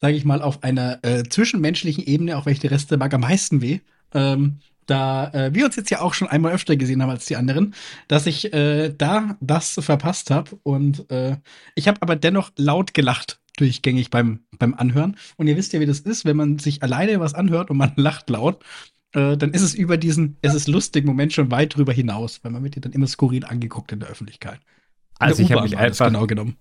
sage 0.02 0.16
ich 0.16 0.26
mal, 0.26 0.42
auf 0.42 0.64
einer 0.64 1.00
äh, 1.04 1.24
zwischenmenschlichen 1.24 2.04
Ebene, 2.04 2.38
auch 2.38 2.46
wenn 2.46 2.54
ich 2.54 2.60
die 2.60 2.68
Reste 2.68 2.98
mag, 2.98 3.14
am 3.14 3.22
meisten 3.22 3.62
weh. 3.62 3.80
Ähm, 4.14 4.60
da 4.86 5.30
äh, 5.34 5.54
wir 5.54 5.66
uns 5.66 5.76
jetzt 5.76 5.92
ja 5.92 6.02
auch 6.02 6.16
schon 6.16 6.28
einmal 6.28 6.54
öfter 6.54 6.76
gesehen 6.76 7.02
haben 7.04 7.12
als 7.12 7.26
die 7.26 7.36
anderen, 7.36 7.76
dass 8.08 8.26
ich 8.26 8.54
äh, 8.54 8.90
da 8.90 9.38
das 9.40 9.74
verpasst 9.80 10.32
habe. 10.32 10.58
Und 10.64 11.10
äh, 11.12 11.38
ich 11.76 11.88
habe 11.88 12.02
aber 12.02 12.16
dennoch 12.16 12.52
laut 12.56 12.94
gelacht 12.94 13.39
durchgängig 13.60 14.10
beim, 14.10 14.40
beim 14.58 14.74
Anhören. 14.74 15.18
Und 15.38 15.48
ihr 15.48 15.58
wisst 15.58 15.74
ja, 15.74 15.80
wie 15.80 15.86
das 15.86 16.00
ist, 16.00 16.26
wenn 16.26 16.38
man 16.38 16.60
sich 16.60 16.84
alleine 16.84 17.20
was 17.20 17.34
anhört 17.34 17.70
und 17.70 17.78
man 17.78 17.94
lacht 17.96 18.30
laut, 18.30 18.64
äh, 19.14 19.38
dann 19.38 19.52
ist 19.52 19.62
es 19.62 19.74
über 19.74 19.98
diesen, 19.98 20.38
es 20.42 20.54
ist 20.54 20.68
lustig 20.68 21.06
Moment 21.06 21.34
schon 21.34 21.52
weit 21.52 21.76
drüber 21.76 21.94
hinaus, 21.94 22.44
weil 22.44 22.52
man 22.52 22.64
wird 22.64 22.76
ja 22.76 22.82
dann 22.82 22.92
immer 22.92 23.08
skurril 23.08 23.46
angeguckt 23.46 23.92
in 23.92 24.00
der 24.00 24.10
Öffentlichkeit. 24.10 24.60
In 25.20 25.28
also 25.28 25.44
ich 25.44 25.52
habe 25.52 25.64
mich 25.64 25.78
einfach 25.78 26.08
genau 26.08 26.28
genommen. 26.28 26.56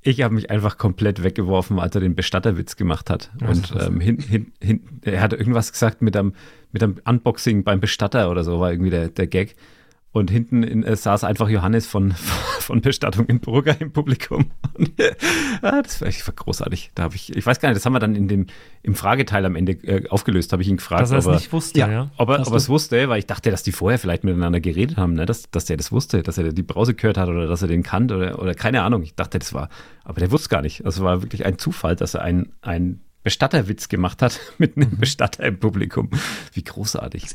Ich 0.00 0.22
habe 0.22 0.32
mich 0.32 0.48
einfach 0.48 0.78
komplett 0.78 1.24
weggeworfen, 1.24 1.80
als 1.80 1.94
er 1.94 2.00
den 2.00 2.14
Bestatterwitz 2.14 2.76
gemacht 2.76 3.10
hat. 3.10 3.30
und 3.40 3.74
ähm, 3.78 4.00
hin, 4.00 4.18
hin, 4.18 4.52
hin, 4.62 5.00
er 5.02 5.20
hat 5.20 5.32
irgendwas 5.32 5.72
gesagt 5.72 6.02
mit 6.02 6.16
einem, 6.16 6.34
mit 6.70 6.82
einem 6.84 7.00
Unboxing 7.04 7.64
beim 7.64 7.80
Bestatter 7.80 8.30
oder 8.30 8.44
so, 8.44 8.60
war 8.60 8.70
irgendwie 8.70 8.90
der, 8.90 9.08
der 9.08 9.26
Gag. 9.26 9.56
Und 10.18 10.30
hinten 10.30 10.62
in, 10.62 10.82
äh, 10.82 10.96
saß 10.96 11.24
einfach 11.24 11.48
Johannes 11.48 11.86
von, 11.86 12.12
von 12.60 12.80
Bestattung 12.80 13.26
in 13.26 13.40
Burger 13.40 13.80
im 13.80 13.92
Publikum. 13.92 14.50
Und, 14.74 14.92
ah, 15.62 15.82
das 15.82 16.00
war, 16.00 16.08
war 16.08 16.34
großartig. 16.34 16.90
Da 16.94 17.04
habe 17.04 17.14
ich, 17.14 17.34
ich 17.34 17.46
weiß 17.46 17.60
gar 17.60 17.68
nicht, 17.68 17.76
das 17.76 17.86
haben 17.86 17.92
wir 17.92 18.00
dann 18.00 18.14
in 18.14 18.28
dem, 18.28 18.46
im 18.82 18.94
Frageteil 18.94 19.44
am 19.44 19.56
Ende 19.56 19.72
äh, 19.72 20.08
aufgelöst, 20.08 20.52
habe 20.52 20.62
ich 20.62 20.68
ihn 20.68 20.76
gefragt. 20.76 21.02
Dass 21.02 21.10
er 21.10 21.18
es 21.18 21.26
nicht 21.26 21.52
wusste, 21.52 21.80
ja. 21.80 21.90
ja. 21.90 22.10
Ob 22.16 22.28
er 22.30 22.40
es 22.40 22.68
wusste, 22.68 23.08
weil 23.08 23.18
ich 23.18 23.26
dachte, 23.26 23.50
dass 23.50 23.62
die 23.62 23.72
vorher 23.72 23.98
vielleicht 23.98 24.24
miteinander 24.24 24.60
geredet 24.60 24.96
haben, 24.96 25.14
ne? 25.14 25.26
dass, 25.26 25.50
dass 25.50 25.64
der 25.64 25.76
das 25.76 25.92
wusste, 25.92 26.22
dass 26.22 26.38
er 26.38 26.52
die 26.52 26.62
Brause 26.62 26.94
gehört 26.94 27.16
hat 27.18 27.28
oder 27.28 27.46
dass 27.46 27.62
er 27.62 27.68
den 27.68 27.82
kannte 27.82 28.16
oder, 28.16 28.42
oder 28.42 28.54
keine 28.54 28.82
Ahnung. 28.82 29.02
Ich 29.02 29.14
dachte, 29.14 29.38
das 29.38 29.54
war, 29.54 29.68
aber 30.04 30.20
der 30.20 30.30
wusste 30.30 30.48
gar 30.48 30.62
nicht. 30.62 30.84
Also 30.84 31.04
war 31.04 31.22
wirklich 31.22 31.46
ein 31.46 31.58
Zufall, 31.58 31.96
dass 31.96 32.14
er 32.14 32.22
ein, 32.22 32.52
ein 32.62 33.00
Bestatterwitz 33.22 33.88
gemacht 33.88 34.22
hat 34.22 34.40
mit 34.58 34.76
einem. 34.76 34.98
Bestatter 34.98 35.44
im 35.44 35.58
Publikum. 35.58 36.10
Wie 36.52 36.64
großartig. 36.64 37.26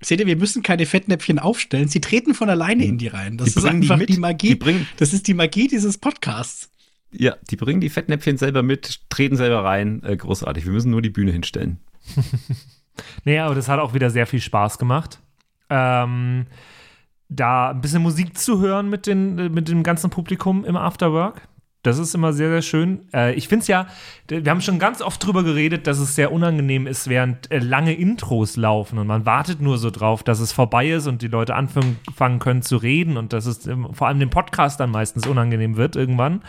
Seht 0.00 0.20
ihr, 0.20 0.26
wir 0.26 0.36
müssen 0.36 0.62
keine 0.62 0.84
Fettnäpfchen 0.84 1.38
aufstellen. 1.38 1.88
Sie 1.88 2.00
treten 2.00 2.34
von 2.34 2.50
alleine 2.50 2.84
in 2.84 2.98
die 2.98 3.08
rein. 3.08 3.38
Das 3.38 3.52
die 3.52 3.58
ist 3.58 3.64
einfach 3.64 3.98
die, 3.98 4.06
die 4.06 4.18
Magie. 4.18 4.48
Die 4.48 4.54
bringen, 4.54 4.86
das 4.98 5.12
ist 5.12 5.26
die 5.26 5.34
Magie 5.34 5.68
dieses 5.68 5.98
Podcasts. 5.98 6.70
Ja, 7.12 7.36
die 7.50 7.56
bringen 7.56 7.80
die 7.80 7.88
Fettnäpfchen 7.88 8.36
selber 8.36 8.62
mit, 8.62 9.00
treten 9.08 9.36
selber 9.36 9.64
rein. 9.64 10.02
Äh, 10.04 10.16
großartig. 10.16 10.66
Wir 10.66 10.72
müssen 10.72 10.90
nur 10.90 11.02
die 11.02 11.10
Bühne 11.10 11.32
hinstellen. 11.32 11.78
naja, 13.24 13.46
aber 13.46 13.54
das 13.54 13.68
hat 13.68 13.80
auch 13.80 13.94
wieder 13.94 14.10
sehr 14.10 14.26
viel 14.26 14.40
Spaß 14.40 14.78
gemacht. 14.78 15.20
Ähm, 15.70 16.46
da 17.28 17.70
ein 17.70 17.80
bisschen 17.80 18.02
Musik 18.02 18.36
zu 18.38 18.60
hören 18.60 18.90
mit, 18.90 19.06
den, 19.06 19.52
mit 19.52 19.68
dem 19.68 19.82
ganzen 19.82 20.10
Publikum 20.10 20.64
im 20.64 20.76
Afterwork. 20.76 21.48
Das 21.86 21.98
ist 21.98 22.14
immer 22.14 22.32
sehr, 22.32 22.48
sehr 22.50 22.62
schön. 22.62 23.00
Äh, 23.14 23.34
ich 23.34 23.48
finde 23.48 23.62
es 23.62 23.68
ja, 23.68 23.86
wir 24.28 24.50
haben 24.50 24.60
schon 24.60 24.78
ganz 24.78 25.00
oft 25.00 25.24
drüber 25.24 25.44
geredet, 25.44 25.86
dass 25.86 25.98
es 25.98 26.16
sehr 26.16 26.32
unangenehm 26.32 26.86
ist, 26.86 27.08
während 27.08 27.50
äh, 27.52 27.58
lange 27.58 27.94
Intros 27.94 28.56
laufen 28.56 28.98
und 28.98 29.06
man 29.06 29.24
wartet 29.24 29.60
nur 29.60 29.78
so 29.78 29.90
drauf, 29.90 30.22
dass 30.22 30.40
es 30.40 30.52
vorbei 30.52 30.90
ist 30.90 31.06
und 31.06 31.22
die 31.22 31.28
Leute 31.28 31.54
anfangen 31.54 32.38
können 32.40 32.62
zu 32.62 32.76
reden 32.76 33.16
und 33.16 33.32
dass 33.32 33.46
es 33.46 33.66
ähm, 33.66 33.88
vor 33.92 34.08
allem 34.08 34.18
dem 34.18 34.30
Podcast 34.30 34.80
dann 34.80 34.90
meistens 34.90 35.26
unangenehm 35.26 35.76
wird 35.76 35.94
irgendwann. 35.94 36.42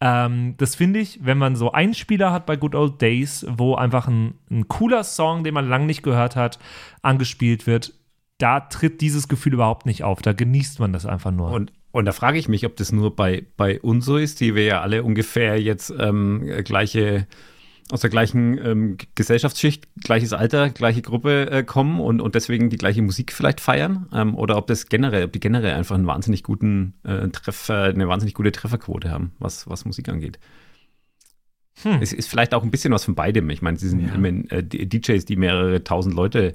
Ähm, 0.00 0.54
das 0.56 0.74
finde 0.74 1.00
ich, 1.00 1.20
wenn 1.22 1.38
man 1.38 1.56
so 1.56 1.72
Einspieler 1.72 2.32
hat 2.32 2.46
bei 2.46 2.56
Good 2.56 2.74
Old 2.74 3.02
Days, 3.02 3.44
wo 3.48 3.74
einfach 3.74 4.08
ein, 4.08 4.34
ein 4.50 4.68
cooler 4.68 5.04
Song, 5.04 5.44
den 5.44 5.54
man 5.54 5.68
lange 5.68 5.86
nicht 5.86 6.02
gehört 6.02 6.36
hat, 6.36 6.58
angespielt 7.02 7.66
wird, 7.66 7.92
da 8.38 8.60
tritt 8.60 9.00
dieses 9.00 9.28
Gefühl 9.28 9.54
überhaupt 9.54 9.84
nicht 9.84 10.04
auf. 10.04 10.22
Da 10.22 10.32
genießt 10.32 10.78
man 10.80 10.92
das 10.92 11.04
einfach 11.04 11.32
nur. 11.32 11.50
Und 11.50 11.72
und 11.98 12.04
da 12.04 12.12
frage 12.12 12.38
ich 12.38 12.48
mich, 12.48 12.64
ob 12.64 12.76
das 12.76 12.92
nur 12.92 13.16
bei, 13.16 13.44
bei 13.56 13.80
uns 13.80 14.04
so 14.04 14.18
ist, 14.18 14.40
die 14.40 14.54
wir 14.54 14.62
ja 14.62 14.80
alle 14.82 15.02
ungefähr 15.02 15.60
jetzt 15.60 15.92
ähm, 15.98 16.48
gleiche, 16.62 17.26
aus 17.90 18.02
der 18.02 18.10
gleichen 18.10 18.56
ähm, 18.64 18.96
Gesellschaftsschicht, 19.16 19.88
gleiches 20.04 20.32
Alter, 20.32 20.70
gleiche 20.70 21.02
Gruppe 21.02 21.50
äh, 21.50 21.64
kommen 21.64 21.98
und, 21.98 22.20
und 22.20 22.36
deswegen 22.36 22.70
die 22.70 22.76
gleiche 22.76 23.02
Musik 23.02 23.32
vielleicht 23.32 23.60
feiern. 23.60 24.08
Ähm, 24.12 24.36
oder 24.36 24.56
ob 24.56 24.68
das 24.68 24.86
generell, 24.86 25.24
ob 25.24 25.32
die 25.32 25.40
generell 25.40 25.74
einfach 25.74 25.96
einen 25.96 26.06
wahnsinnig 26.06 26.44
guten 26.44 26.94
äh, 27.02 27.26
Treffer, 27.30 27.82
eine 27.82 28.06
wahnsinnig 28.06 28.34
gute 28.34 28.52
Trefferquote 28.52 29.10
haben, 29.10 29.32
was, 29.40 29.68
was 29.68 29.84
Musik 29.84 30.08
angeht. 30.08 30.38
Hm. 31.82 31.98
Es 32.00 32.12
ist 32.12 32.28
vielleicht 32.28 32.54
auch 32.54 32.62
ein 32.62 32.70
bisschen 32.70 32.92
was 32.92 33.06
von 33.06 33.16
beidem. 33.16 33.50
Ich 33.50 33.60
meine, 33.60 33.76
sie 33.76 33.88
sind 33.88 34.06
ja. 34.06 34.56
äh, 34.56 34.62
DJs, 34.62 35.24
die 35.24 35.36
mehrere 35.36 35.82
tausend 35.82 36.14
Leute 36.14 36.54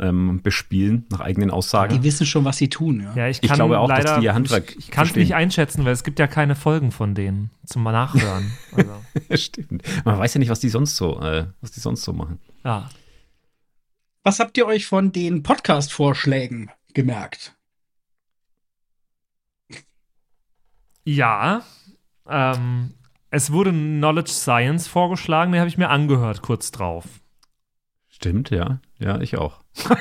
ähm, 0.00 0.40
bespielen, 0.42 1.06
nach 1.10 1.20
eigenen 1.20 1.50
Aussagen. 1.50 1.94
Die 1.94 2.02
wissen 2.02 2.26
schon, 2.26 2.44
was 2.44 2.56
sie 2.56 2.68
tun. 2.68 3.00
Ja, 3.00 3.14
ja 3.14 3.28
ich, 3.28 3.42
ich 3.42 3.52
glaube 3.52 3.78
auch, 3.78 3.88
leider, 3.88 4.02
dass 4.02 4.18
die 4.18 4.24
ihr 4.24 4.34
Handwerk 4.34 4.70
Ich, 4.70 4.78
ich 4.78 4.90
kann 4.90 5.06
es 5.06 5.14
nicht 5.14 5.34
einschätzen, 5.34 5.84
weil 5.84 5.92
es 5.92 6.04
gibt 6.04 6.18
ja 6.18 6.26
keine 6.26 6.54
Folgen 6.54 6.92
von 6.92 7.14
denen 7.14 7.50
zum 7.66 7.84
Nachhören. 7.84 8.52
Also. 8.72 8.90
Stimmt. 9.34 9.82
Man 10.04 10.18
weiß 10.18 10.34
ja 10.34 10.38
nicht, 10.38 10.48
was 10.48 10.60
die 10.60 10.68
sonst 10.68 10.96
so, 10.96 11.20
äh, 11.20 11.46
was 11.60 11.72
die 11.72 11.80
sonst 11.80 12.02
so 12.02 12.12
machen. 12.12 12.38
Ja. 12.64 12.88
Was 14.22 14.38
habt 14.38 14.56
ihr 14.56 14.66
euch 14.66 14.86
von 14.86 15.12
den 15.12 15.42
Podcast-Vorschlägen 15.42 16.70
gemerkt? 16.94 17.54
Ja, 21.04 21.62
ähm, 22.28 22.94
es 23.30 23.50
wurde 23.50 23.72
Knowledge 23.72 24.30
Science 24.30 24.86
vorgeschlagen, 24.86 25.52
den 25.52 25.60
habe 25.60 25.68
ich 25.68 25.78
mir 25.78 25.88
angehört 25.88 26.42
kurz 26.42 26.70
drauf. 26.70 27.04
Stimmt, 28.08 28.50
ja. 28.50 28.78
Ja, 29.02 29.20
ich 29.20 29.36
auch. 29.36 29.60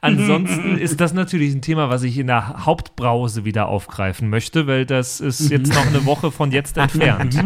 Ansonsten 0.00 0.78
ist 0.78 1.00
das 1.00 1.14
natürlich 1.14 1.52
ein 1.54 1.62
Thema, 1.62 1.88
was 1.88 2.02
ich 2.02 2.18
in 2.18 2.28
der 2.28 2.64
Hauptbrause 2.64 3.44
wieder 3.44 3.66
aufgreifen 3.66 4.28
möchte, 4.30 4.66
weil 4.66 4.86
das 4.86 5.20
ist 5.20 5.50
jetzt 5.50 5.74
noch 5.74 5.86
eine 5.86 6.04
Woche 6.04 6.30
von 6.30 6.52
jetzt 6.52 6.76
entfernt. 6.76 7.36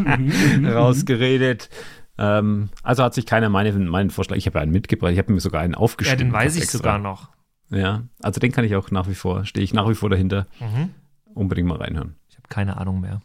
Rausgeredet. 0.65 1.71
Ähm, 2.19 2.69
also 2.83 3.03
hat 3.03 3.15
sich 3.15 3.25
keiner 3.25 3.49
meinen, 3.49 3.89
meinen 3.89 4.11
Vorschlag, 4.11 4.37
ich 4.37 4.47
habe 4.47 4.59
ja 4.59 4.63
einen 4.63 4.73
mitgebracht, 4.73 5.13
ich 5.13 5.19
habe 5.19 5.33
mir 5.33 5.41
sogar 5.41 5.63
einen 5.63 5.75
aufgeschrieben. 5.75 6.19
Ja, 6.19 6.25
den 6.25 6.33
weiß 6.33 6.57
ich 6.57 6.65
extra. 6.65 6.79
sogar 6.79 6.99
noch. 6.99 7.31
Ja, 7.71 8.03
also 8.21 8.41
den 8.41 8.53
kann 8.53 8.65
ich 8.65 8.75
auch 8.77 8.91
nach 8.91 9.09
wie 9.09 9.15
vor, 9.15 9.47
stehe 9.47 9.65
ich 9.65 9.73
nach 9.73 9.89
wie 9.89 9.95
vor 9.95 10.11
dahinter. 10.11 10.47
Mhm. 10.61 10.91
Unbedingt 11.33 11.69
mal 11.69 11.79
reinhören. 11.79 12.17
Ich 12.29 12.37
habe 12.37 12.49
keine 12.49 12.77
Ahnung 12.77 13.01
mehr. 13.01 13.23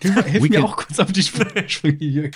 Hilf 0.00 0.48
mir 0.48 0.64
auch 0.64 0.76
kurz 0.76 0.98
auf 0.98 1.12
die 1.12 1.22
Sprünge, 1.22 2.04
Jürgen. 2.04 2.32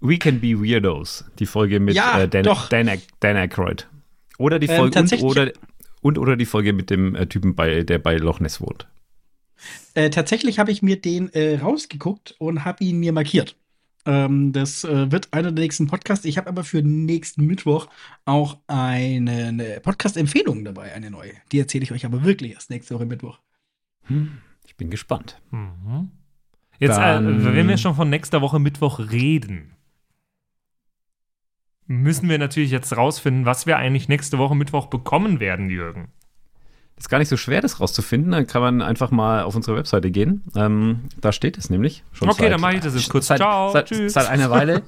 We 0.00 0.18
Can 0.18 0.40
Be 0.40 0.60
Weirdos, 0.60 1.24
die 1.38 1.46
Folge 1.46 1.80
mit 1.80 1.94
ja, 1.94 2.20
äh, 2.20 2.28
Dan, 2.28 2.44
Dan, 2.70 3.00
Dan, 3.20 3.36
Aykroyd. 3.36 3.88
Oder 4.38 4.58
die 4.58 4.66
ähm, 4.66 4.76
Folge 4.76 4.98
ähm, 4.98 5.06
und, 5.06 5.22
oder, 5.22 5.52
und 6.02 6.18
oder 6.18 6.36
die 6.36 6.44
Folge 6.44 6.72
mit 6.72 6.90
dem 6.90 7.14
äh, 7.14 7.26
Typen, 7.26 7.54
bei, 7.54 7.82
der 7.82 7.98
bei 7.98 8.16
Loch 8.16 8.40
Ness 8.40 8.60
wohnt. 8.60 8.86
Äh, 9.94 10.10
tatsächlich 10.10 10.58
habe 10.58 10.70
ich 10.70 10.82
mir 10.82 11.00
den 11.00 11.30
äh, 11.32 11.58
rausgeguckt 11.58 12.34
und 12.38 12.64
habe 12.64 12.84
ihn 12.84 12.98
mir 12.98 13.12
markiert. 13.12 13.56
Ähm, 14.04 14.52
das 14.52 14.84
äh, 14.84 15.10
wird 15.10 15.32
einer 15.32 15.50
der 15.50 15.64
nächsten 15.64 15.86
Podcasts. 15.86 16.24
Ich 16.24 16.38
habe 16.38 16.48
aber 16.48 16.62
für 16.62 16.82
nächsten 16.82 17.46
Mittwoch 17.46 17.88
auch 18.24 18.58
eine, 18.66 19.46
eine 19.46 19.80
Podcast-Empfehlung 19.80 20.64
dabei, 20.64 20.92
eine 20.92 21.10
neue. 21.10 21.32
Die 21.50 21.58
erzähle 21.58 21.84
ich 21.84 21.92
euch 21.92 22.04
aber 22.04 22.22
wirklich 22.22 22.52
erst 22.52 22.70
nächste 22.70 22.94
Woche 22.94 23.06
Mittwoch. 23.06 23.40
Hm, 24.04 24.38
ich 24.64 24.76
bin 24.76 24.90
gespannt. 24.90 25.40
Mhm. 25.50 26.10
Jetzt, 26.78 26.98
äh, 26.98 27.20
wenn 27.22 27.68
wir 27.68 27.78
schon 27.78 27.94
von 27.94 28.10
nächster 28.10 28.42
Woche 28.42 28.58
Mittwoch 28.58 28.98
reden, 29.10 29.75
müssen 31.86 32.28
wir 32.28 32.38
natürlich 32.38 32.70
jetzt 32.70 32.96
rausfinden, 32.96 33.46
was 33.46 33.66
wir 33.66 33.76
eigentlich 33.76 34.08
nächste 34.08 34.38
Woche 34.38 34.54
Mittwoch 34.54 34.86
bekommen 34.86 35.40
werden, 35.40 35.70
Jürgen. 35.70 36.08
Das 36.96 37.04
ist 37.04 37.08
gar 37.10 37.18
nicht 37.18 37.28
so 37.28 37.36
schwer, 37.36 37.60
das 37.60 37.78
rauszufinden. 37.78 38.32
Dann 38.32 38.46
kann 38.46 38.62
man 38.62 38.80
einfach 38.80 39.10
mal 39.10 39.42
auf 39.42 39.54
unsere 39.54 39.76
Webseite 39.76 40.10
gehen. 40.10 40.42
Ähm, 40.56 41.02
da 41.20 41.30
steht 41.30 41.58
es 41.58 41.68
nämlich. 41.68 42.02
Schon 42.12 42.30
okay, 42.30 42.44
seit, 42.44 42.52
dann 42.52 42.60
mache 42.60 42.76
ich 42.76 42.80
das 42.80 42.94
jetzt 42.94 43.10
kurz. 43.10 43.26
Seit, 43.26 43.38
Ciao, 43.38 43.70
seit, 43.70 43.86
tschüss. 43.86 44.14
Seit 44.14 44.28
einer 44.28 44.50
Weile. 44.50 44.82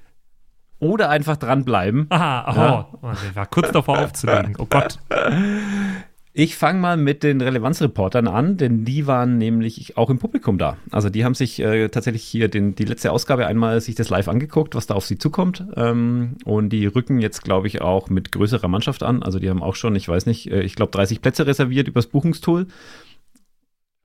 Oder 0.80 1.10
einfach 1.10 1.36
dranbleiben. 1.36 2.06
Aha, 2.10 2.50
oh, 2.50 2.56
ja. 2.56 2.88
oh, 3.02 3.34
war 3.34 3.46
kurz 3.46 3.70
davor 3.72 3.98
aufzulegen. 3.98 4.56
Oh 4.58 4.66
Gott. 4.68 4.98
Ich 6.34 6.56
fange 6.56 6.78
mal 6.78 6.96
mit 6.96 7.22
den 7.22 7.40
Relevanzreportern 7.40 8.28
an, 8.28 8.56
denn 8.56 8.84
die 8.84 9.06
waren 9.06 9.38
nämlich 9.38 9.96
auch 9.96 10.10
im 10.10 10.18
Publikum 10.18 10.58
da. 10.58 10.76
Also 10.90 11.08
die 11.10 11.24
haben 11.24 11.34
sich 11.34 11.58
äh, 11.58 11.88
tatsächlich 11.88 12.22
hier 12.22 12.48
den, 12.48 12.74
die 12.74 12.84
letzte 12.84 13.12
Ausgabe 13.12 13.46
einmal 13.46 13.80
sich 13.80 13.94
das 13.94 14.10
live 14.10 14.28
angeguckt, 14.28 14.74
was 14.74 14.86
da 14.86 14.94
auf 14.94 15.06
sie 15.06 15.18
zukommt. 15.18 15.64
Ähm, 15.74 16.36
und 16.44 16.68
die 16.68 16.86
rücken 16.86 17.18
jetzt, 17.18 17.42
glaube 17.44 17.66
ich, 17.66 17.80
auch 17.80 18.10
mit 18.10 18.30
größerer 18.30 18.68
Mannschaft 18.68 19.02
an. 19.02 19.22
Also 19.22 19.38
die 19.38 19.48
haben 19.48 19.62
auch 19.62 19.74
schon, 19.74 19.96
ich 19.96 20.08
weiß 20.08 20.26
nicht, 20.26 20.50
äh, 20.50 20.62
ich 20.62 20.74
glaube 20.74 20.92
30 20.92 21.22
Plätze 21.22 21.46
reserviert 21.46 21.88
übers 21.88 22.06
Buchungstool. 22.06 22.66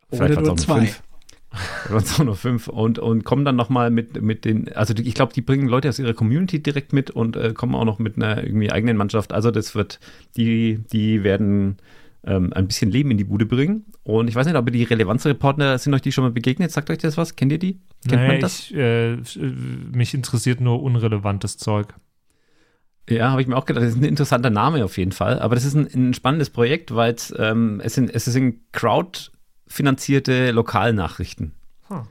Vielleicht 0.09 0.35
waren 0.35 0.43
es 0.43 0.49
auch 0.49 0.55
zwei. 0.55 0.79
Fünf. 0.79 1.03
waren 1.89 2.03
es 2.03 2.19
auch 2.19 2.23
nur 2.23 2.35
fünf 2.35 2.67
und, 2.67 2.97
und 2.97 3.25
kommen 3.25 3.45
dann 3.45 3.55
nochmal 3.55 3.91
mit, 3.91 4.19
mit 4.21 4.43
den, 4.45 4.73
also 4.73 4.93
die, 4.93 5.07
ich 5.07 5.13
glaube, 5.13 5.33
die 5.33 5.41
bringen 5.41 5.67
Leute 5.67 5.89
aus 5.89 5.99
ihrer 5.99 6.13
Community 6.13 6.63
direkt 6.63 6.93
mit 6.93 7.11
und 7.11 7.35
äh, 7.35 7.53
kommen 7.53 7.75
auch 7.75 7.85
noch 7.85 7.99
mit 7.99 8.15
einer 8.15 8.43
irgendwie 8.43 8.71
eigenen 8.71 8.97
Mannschaft. 8.97 9.33
Also 9.33 9.51
das 9.51 9.75
wird, 9.75 9.99
die, 10.35 10.79
die 10.91 11.23
werden 11.23 11.77
ähm, 12.25 12.53
ein 12.53 12.67
bisschen 12.67 12.91
Leben 12.91 13.11
in 13.11 13.17
die 13.17 13.23
Bude 13.23 13.45
bringen. 13.45 13.85
Und 14.03 14.27
ich 14.27 14.35
weiß 14.35 14.45
nicht, 14.45 14.55
ob 14.55 14.71
die 14.71 14.83
Relevanzreporter 14.83 15.77
sind 15.77 15.93
euch 15.93 16.01
die 16.01 16.11
schon 16.11 16.23
mal 16.23 16.31
begegnet. 16.31 16.71
Sagt 16.71 16.89
euch 16.89 16.99
das 16.99 17.17
was? 17.17 17.35
Kennt 17.35 17.51
ihr 17.51 17.59
die? 17.59 17.79
Kennt 18.07 18.21
naja, 18.21 18.27
man 18.31 18.39
das? 18.39 18.71
Ich, 18.71 18.75
äh, 18.75 19.17
mich 19.91 20.13
interessiert 20.13 20.61
nur 20.61 20.81
unrelevantes 20.81 21.57
Zeug. 21.57 21.93
Ja, 23.09 23.31
habe 23.31 23.41
ich 23.41 23.47
mir 23.47 23.57
auch 23.57 23.65
gedacht, 23.65 23.83
das 23.83 23.93
ist 23.93 24.01
ein 24.01 24.05
interessanter 24.05 24.49
Name 24.49 24.83
auf 24.85 24.97
jeden 24.97 25.11
Fall. 25.11 25.39
Aber 25.39 25.55
das 25.55 25.65
ist 25.65 25.75
ein, 25.75 25.87
ein 25.93 26.13
spannendes 26.13 26.49
Projekt, 26.49 26.95
weil 26.95 27.15
ähm, 27.37 27.81
es, 27.83 27.95
sind, 27.95 28.13
es 28.13 28.25
sind 28.25 28.71
crowdfinanzierte 28.71 30.51
Lokalnachrichten. 30.51 31.53
Hm. 31.89 32.03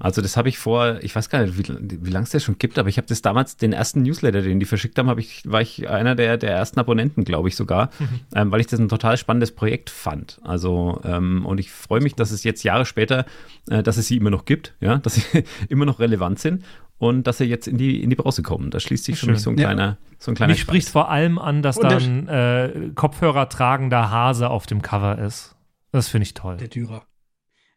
Also 0.00 0.22
das 0.22 0.36
habe 0.36 0.48
ich 0.48 0.58
vor, 0.58 0.98
ich 1.02 1.14
weiß 1.14 1.28
gar 1.28 1.42
nicht, 1.42 1.58
wie, 1.58 2.04
wie 2.04 2.10
lange 2.10 2.24
es 2.24 2.30
das 2.30 2.44
schon 2.44 2.58
gibt, 2.58 2.78
aber 2.78 2.88
ich 2.88 2.96
habe 2.98 3.06
das 3.06 3.22
damals, 3.22 3.56
den 3.56 3.72
ersten 3.72 4.02
Newsletter, 4.02 4.42
den 4.42 4.60
die 4.60 4.66
verschickt 4.66 4.98
haben, 4.98 5.08
hab 5.08 5.18
ich, 5.18 5.42
war 5.46 5.60
ich 5.60 5.88
einer 5.88 6.14
der, 6.14 6.36
der 6.36 6.52
ersten 6.52 6.78
Abonnenten, 6.78 7.24
glaube 7.24 7.48
ich 7.48 7.56
sogar, 7.56 7.90
mhm. 7.98 8.20
ähm, 8.34 8.52
weil 8.52 8.60
ich 8.60 8.66
das 8.66 8.78
ein 8.78 8.88
total 8.88 9.16
spannendes 9.16 9.52
Projekt 9.52 9.90
fand. 9.90 10.40
Also 10.42 11.00
ähm, 11.04 11.44
und 11.44 11.58
ich 11.58 11.70
freue 11.70 12.00
mich, 12.00 12.14
dass 12.14 12.30
es 12.30 12.44
jetzt 12.44 12.62
Jahre 12.62 12.86
später, 12.86 13.26
äh, 13.68 13.82
dass 13.82 13.96
es 13.96 14.06
sie 14.06 14.16
immer 14.16 14.30
noch 14.30 14.44
gibt, 14.44 14.74
ja, 14.80 14.98
dass 14.98 15.14
sie 15.14 15.44
immer 15.68 15.84
noch 15.84 15.98
relevant 15.98 16.38
sind 16.38 16.64
und 16.98 17.26
dass 17.26 17.38
sie 17.38 17.44
jetzt 17.44 17.68
in 17.68 17.78
die, 17.78 18.02
in 18.02 18.10
die 18.10 18.16
Brause 18.16 18.42
kommen. 18.42 18.70
Da 18.70 18.80
schließt 18.80 19.04
sich 19.04 19.18
für 19.18 19.30
mich 19.30 19.40
so 19.40 19.50
ein 19.50 19.56
kleiner, 19.56 19.82
ja. 19.82 19.96
so 20.18 20.32
ein 20.32 20.34
kleiner 20.34 20.52
Mich 20.52 20.60
spricht 20.60 20.88
vor 20.88 21.10
allem 21.10 21.38
an, 21.38 21.62
dass 21.62 21.78
da 21.78 21.88
ein 21.88 22.28
äh, 22.28 22.90
Kopfhörer 22.94 23.48
tragender 23.48 24.10
Hase 24.10 24.50
auf 24.50 24.66
dem 24.66 24.82
Cover 24.82 25.18
ist. 25.18 25.54
Das 25.92 26.08
finde 26.08 26.24
ich 26.24 26.34
toll. 26.34 26.56
Der 26.58 26.68
Dürer. 26.68 27.04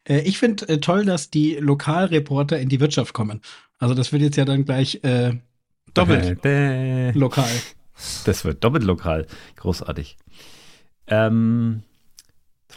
Äh, 0.04 0.20
ich 0.20 0.38
finde 0.38 0.68
äh, 0.68 0.78
toll, 0.78 1.04
dass 1.04 1.30
die 1.30 1.56
Lokalreporter 1.56 2.58
in 2.58 2.68
die 2.68 2.80
Wirtschaft 2.80 3.12
kommen. 3.12 3.40
Also 3.78 3.94
das 3.94 4.12
wird 4.12 4.22
jetzt 4.22 4.36
ja 4.36 4.44
dann 4.44 4.64
gleich 4.64 5.02
äh, 5.02 5.34
doppelt 5.94 6.44
äh, 6.44 7.10
lokal. 7.12 7.50
Das 8.24 8.44
wird 8.44 8.64
doppelt 8.64 8.84
lokal. 8.84 9.26
Großartig. 9.56 10.16
Ähm, 11.06 11.82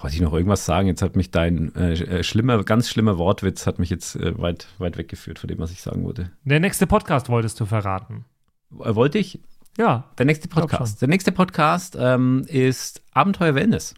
wollte 0.02 0.16
ich 0.16 0.22
noch 0.22 0.34
irgendwas 0.34 0.66
sagen? 0.66 0.88
Jetzt 0.88 1.02
hat 1.02 1.16
mich 1.16 1.32
dein 1.32 1.74
äh, 1.76 1.94
äh, 1.94 2.24
schlimmer, 2.24 2.64
ganz 2.64 2.90
schlimmer 2.90 3.18
Wortwitz 3.18 3.66
hat 3.66 3.80
mich 3.80 3.90
jetzt 3.90 4.16
äh, 4.16 4.38
weit, 4.40 4.68
weit 4.78 4.98
weggeführt 4.98 5.40
von 5.40 5.48
dem, 5.48 5.60
was 5.60 5.72
ich 5.72 5.82
sagen 5.82 6.04
wollte. 6.04 6.32
Der 6.44 6.60
nächste 6.60 6.86
Podcast 6.86 7.30
wolltest 7.30 7.60
du 7.60 7.66
verraten. 7.66 8.26
Wollte 8.70 9.20
ich? 9.20 9.40
Ja. 9.78 10.12
Der 10.18 10.26
nächste 10.26 10.48
Podcast. 10.48 11.02
Der 11.02 11.08
nächste 11.08 11.32
Podcast 11.32 11.96
ähm, 12.00 12.46
ist 12.48 13.02
Abenteuer 13.14 13.56
Wellness. 13.56 13.96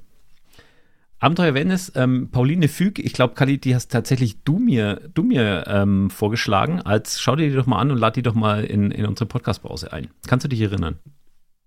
Abenteuer 1.19 1.55
Wellness, 1.55 1.91
ähm, 1.95 2.29
Pauline 2.31 2.67
Füg, 2.67 2.99
ich 2.99 3.13
glaube, 3.13 3.33
Kali, 3.33 3.57
die 3.57 3.73
hast 3.73 3.91
tatsächlich 3.91 4.43
du 4.43 4.59
mir, 4.59 5.09
du 5.13 5.23
mir 5.23 5.63
ähm, 5.67 6.11
vorgeschlagen, 6.11 6.81
als 6.81 7.19
schau 7.19 7.35
dir 7.35 7.49
die 7.49 7.55
doch 7.55 7.65
mal 7.65 7.79
an 7.79 7.89
und 7.89 7.97
lad 7.97 8.15
die 8.15 8.21
doch 8.21 8.35
mal 8.35 8.63
in, 8.63 8.91
in 8.91 9.05
unsere 9.05 9.25
Podcast-Pause 9.25 9.91
ein. 9.93 10.09
Kannst 10.27 10.43
du 10.43 10.49
dich 10.49 10.61
erinnern? 10.61 10.99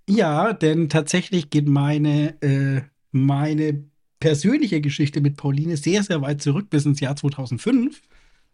Ja, 0.08 0.52
denn 0.52 0.88
tatsächlich 0.88 1.50
geht 1.50 1.68
meine, 1.68 2.40
äh, 2.42 2.82
meine 3.10 3.84
persönliche 4.20 4.80
Geschichte 4.80 5.20
mit 5.20 5.36
Pauline 5.36 5.76
sehr, 5.76 6.04
sehr 6.04 6.22
weit 6.22 6.42
zurück 6.42 6.70
bis 6.70 6.86
ins 6.86 7.00
Jahr 7.00 7.16
2005. 7.16 8.02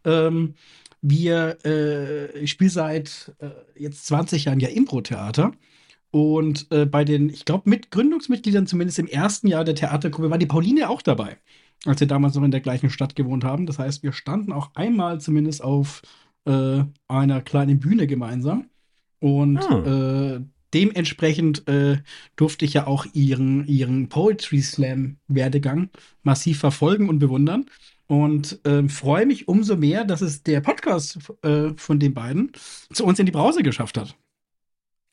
Ähm, 0.03 0.55
wir, 1.01 1.57
äh, 1.63 2.39
ich 2.39 2.57
seit 2.71 3.35
äh, 3.39 3.49
jetzt 3.75 4.07
20 4.07 4.45
Jahren 4.45 4.59
ja 4.59 4.69
Impro-Theater. 4.69 5.51
Und 6.11 6.67
äh, 6.71 6.85
bei 6.85 7.03
den, 7.03 7.29
ich 7.29 7.45
glaube, 7.45 7.69
mit 7.69 7.91
Gründungsmitgliedern, 7.91 8.67
zumindest 8.67 8.99
im 8.99 9.07
ersten 9.07 9.47
Jahr 9.47 9.63
der 9.63 9.75
Theatergruppe, 9.75 10.29
war 10.29 10.37
die 10.37 10.45
Pauline 10.45 10.89
auch 10.89 11.01
dabei, 11.01 11.37
als 11.85 11.99
wir 11.99 12.07
damals 12.07 12.35
noch 12.35 12.43
in 12.43 12.51
der 12.51 12.61
gleichen 12.61 12.89
Stadt 12.89 13.15
gewohnt 13.15 13.43
haben. 13.43 13.65
Das 13.65 13.79
heißt, 13.79 14.03
wir 14.03 14.13
standen 14.13 14.53
auch 14.53 14.71
einmal 14.75 15.19
zumindest 15.19 15.63
auf 15.63 16.01
äh, 16.45 16.83
einer 17.07 17.41
kleinen 17.41 17.79
Bühne 17.79 18.07
gemeinsam. 18.07 18.69
Und 19.19 19.67
hm. 19.69 19.85
äh, 19.85 20.45
dementsprechend 20.73 21.67
äh, 21.67 21.97
durfte 22.35 22.65
ich 22.65 22.73
ja 22.73 22.87
auch 22.87 23.05
ihren, 23.13 23.65
ihren 23.67 24.09
Poetry 24.09 24.61
Slam-Werdegang 24.61 25.89
massiv 26.23 26.59
verfolgen 26.59 27.09
und 27.09 27.19
bewundern. 27.19 27.65
Und 28.07 28.65
äh, 28.65 28.87
freue 28.87 29.25
mich 29.25 29.49
umso 29.49 29.75
mehr, 29.75 30.05
dass 30.05 30.21
es 30.21 30.41
der 30.43 30.61
Podcast 30.61 31.19
äh, 31.41 31.71
von 31.75 31.99
den 31.99 32.13
beiden 32.13 32.53
zu 32.93 33.03
uns 33.03 33.19
in 33.19 33.25
die 33.25 33.33
Brause 33.33 33.63
geschafft 33.63 33.97
hat. 33.97 34.15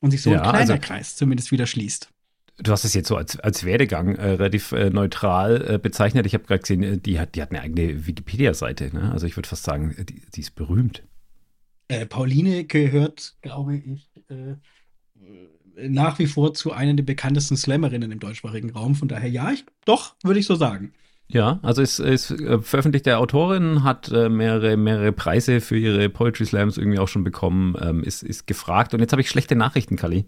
Und 0.04 0.10
sich 0.10 0.20
so 0.20 0.30
ja, 0.30 0.42
ein 0.42 0.42
kleiner 0.42 0.74
also, 0.74 0.86
Kreis 0.86 1.16
zumindest 1.16 1.50
wieder 1.50 1.66
schließt. 1.66 2.10
Du 2.58 2.72
hast 2.72 2.84
es 2.84 2.92
jetzt 2.92 3.08
so 3.08 3.16
als, 3.16 3.40
als 3.40 3.64
Werdegang 3.64 4.16
äh, 4.16 4.32
relativ 4.32 4.72
äh, 4.72 4.90
neutral 4.90 5.64
äh, 5.66 5.78
bezeichnet. 5.78 6.26
Ich 6.26 6.34
habe 6.34 6.44
gerade 6.44 6.60
gesehen, 6.60 6.82
äh, 6.82 6.98
die 6.98 7.18
hat, 7.18 7.36
die 7.36 7.40
hat 7.40 7.52
eine 7.52 7.62
eigene 7.62 8.06
Wikipedia-Seite. 8.06 8.94
Ne? 8.94 9.10
Also 9.12 9.26
ich 9.26 9.34
würde 9.34 9.48
fast 9.48 9.62
sagen, 9.62 9.96
die, 9.98 10.20
die 10.20 10.40
ist 10.40 10.54
berühmt. 10.54 11.02
Pauline 12.10 12.64
gehört, 12.64 13.34
glaube 13.40 13.76
ich, 13.76 14.10
nach 15.76 16.18
wie 16.18 16.26
vor 16.26 16.52
zu 16.52 16.72
einer 16.72 16.92
der 16.92 17.02
bekanntesten 17.02 17.56
Slammerinnen 17.56 18.12
im 18.12 18.20
deutschsprachigen 18.20 18.70
Raum. 18.70 18.94
Von 18.94 19.08
daher, 19.08 19.30
ja, 19.30 19.52
ich, 19.52 19.64
doch, 19.86 20.14
würde 20.22 20.38
ich 20.38 20.46
so 20.46 20.54
sagen. 20.54 20.92
Ja, 21.26 21.58
also 21.62 21.82
ist, 21.82 21.98
ist 21.98 22.30
äh, 22.30 22.60
veröffentlichte 22.60 23.16
Autorin, 23.18 23.82
hat 23.82 24.10
äh, 24.12 24.28
mehrere, 24.28 24.76
mehrere 24.76 25.12
Preise 25.12 25.60
für 25.60 25.76
ihre 25.76 26.08
Poetry 26.08 26.44
Slams 26.44 26.76
irgendwie 26.76 26.98
auch 26.98 27.08
schon 27.08 27.24
bekommen, 27.24 27.74
ähm, 27.80 28.04
ist, 28.04 28.22
ist 28.22 28.46
gefragt. 28.46 28.94
Und 28.94 29.00
jetzt 29.00 29.12
habe 29.12 29.22
ich 29.22 29.30
schlechte 29.30 29.56
Nachrichten, 29.56 29.96
Kali. 29.96 30.26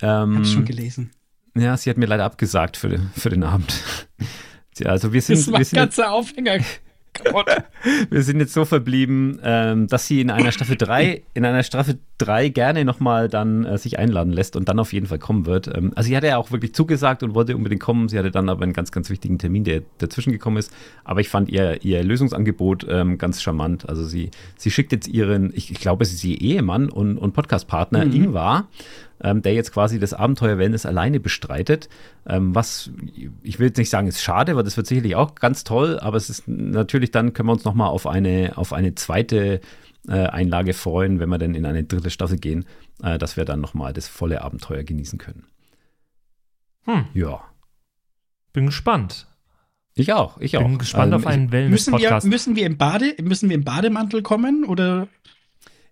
Ähm, 0.00 0.38
Hab's 0.38 0.52
schon 0.52 0.64
gelesen. 0.64 1.10
Ja, 1.56 1.76
sie 1.76 1.90
hat 1.90 1.96
mir 1.96 2.06
leider 2.06 2.24
abgesagt 2.24 2.76
für, 2.76 2.98
für 3.14 3.30
den 3.30 3.44
Abend. 3.44 3.82
also 4.84 5.12
wir 5.12 5.22
sind, 5.22 5.38
das 5.38 5.52
war 5.52 5.58
wir 5.58 5.64
sind 5.64 5.76
ganze 5.76 6.10
Aufhänger. 6.10 6.58
Wir 8.10 8.22
sind 8.22 8.38
jetzt 8.38 8.52
so 8.52 8.64
verblieben, 8.64 9.40
ähm, 9.42 9.88
dass 9.88 10.06
sie 10.06 10.20
in 10.20 10.30
einer 10.30 10.52
Staffel 10.52 10.76
3, 10.76 11.22
in 11.34 11.44
einer 11.44 11.64
Staffel 11.64 11.98
3 12.18 12.48
gerne 12.48 12.84
nochmal 12.84 13.28
dann 13.28 13.64
äh, 13.64 13.78
sich 13.78 13.98
einladen 13.98 14.32
lässt 14.32 14.56
und 14.56 14.68
dann 14.68 14.78
auf 14.78 14.92
jeden 14.92 15.06
Fall 15.06 15.18
kommen 15.18 15.46
wird. 15.46 15.68
Ähm, 15.74 15.92
also 15.94 16.08
sie 16.08 16.16
hatte 16.16 16.26
ja 16.26 16.36
auch 16.36 16.50
wirklich 16.50 16.74
zugesagt 16.74 17.22
und 17.22 17.34
wollte 17.34 17.56
unbedingt 17.56 17.80
kommen. 17.80 18.08
Sie 18.08 18.18
hatte 18.18 18.30
dann 18.30 18.48
aber 18.48 18.62
einen 18.62 18.72
ganz, 18.72 18.92
ganz 18.92 19.10
wichtigen 19.10 19.38
Termin, 19.38 19.64
der 19.64 19.82
dazwischen 19.98 20.32
gekommen 20.32 20.56
ist. 20.56 20.72
Aber 21.04 21.20
ich 21.20 21.28
fand 21.28 21.48
ihr, 21.48 21.84
ihr 21.84 22.02
Lösungsangebot 22.02 22.86
ähm, 22.88 23.18
ganz 23.18 23.40
charmant. 23.42 23.88
Also 23.88 24.04
sie, 24.04 24.30
sie 24.56 24.70
schickt 24.70 24.92
jetzt 24.92 25.08
ihren, 25.08 25.52
ich, 25.54 25.70
ich 25.70 25.80
glaube, 25.80 26.04
es 26.04 26.12
ist 26.12 26.24
ihr 26.24 26.40
Ehemann 26.40 26.90
und, 26.90 27.18
und 27.18 27.32
Podcastpartner 27.32 28.04
mhm. 28.04 28.12
Ingvar 28.12 28.68
ähm, 29.22 29.42
der 29.42 29.54
jetzt 29.54 29.72
quasi 29.72 29.98
das 29.98 30.14
Abenteuer 30.14 30.58
Wellness 30.58 30.86
alleine 30.86 31.20
bestreitet. 31.20 31.88
Ähm, 32.26 32.54
was, 32.54 32.90
ich 33.42 33.58
will 33.58 33.68
jetzt 33.68 33.78
nicht 33.78 33.90
sagen, 33.90 34.06
ist 34.06 34.22
schade, 34.22 34.56
weil 34.56 34.64
das 34.64 34.76
wird 34.76 34.86
sicherlich 34.86 35.16
auch 35.16 35.34
ganz 35.34 35.64
toll, 35.64 35.98
aber 36.00 36.16
es 36.16 36.30
ist 36.30 36.46
natürlich, 36.46 37.10
dann 37.10 37.32
können 37.32 37.48
wir 37.48 37.52
uns 37.52 37.64
nochmal 37.64 37.88
auf 37.88 38.06
eine, 38.06 38.52
auf 38.56 38.72
eine 38.72 38.94
zweite 38.94 39.60
Einlage 40.12 40.74
freuen, 40.74 41.20
wenn 41.20 41.28
wir 41.28 41.38
dann 41.38 41.54
in 41.54 41.66
eine 41.66 41.84
dritte 41.84 42.10
Staffel 42.10 42.38
gehen, 42.38 42.64
äh, 43.02 43.18
dass 43.18 43.36
wir 43.36 43.44
dann 43.44 43.60
nochmal 43.60 43.92
das 43.92 44.08
volle 44.08 44.42
Abenteuer 44.42 44.82
genießen 44.82 45.18
können. 45.18 45.46
Hm. 46.84 47.06
Ja. 47.14 47.42
Bin 48.52 48.66
gespannt. 48.66 49.26
Ich 49.94 50.12
auch, 50.12 50.38
ich 50.38 50.56
auch. 50.56 50.62
Bin 50.62 50.78
gespannt 50.78 51.12
ähm, 51.12 51.18
auf 51.18 51.26
einen 51.26 51.50
Wellness-Podcast. 51.50 52.26
Müssen, 52.26 52.56
wir, 52.56 52.68
müssen, 52.70 52.96
wir 52.96 53.16
im 53.18 53.26
müssen 53.26 53.48
wir 53.48 53.56
im 53.56 53.64
Bademantel 53.64 54.22
kommen 54.22 54.64
oder 54.64 55.08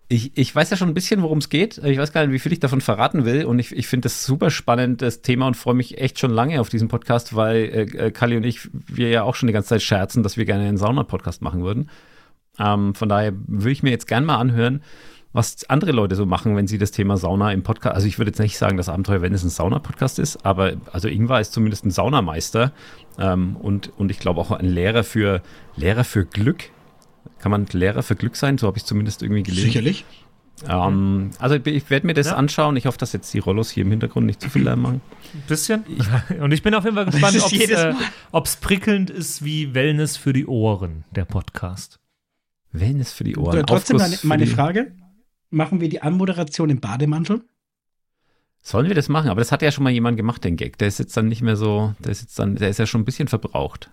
ich, 0.09 0.37
ich 0.39 0.55
weiß 0.55 0.71
ja 0.71 0.77
schon 0.77 0.89
ein 0.89 0.95
bisschen, 0.95 1.23
worum 1.23 1.39
es 1.39 1.49
geht. 1.49 1.79
Ich 1.79 1.99
weiß 1.99 2.13
gar 2.13 2.25
nicht, 2.25 2.33
wie 2.33 2.39
viel 2.39 2.53
ich 2.53 2.61
davon 2.61 2.81
verraten 2.81 3.25
will. 3.25 3.45
Und 3.45 3.59
ich, 3.59 3.73
ich 3.73 3.89
finde 3.89 4.07
das 4.07 4.25
super 4.25 4.51
spannend, 4.51 5.03
das 5.03 5.21
Thema, 5.23 5.49
und 5.49 5.57
freue 5.57 5.75
mich 5.75 5.99
echt 5.99 6.21
schon 6.21 6.31
lange 6.31 6.61
auf 6.61 6.69
diesen 6.69 6.87
Podcast, 6.87 7.35
weil 7.35 7.57
äh, 7.57 8.07
äh, 8.07 8.11
Kali 8.13 8.37
und 8.37 8.45
ich, 8.45 8.69
wir 8.73 9.09
ja 9.09 9.25
auch 9.25 9.35
schon 9.35 9.49
die 9.49 9.53
ganze 9.53 9.71
Zeit 9.71 9.83
scherzen, 9.83 10.23
dass 10.23 10.37
wir 10.37 10.45
gerne 10.45 10.69
einen 10.69 10.77
Sauna-Podcast 10.77 11.43
machen 11.43 11.65
würden. 11.65 11.91
Ähm, 12.59 12.95
von 12.95 13.09
daher 13.09 13.33
würde 13.47 13.73
ich 13.73 13.83
mir 13.83 13.91
jetzt 13.91 14.07
gerne 14.07 14.27
mal 14.27 14.37
anhören, 14.37 14.83
was 15.33 15.69
andere 15.69 15.93
Leute 15.93 16.15
so 16.15 16.25
machen, 16.25 16.57
wenn 16.57 16.67
sie 16.67 16.79
das 16.79 16.93
Thema 16.93 17.19
Sauna 17.19 17.53
im 17.53 17.63
Podcast, 17.63 17.95
also 17.95 18.07
ich 18.07 18.19
würde 18.19 18.31
jetzt 18.31 18.39
nicht 18.39 18.57
sagen, 18.57 18.79
dass 18.79 18.89
Abenteuer, 18.89 19.21
wenn 19.21 19.35
es 19.35 19.45
ein 19.45 19.51
Sauna-Podcast 19.51 20.19
ist, 20.19 20.47
aber 20.47 20.75
also 20.93 21.09
Ingvar 21.09 21.43
ist 21.43 21.53
zumindest 21.53 21.85
ein 21.85 21.91
Saunameister 21.91 22.73
ähm, 23.19 23.57
und, 23.57 23.93
und 23.99 24.11
ich 24.11 24.19
glaube 24.19 24.41
auch 24.41 24.51
ein 24.51 24.65
Lehrer 24.65 25.05
für, 25.05 25.43
Lehrer 25.77 26.05
für 26.05 26.25
Glück 26.25 26.71
kann 27.39 27.51
man 27.51 27.67
Lehrer 27.73 28.03
für 28.03 28.17
Glück 28.17 28.37
sein? 28.37 28.59
So 28.59 28.67
habe 28.67 28.77
ich 28.77 28.83
es 28.83 28.89
zumindest 28.89 29.23
irgendwie 29.23 29.43
gelesen. 29.43 29.67
Sicherlich. 29.67 30.05
Ähm, 30.69 31.31
also 31.39 31.57
ich 31.57 31.91
werde 31.91 32.07
mir 32.07 32.15
das 32.15 32.29
ja. 32.29 32.37
anschauen. 32.37 32.77
Ich 32.77 32.87
hoffe, 32.87 32.99
dass 32.99 33.13
jetzt 33.13 33.33
die 33.35 33.39
Rollos 33.39 33.71
hier 33.71 33.85
im 33.85 33.91
Hintergrund 33.91 34.27
nicht 34.27 34.41
zu 34.41 34.49
viel 34.49 34.63
Lärm 34.65 34.83
machen. 34.83 35.01
Ein 35.35 35.43
bisschen. 35.47 35.85
Ich, 35.87 36.41
und 36.41 36.53
ich 36.53 36.63
bin 36.63 36.75
auf 36.75 36.85
jeden 36.85 36.97
Fall 36.97 37.07
gespannt, 37.07 37.37
ob 38.33 38.47
es 38.47 38.55
äh, 38.55 38.59
prickelnd 38.61 39.11
ist 39.11 39.45
wie 39.45 39.75
Wellness 39.75 40.17
für 40.17 40.33
die 40.33 40.47
Ohren, 40.47 41.05
der 41.11 41.27
Podcast. 41.27 42.01
Wellness 42.81 43.13
für 43.13 43.25
die 43.25 43.37
Ohren. 43.37 43.65
trotzdem 43.67 43.97
meine, 43.97 44.19
meine 44.23 44.47
Frage: 44.47 44.93
Machen 45.51 45.81
wir 45.81 45.89
die 45.89 46.03
Anmoderation 46.03 46.71
im 46.71 46.81
Bademantel? 46.81 47.43
Sollen 48.63 48.89
wir 48.89 48.97
das 48.97 49.09
machen? 49.09 49.31
Aber 49.31 49.41
das 49.41 49.53
hat 49.53 49.63
ja 49.63 49.71
schon 49.71 49.85
mal 49.85 49.91
jemand 49.91 50.17
gemacht, 50.17 50.43
den 50.43 50.57
Gag. 50.57 50.77
Der 50.79 50.89
ist 50.89 50.99
jetzt 50.99 51.17
dann 51.17 51.29
nicht 51.29 51.41
mehr 51.41 51.57
so, 51.57 51.95
der 52.01 52.11
ist 52.11 52.23
jetzt 52.23 52.39
dann, 52.39 52.57
der 52.57 52.69
ist 52.69 52.79
ja 52.79 52.87
schon 52.87 53.03
ein 53.03 53.05
bisschen 53.05 53.29
verbraucht. 53.29 53.91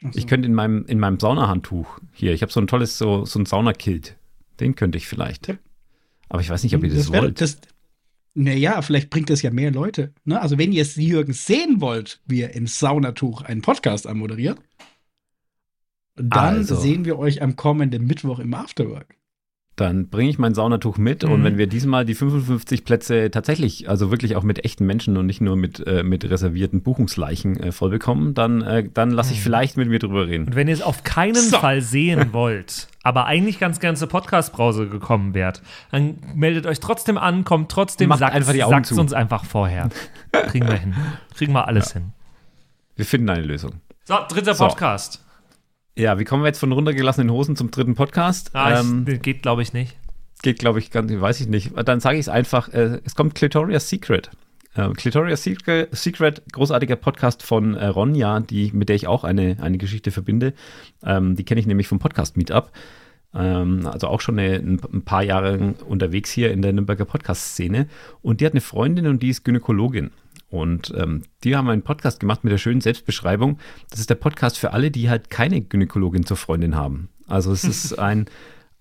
So. 0.00 0.10
Ich 0.14 0.26
könnte 0.26 0.46
in 0.46 0.54
meinem, 0.54 0.84
in 0.86 0.98
meinem 0.98 1.20
Saunahandtuch 1.20 2.00
hier, 2.12 2.32
ich 2.32 2.42
habe 2.42 2.50
so 2.50 2.60
ein 2.60 2.66
tolles, 2.66 2.96
so, 2.98 3.24
so 3.24 3.38
ein 3.38 3.46
Saunakilt. 3.46 4.16
Den 4.60 4.74
könnte 4.74 4.98
ich 4.98 5.06
vielleicht. 5.06 5.48
Ja. 5.48 5.54
Aber 6.28 6.40
ich 6.40 6.48
weiß 6.48 6.62
nicht, 6.62 6.74
ob 6.74 6.82
ihr 6.82 6.88
das, 6.88 7.00
das 7.00 7.12
wär, 7.12 7.22
wollt. 7.22 7.40
Das, 7.40 7.58
naja, 8.34 8.80
vielleicht 8.80 9.10
bringt 9.10 9.28
das 9.28 9.42
ja 9.42 9.50
mehr 9.50 9.70
Leute. 9.70 10.14
Ne? 10.24 10.40
Also, 10.40 10.56
wenn 10.56 10.72
ihr 10.72 10.82
es 10.82 10.96
Jürgen 10.96 11.34
sehen 11.34 11.80
wollt, 11.80 12.20
wie 12.26 12.40
er 12.40 12.54
im 12.54 12.66
Saunatuch 12.66 13.42
einen 13.42 13.60
Podcast 13.60 14.06
anmoderiert, 14.06 14.58
dann 16.16 16.58
also. 16.58 16.76
sehen 16.76 17.04
wir 17.04 17.18
euch 17.18 17.42
am 17.42 17.56
kommenden 17.56 18.06
Mittwoch 18.06 18.38
im 18.38 18.54
Afterwork. 18.54 19.16
Dann 19.76 20.10
bringe 20.10 20.28
ich 20.28 20.38
mein 20.38 20.52
Saunatuch 20.52 20.98
mit 20.98 21.24
mhm. 21.24 21.32
und 21.32 21.44
wenn 21.44 21.56
wir 21.56 21.66
diesmal 21.66 22.04
die 22.04 22.14
55 22.14 22.84
Plätze 22.84 23.30
tatsächlich, 23.30 23.88
also 23.88 24.10
wirklich 24.10 24.36
auch 24.36 24.42
mit 24.42 24.66
echten 24.66 24.84
Menschen 24.84 25.16
und 25.16 25.24
nicht 25.24 25.40
nur 25.40 25.56
mit, 25.56 25.84
äh, 25.86 26.02
mit 26.02 26.28
reservierten 26.28 26.82
Buchungsleichen 26.82 27.58
äh, 27.58 27.72
voll 27.72 27.88
bekommen, 27.88 28.34
dann, 28.34 28.60
äh, 28.60 28.86
dann 28.92 29.10
lasse 29.10 29.32
ich 29.32 29.38
mhm. 29.38 29.44
vielleicht 29.44 29.78
mit 29.78 29.88
mir 29.88 29.98
drüber 29.98 30.26
reden. 30.26 30.48
Und 30.48 30.56
wenn 30.56 30.68
ihr 30.68 30.74
es 30.74 30.82
auf 30.82 31.04
keinen 31.04 31.36
so. 31.36 31.58
Fall 31.58 31.80
sehen 31.80 32.28
wollt, 32.34 32.88
aber 33.02 33.24
eigentlich 33.24 33.58
ganz 33.58 33.80
gerne 33.80 33.96
zur 33.96 34.08
Podcast-Brause 34.08 34.88
gekommen 34.88 35.32
wärt, 35.32 35.62
dann 35.90 36.18
meldet 36.34 36.66
euch 36.66 36.78
trotzdem 36.78 37.16
an, 37.16 37.44
kommt 37.44 37.70
trotzdem, 37.70 38.10
Macht 38.10 38.18
sagt, 38.18 38.34
einfach 38.34 38.52
die 38.52 38.64
Augen 38.64 38.84
sagt 38.84 38.92
uns 38.98 39.14
einfach 39.14 39.46
vorher. 39.46 39.88
Kriegen 40.32 40.68
wir 40.68 40.76
hin. 40.76 40.94
Kriegen 41.34 41.54
wir 41.54 41.66
alles 41.66 41.94
ja. 41.94 42.00
hin. 42.00 42.12
Wir 42.96 43.06
finden 43.06 43.30
eine 43.30 43.42
Lösung. 43.42 43.80
So, 44.04 44.16
dritter 44.28 44.54
so. 44.54 44.68
Ja, 45.96 46.18
wie 46.18 46.24
kommen 46.24 46.42
wir 46.42 46.46
jetzt 46.46 46.58
von 46.58 46.72
runtergelassenen 46.72 47.30
Hosen 47.30 47.54
zum 47.54 47.70
dritten 47.70 47.94
Podcast? 47.94 48.54
Ah, 48.54 48.80
ähm, 48.80 49.04
ich, 49.06 49.20
geht, 49.20 49.42
glaube 49.42 49.60
ich, 49.60 49.74
nicht. 49.74 49.94
geht, 50.42 50.58
glaube 50.58 50.78
ich, 50.78 50.90
ganz, 50.90 51.12
weiß 51.12 51.40
ich 51.40 51.48
nicht. 51.48 51.72
Dann 51.84 52.00
sage 52.00 52.16
ich 52.16 52.22
es 52.22 52.28
einfach, 52.30 52.70
äh, 52.70 53.00
es 53.04 53.14
kommt 53.14 53.34
Clitoria's 53.34 53.90
Secret. 53.90 54.30
Äh, 54.74 54.88
Clitoria's 54.92 55.42
Secret, 55.42 55.94
Secret, 55.94 56.42
großartiger 56.50 56.96
Podcast 56.96 57.42
von 57.42 57.74
äh, 57.74 57.86
Ronja, 57.86 58.40
die, 58.40 58.70
mit 58.72 58.88
der 58.88 58.96
ich 58.96 59.06
auch 59.06 59.22
eine, 59.22 59.58
eine 59.60 59.76
Geschichte 59.76 60.10
verbinde. 60.10 60.54
Ähm, 61.04 61.36
die 61.36 61.44
kenne 61.44 61.60
ich 61.60 61.66
nämlich 61.66 61.88
vom 61.88 61.98
Podcast 61.98 62.38
Meetup. 62.38 62.72
Ähm, 63.34 63.86
also 63.86 64.08
auch 64.08 64.22
schon 64.22 64.38
eine, 64.38 64.56
ein, 64.56 64.80
ein 64.94 65.02
paar 65.02 65.22
Jahre 65.22 65.74
unterwegs 65.86 66.30
hier 66.30 66.52
in 66.52 66.62
der 66.62 66.72
Nürnberger 66.72 67.04
Podcast-Szene. 67.04 67.86
Und 68.22 68.40
die 68.40 68.46
hat 68.46 68.54
eine 68.54 68.62
Freundin 68.62 69.06
und 69.06 69.22
die 69.22 69.28
ist 69.28 69.44
Gynäkologin. 69.44 70.10
Und 70.52 70.92
ähm, 70.98 71.22
die 71.44 71.56
haben 71.56 71.70
einen 71.70 71.80
Podcast 71.80 72.20
gemacht 72.20 72.44
mit 72.44 72.52
der 72.52 72.58
schönen 72.58 72.82
Selbstbeschreibung. 72.82 73.58
Das 73.88 74.00
ist 74.00 74.10
der 74.10 74.16
Podcast 74.16 74.58
für 74.58 74.74
alle, 74.74 74.90
die 74.90 75.08
halt 75.08 75.30
keine 75.30 75.62
Gynäkologin 75.62 76.26
zur 76.26 76.36
Freundin 76.36 76.76
haben. 76.76 77.08
Also 77.26 77.52
es 77.52 77.64
ist 77.64 77.92
ein, 77.98 78.26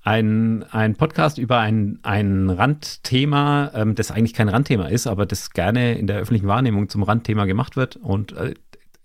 ein, 0.02 0.64
ein 0.64 0.96
Podcast 0.96 1.38
über 1.38 1.60
ein, 1.60 2.00
ein 2.04 2.50
Randthema, 2.50 3.72
ähm, 3.74 3.96
das 3.96 4.12
eigentlich 4.12 4.34
kein 4.34 4.50
Randthema 4.50 4.88
ist, 4.88 5.08
aber 5.08 5.26
das 5.26 5.52
gerne 5.52 5.98
in 5.98 6.08
der 6.08 6.18
öffentlichen 6.18 6.48
Wahrnehmung 6.48 6.90
zum 6.90 7.04
Randthema 7.04 7.46
gemacht 7.46 7.78
wird. 7.78 7.96
Und 7.96 8.34
äh, 8.34 8.54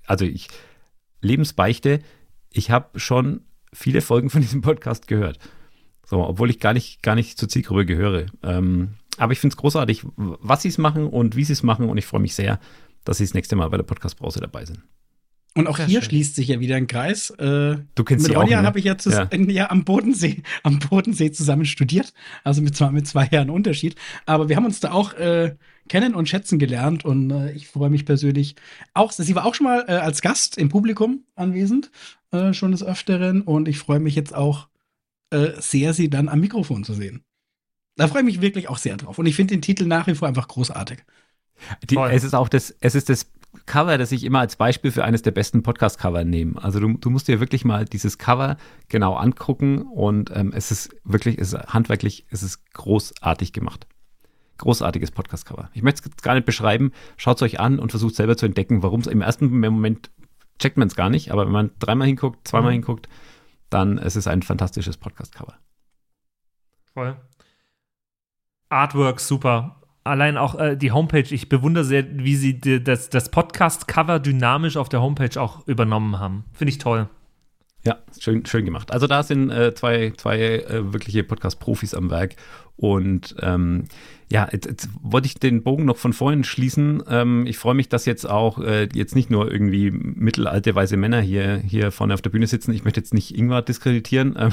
also 0.05 0.25
ich, 0.25 0.49
Lebensbeichte, 1.21 2.01
ich 2.51 2.73
habe 2.73 2.99
schon 2.99 3.43
viele 3.73 4.01
Folgen 4.01 4.29
von 4.29 4.41
diesem 4.41 4.63
Podcast 4.63 5.07
gehört. 5.07 5.39
So, 6.05 6.19
obwohl 6.19 6.51
ich 6.51 6.59
gar 6.59 6.73
nicht, 6.73 7.01
gar 7.05 7.15
nicht 7.15 7.39
zur 7.39 7.49
Zielgruppe 7.49 7.87
gehöre. 7.87 8.27
Ähm, 8.43 8.95
aber 9.19 9.33
ich 9.33 9.39
finde 9.41 9.55
es 9.55 9.57
großartig, 9.57 10.03
was 10.17 10.63
sie 10.63 10.69
es 10.69 10.79
machen 10.79 11.07
und 11.07 11.37
wie 11.37 11.45
sie 11.45 11.53
es 11.53 11.63
machen. 11.63 11.89
Und 11.89 11.99
ich 11.99 12.07
freue 12.07 12.21
mich 12.21 12.35
sehr, 12.35 12.59
dass 13.05 13.19
sie 13.19 13.25
das 13.25 13.35
nächste 13.35 13.57
Mal 13.57 13.69
bei 13.71 13.77
der 13.77 13.85
Podcast-Brause 13.85 14.41
dabei 14.41 14.65
sind. 14.65 14.83
Und 15.57 15.69
auch 15.69 15.79
Sehr 15.79 15.87
hier 15.87 16.01
schön. 16.03 16.11
schließt 16.11 16.35
sich 16.35 16.49
ja 16.49 16.61
wieder 16.61 16.77
ein 16.77 16.87
Kreis. 16.87 17.31
Äh, 17.31 17.79
Du 17.95 18.05
kennst 18.05 18.25
mit 18.25 18.33
sie 18.33 18.37
auch, 18.37 18.43
Ronja 18.43 18.61
ne? 18.61 18.67
habe 18.67 18.79
ich 18.79 18.85
ja, 18.85 18.95
Ja. 19.07 19.29
ja 19.33 19.71
am 19.71 19.85
Bodensee, 19.85 20.43
am 20.63 20.79
Bodensee 20.81 21.33
zusammen 21.33 21.65
studiert. 21.65 22.13
Also 22.45 22.61
mit 22.61 22.77
zwar 22.77 22.93
mit 22.93 23.07
zwei 23.09 23.27
Jahren 23.33 23.49
Unterschied. 23.49 23.95
Aber 24.27 24.51
wir 24.51 24.57
haben 24.57 24.67
uns 24.67 24.81
da 24.81 24.93
auch 24.93 25.15
äh, 25.15 25.57
kennen 25.89 26.15
und 26.15 26.29
schätzen 26.29 26.59
gelernt. 26.59 27.07
Und 27.07 27.31
äh, 27.31 27.53
ich 27.53 27.69
freue 27.69 27.89
mich 27.89 28.05
persönlich 28.05 28.57
auch. 28.93 29.13
Sie 29.13 29.35
war 29.35 29.47
auch 29.47 29.55
schon 29.55 29.65
mal 29.65 29.87
äh, 29.89 29.93
als 29.93 30.21
Gast 30.21 30.59
im 30.59 30.69
Publikum 30.69 31.25
anwesend, 31.37 31.91
äh, 32.33 32.53
schon 32.53 32.73
des 32.73 32.83
Öfteren. 32.85 33.41
Und 33.41 33.67
ich 33.67 33.79
freue 33.79 34.01
mich 34.01 34.15
jetzt 34.15 34.35
auch 34.35 34.69
äh, 35.31 35.53
sehr, 35.59 35.95
sie 35.95 36.11
dann 36.11 36.29
am 36.29 36.41
Mikrofon 36.41 36.85
zu 36.85 36.93
sehen. 36.93 37.23
Da 37.97 38.09
freue 38.09 38.21
ich 38.21 38.27
mich 38.27 38.41
wirklich 38.41 38.69
auch 38.69 38.79
sehr 38.79 38.97
drauf. 38.97 39.19
Und 39.19 39.27
ich 39.27 39.35
finde 39.37 39.55
den 39.55 39.63
Titel 39.63 39.87
nach 39.87 40.07
wie 40.07 40.15
vor 40.15 40.29
einfach 40.29 40.49
großartig. 40.49 40.99
Die, 41.89 41.97
es 41.97 42.25
ist 42.25 42.35
auch 42.35 42.49
das, 42.51 42.75
es 42.81 42.95
ist 42.95 43.09
das 43.09 43.31
Cover, 43.65 43.97
das 43.97 44.13
ich 44.13 44.25
immer 44.25 44.41
als 44.41 44.57
Beispiel 44.57 44.93
für 44.93 45.05
eines 45.05 45.23
der 45.23 45.31
besten 45.31 45.63
Podcast-Cover 45.63 46.25
nehme. 46.25 46.63
Also 46.63 46.79
du, 46.79 46.93
du 46.99 47.09
musst 47.09 47.27
dir 47.27 47.41
wirklich 47.41 47.65
mal 47.65 47.87
dieses 47.87 48.19
Cover 48.19 48.59
genau 48.91 49.15
angucken 49.15 49.81
und 49.83 50.31
ähm, 50.35 50.53
es 50.55 50.71
ist 50.71 50.95
wirklich, 51.05 51.39
es 51.39 51.55
ist 51.55 51.67
handwerklich, 51.73 52.27
es 52.29 52.43
ist 52.43 52.71
großartig 52.75 53.55
gemacht. 53.55 53.87
Großartiges 54.59 55.11
Podcast-Cover. 55.11 55.71
Ich 55.73 55.83
möchte 55.83 56.11
es 56.11 56.23
gar 56.23 56.35
nicht 56.35 56.45
beschreiben. 56.47 56.93
Schaut 57.17 57.37
es 57.37 57.43
euch 57.43 57.59
an 57.61 57.79
und 57.79 57.91
versucht 57.91 58.15
selber 58.15 58.37
zu 58.37 58.45
entdecken, 58.45 58.83
warum 58.83 59.01
es 59.01 59.07
im 59.07 59.23
ersten 59.23 59.59
Moment 59.59 60.11
checkt 60.59 60.77
man 60.77 60.89
es 60.89 60.97
gar 60.97 61.09
nicht, 61.09 61.31
aber 61.31 61.47
wenn 61.47 61.53
man 61.53 61.71
dreimal 61.79 62.07
hinguckt, 62.07 62.47
zweimal 62.47 62.71
Mhm. 62.73 62.75
hinguckt, 62.75 63.09
dann 63.71 63.97
es 63.99 64.17
ist 64.17 64.27
ein 64.27 64.43
fantastisches 64.43 64.99
Podcast-Cover. 64.99 65.55
Voll. 66.93 67.17
Artwork 68.69 69.21
super. 69.21 69.77
Allein 70.05 70.37
auch 70.37 70.59
äh, 70.59 70.77
die 70.77 70.93
Homepage, 70.93 71.35
ich 71.35 71.49
bewundere 71.49 71.85
sehr, 71.85 72.05
wie 72.19 72.37
sie 72.37 72.61
die, 72.61 72.83
das, 72.83 73.11
das 73.11 73.29
Podcast-Cover 73.31 74.21
dynamisch 74.21 74.77
auf 74.77 74.89
der 74.89 75.01
Homepage 75.03 75.41
auch 75.41 75.67
übernommen 75.67 76.19
haben. 76.19 76.45
Finde 76.53 76.71
ich 76.71 76.79
toll. 76.79 77.09
Ja, 77.85 77.99
schön, 78.19 78.45
schön 78.47 78.65
gemacht. 78.65 78.93
Also 78.93 79.07
da 79.07 79.23
sind 79.23 79.51
äh, 79.51 79.73
zwei, 79.75 80.13
zwei 80.17 80.39
äh, 80.39 80.93
wirkliche 80.93 81.23
Podcast-Profis 81.23 81.95
am 81.95 82.11
Werk. 82.11 82.35
Und 82.77 83.35
ähm, 83.41 83.85
ja, 84.29 84.49
jetzt, 84.51 84.67
jetzt 84.67 84.89
wollte 85.03 85.27
ich 85.27 85.37
den 85.37 85.63
Bogen 85.63 85.85
noch 85.85 85.97
von 85.97 86.13
vorhin 86.13 86.45
schließen. 86.45 87.03
Ähm, 87.09 87.47
ich 87.47 87.59
freue 87.59 87.75
mich, 87.75 87.89
dass 87.89 88.07
jetzt 88.07 88.29
auch 88.29 88.59
äh, 88.59 88.89
jetzt 88.93 89.15
nicht 89.15 89.31
nur 89.31 89.51
irgendwie 89.51 89.91
mittelalte 89.91 90.75
weiße 90.75 90.97
Männer 90.97 91.21
hier, 91.21 91.59
hier 91.59 91.91
vorne 91.93 92.13
auf 92.13 92.23
der 92.23 92.31
Bühne 92.31 92.47
sitzen. 92.47 92.73
Ich 92.73 92.85
möchte 92.85 93.01
jetzt 93.01 93.15
nicht 93.15 93.37
Ingvar 93.37 93.63
diskreditieren, 93.63 94.37
ähm, 94.39 94.53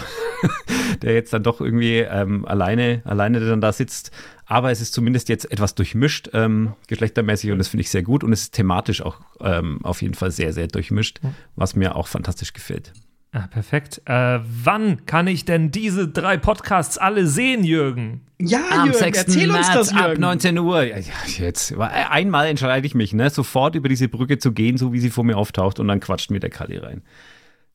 der 1.01 1.13
jetzt 1.15 1.33
dann 1.33 1.43
doch 1.43 1.59
irgendwie 1.59 1.97
ähm, 1.97 2.45
alleine, 2.45 3.01
alleine 3.03 3.39
dann 3.39 3.61
da 3.61 3.73
sitzt. 3.73 4.11
Aber 4.45 4.71
es 4.71 4.79
ist 4.79 4.93
zumindest 4.93 5.27
jetzt 5.27 5.51
etwas 5.51 5.73
durchmischt, 5.73 6.29
ähm, 6.33 6.73
geschlechtermäßig, 6.87 7.51
und 7.51 7.57
das 7.57 7.69
finde 7.69 7.81
ich 7.81 7.89
sehr 7.89 8.03
gut. 8.03 8.23
Und 8.23 8.31
es 8.31 8.43
ist 8.43 8.53
thematisch 8.53 9.01
auch 9.01 9.21
ähm, 9.41 9.79
auf 9.83 10.01
jeden 10.01 10.13
Fall 10.13 10.31
sehr, 10.31 10.53
sehr 10.53 10.67
durchmischt, 10.67 11.19
was 11.55 11.75
mir 11.75 11.95
auch 11.95 12.07
fantastisch 12.07 12.53
gefällt. 12.53 12.93
Ah, 13.35 13.47
perfekt. 13.47 13.99
Äh, 14.05 14.39
wann 14.43 15.07
kann 15.07 15.25
ich 15.25 15.43
denn 15.43 15.71
diese 15.71 16.07
drei 16.07 16.37
Podcasts 16.37 16.99
alle 16.99 17.25
sehen, 17.25 17.63
Jürgen? 17.63 18.21
Ja, 18.39 18.59
Am 18.71 18.85
Jürgen, 18.85 18.99
6. 18.99 19.17
erzähl 19.17 19.49
uns 19.49 19.59
März 19.67 19.73
das, 19.73 19.93
ab 19.93 20.07
Jürgen. 20.09 20.21
19 20.21 20.59
Uhr. 20.59 20.83
Ja, 20.83 20.97
jetzt. 21.39 21.73
Einmal 21.75 22.45
entscheide 22.47 22.85
ich 22.85 22.93
mich, 22.93 23.11
ne, 23.13 23.31
sofort 23.31 23.73
über 23.73 23.89
diese 23.89 24.07
Brücke 24.07 24.37
zu 24.37 24.51
gehen, 24.51 24.77
so 24.77 24.93
wie 24.93 24.99
sie 24.99 25.09
vor 25.09 25.23
mir 25.23 25.35
auftaucht, 25.35 25.79
und 25.79 25.87
dann 25.87 25.99
quatscht 25.99 26.29
mir 26.29 26.39
der 26.39 26.51
Kali 26.51 26.77
rein. 26.77 27.01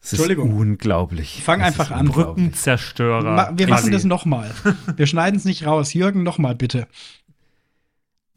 Das 0.00 0.12
ist 0.12 0.20
Entschuldigung. 0.20 0.56
unglaublich. 0.56 1.42
Fang 1.42 1.58
Das 1.58 1.66
einfach 1.68 1.90
ist 1.90 1.96
an. 1.96 2.06
Brückenzerstörer. 2.06 3.22
Ma 3.34 3.50
wir 3.56 3.66
machen 3.66 3.80
Kali. 3.80 3.92
das 3.92 4.04
nochmal. 4.04 4.52
Wir 4.96 5.08
schneiden 5.08 5.36
es 5.38 5.44
nicht 5.44 5.66
raus. 5.66 5.92
Jürgen, 5.92 6.22
nochmal 6.22 6.54
bitte. 6.54 6.86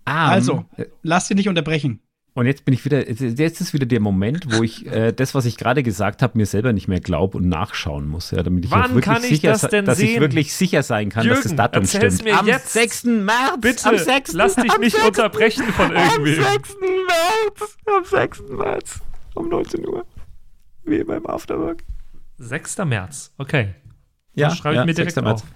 Ah, 0.05 0.29
Also, 0.29 0.65
lass 1.03 1.27
dich 1.27 1.37
nicht 1.37 1.49
unterbrechen. 1.49 1.99
Und 2.33 2.45
jetzt 2.45 2.63
bin 2.63 2.73
ich 2.73 2.85
wieder, 2.85 3.09
jetzt 3.09 3.59
ist 3.61 3.73
wieder 3.73 3.85
der 3.85 3.99
Moment, 3.99 4.57
wo 4.57 4.63
ich 4.63 4.85
äh, 4.85 5.11
das, 5.11 5.35
was 5.35 5.45
ich 5.45 5.57
gerade 5.57 5.83
gesagt 5.83 6.21
habe, 6.21 6.37
mir 6.37 6.45
selber 6.45 6.71
nicht 6.71 6.87
mehr 6.87 7.01
glaube 7.01 7.37
und 7.37 7.49
nachschauen 7.49 8.07
muss, 8.07 8.31
ja, 8.31 8.41
damit 8.41 8.63
ich 8.63 8.71
Wann 8.71 8.95
wirklich 8.95 9.03
kann 9.03 9.23
ich 9.23 9.29
sicher, 9.29 9.51
das 9.51 9.61
denn 9.69 9.83
dass 9.83 9.99
ich 9.99 10.11
sehen? 10.11 10.21
wirklich 10.21 10.53
sicher 10.53 10.81
sein 10.81 11.09
kann, 11.09 11.27
dass 11.27 11.39
das 11.39 11.51
Jürgen, 11.51 11.57
Datum 11.57 11.85
stimmt. 11.85 12.23
mir 12.23 12.39
am 12.39 12.47
jetzt. 12.47 12.71
6. 12.71 13.03
März. 13.03 13.57
Bitte, 13.59 13.89
am 13.89 13.97
6. 13.97 14.31
lass 14.33 14.55
dich 14.55 14.77
nicht 14.77 14.95
6. 14.95 15.07
unterbrechen 15.07 15.65
von 15.73 15.91
irgendwem. 15.91 16.45
Am 16.45 16.53
6. 16.53 16.75
März. 16.79 17.77
Am 17.85 18.05
6. 18.05 18.43
März. 18.49 18.99
Um 19.33 19.49
19 19.49 19.87
Uhr. 19.87 20.05
Wie 20.85 20.97
immer 20.97 21.17
im 21.17 21.27
Afterwork. 21.27 21.83
6. 22.37 22.77
März. 22.85 23.33
Okay. 23.37 23.75
Ja, 24.35 24.55
schreibe 24.55 24.75
ich 24.75 24.79
ja, 24.79 24.85
mir 24.85 24.93
direkt 24.93 25.15
6. 25.15 25.23
März. 25.23 25.41
auf. 25.41 25.47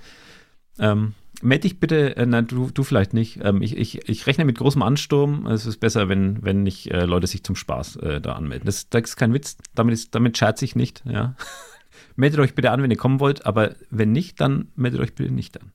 Ähm, 0.77 1.13
meld 1.41 1.63
dich 1.63 1.79
bitte, 1.79 2.15
äh, 2.17 2.25
nein, 2.25 2.47
du, 2.47 2.69
du 2.71 2.83
vielleicht 2.83 3.13
nicht. 3.13 3.39
Ähm, 3.43 3.61
ich, 3.61 3.77
ich, 3.77 4.07
ich 4.09 4.27
rechne 4.27 4.45
mit 4.45 4.57
großem 4.57 4.81
Ansturm. 4.81 5.45
Es 5.47 5.65
ist 5.65 5.77
besser, 5.77 6.09
wenn, 6.09 6.43
wenn 6.43 6.63
nicht 6.63 6.91
äh, 6.91 7.05
Leute 7.05 7.27
sich 7.27 7.43
zum 7.43 7.55
Spaß 7.55 7.97
äh, 7.97 8.21
da 8.21 8.33
anmelden. 8.33 8.65
Das, 8.65 8.89
das 8.89 9.03
ist 9.03 9.15
kein 9.15 9.33
Witz. 9.33 9.57
Damit, 9.73 9.93
ist, 9.93 10.15
damit 10.15 10.37
scherze 10.37 10.65
ich 10.65 10.75
nicht. 10.75 11.03
Ja. 11.05 11.35
meldet 12.15 12.39
euch 12.39 12.55
bitte 12.55 12.71
an, 12.71 12.81
wenn 12.81 12.91
ihr 12.91 12.97
kommen 12.97 13.19
wollt. 13.19 13.45
Aber 13.45 13.75
wenn 13.89 14.11
nicht, 14.11 14.39
dann 14.39 14.71
meldet 14.75 15.01
euch 15.01 15.15
bitte 15.15 15.31
nicht 15.31 15.59
an. 15.59 15.71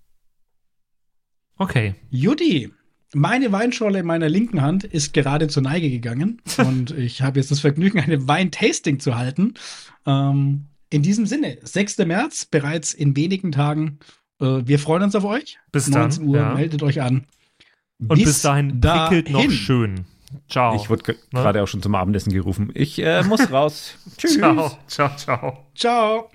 Okay. 1.56 1.94
Judy, 2.08 2.72
meine 3.12 3.52
Weinschorle 3.52 4.00
in 4.00 4.06
meiner 4.06 4.28
linken 4.28 4.62
Hand 4.62 4.84
ist 4.84 5.12
gerade 5.12 5.48
zur 5.48 5.62
Neige 5.62 5.90
gegangen 5.90 6.40
und 6.58 6.92
ich 6.92 7.22
habe 7.22 7.38
jetzt 7.38 7.50
das 7.50 7.60
Vergnügen, 7.60 8.00
eine 8.00 8.26
Weintasting 8.26 9.00
zu 9.00 9.16
halten. 9.16 9.54
Ähm, 10.06 10.66
in 10.90 11.02
diesem 11.02 11.26
Sinne, 11.26 11.58
6. 11.62 11.98
März, 11.98 12.46
bereits 12.46 12.94
in 12.94 13.16
wenigen 13.16 13.52
Tagen. 13.52 13.98
Äh, 14.40 14.66
wir 14.66 14.78
freuen 14.78 15.02
uns 15.02 15.14
auf 15.14 15.24
euch. 15.24 15.58
Bis 15.72 15.90
dann, 15.90 16.02
19 16.02 16.26
Uhr, 16.26 16.36
ja. 16.36 16.54
meldet 16.54 16.82
euch 16.82 17.00
an. 17.00 17.26
Und 17.98 18.22
bis, 18.22 18.42
dahin 18.42 18.80
prickelt 18.80 19.30
noch 19.30 19.40
dahin. 19.40 19.50
schön. 19.50 20.04
Ciao. 20.48 20.74
Ich 20.76 20.88
wurde 20.88 21.12
Ne? 21.12 21.18
gerade 21.32 21.62
auch 21.62 21.66
schon 21.68 21.82
zum 21.82 21.94
Abendessen 21.94 22.32
gerufen. 22.32 22.70
Ich 22.74 22.98
äh, 23.02 23.22
muss 23.24 23.50
raus. 23.50 23.94
Tschüss. 24.16 24.38
Ciao, 24.38 24.78
ciao, 24.86 25.16
ciao. 25.16 25.66
Ciao. 25.74 26.30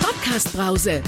Podcast 0.00 0.56
Brause. 0.56 1.02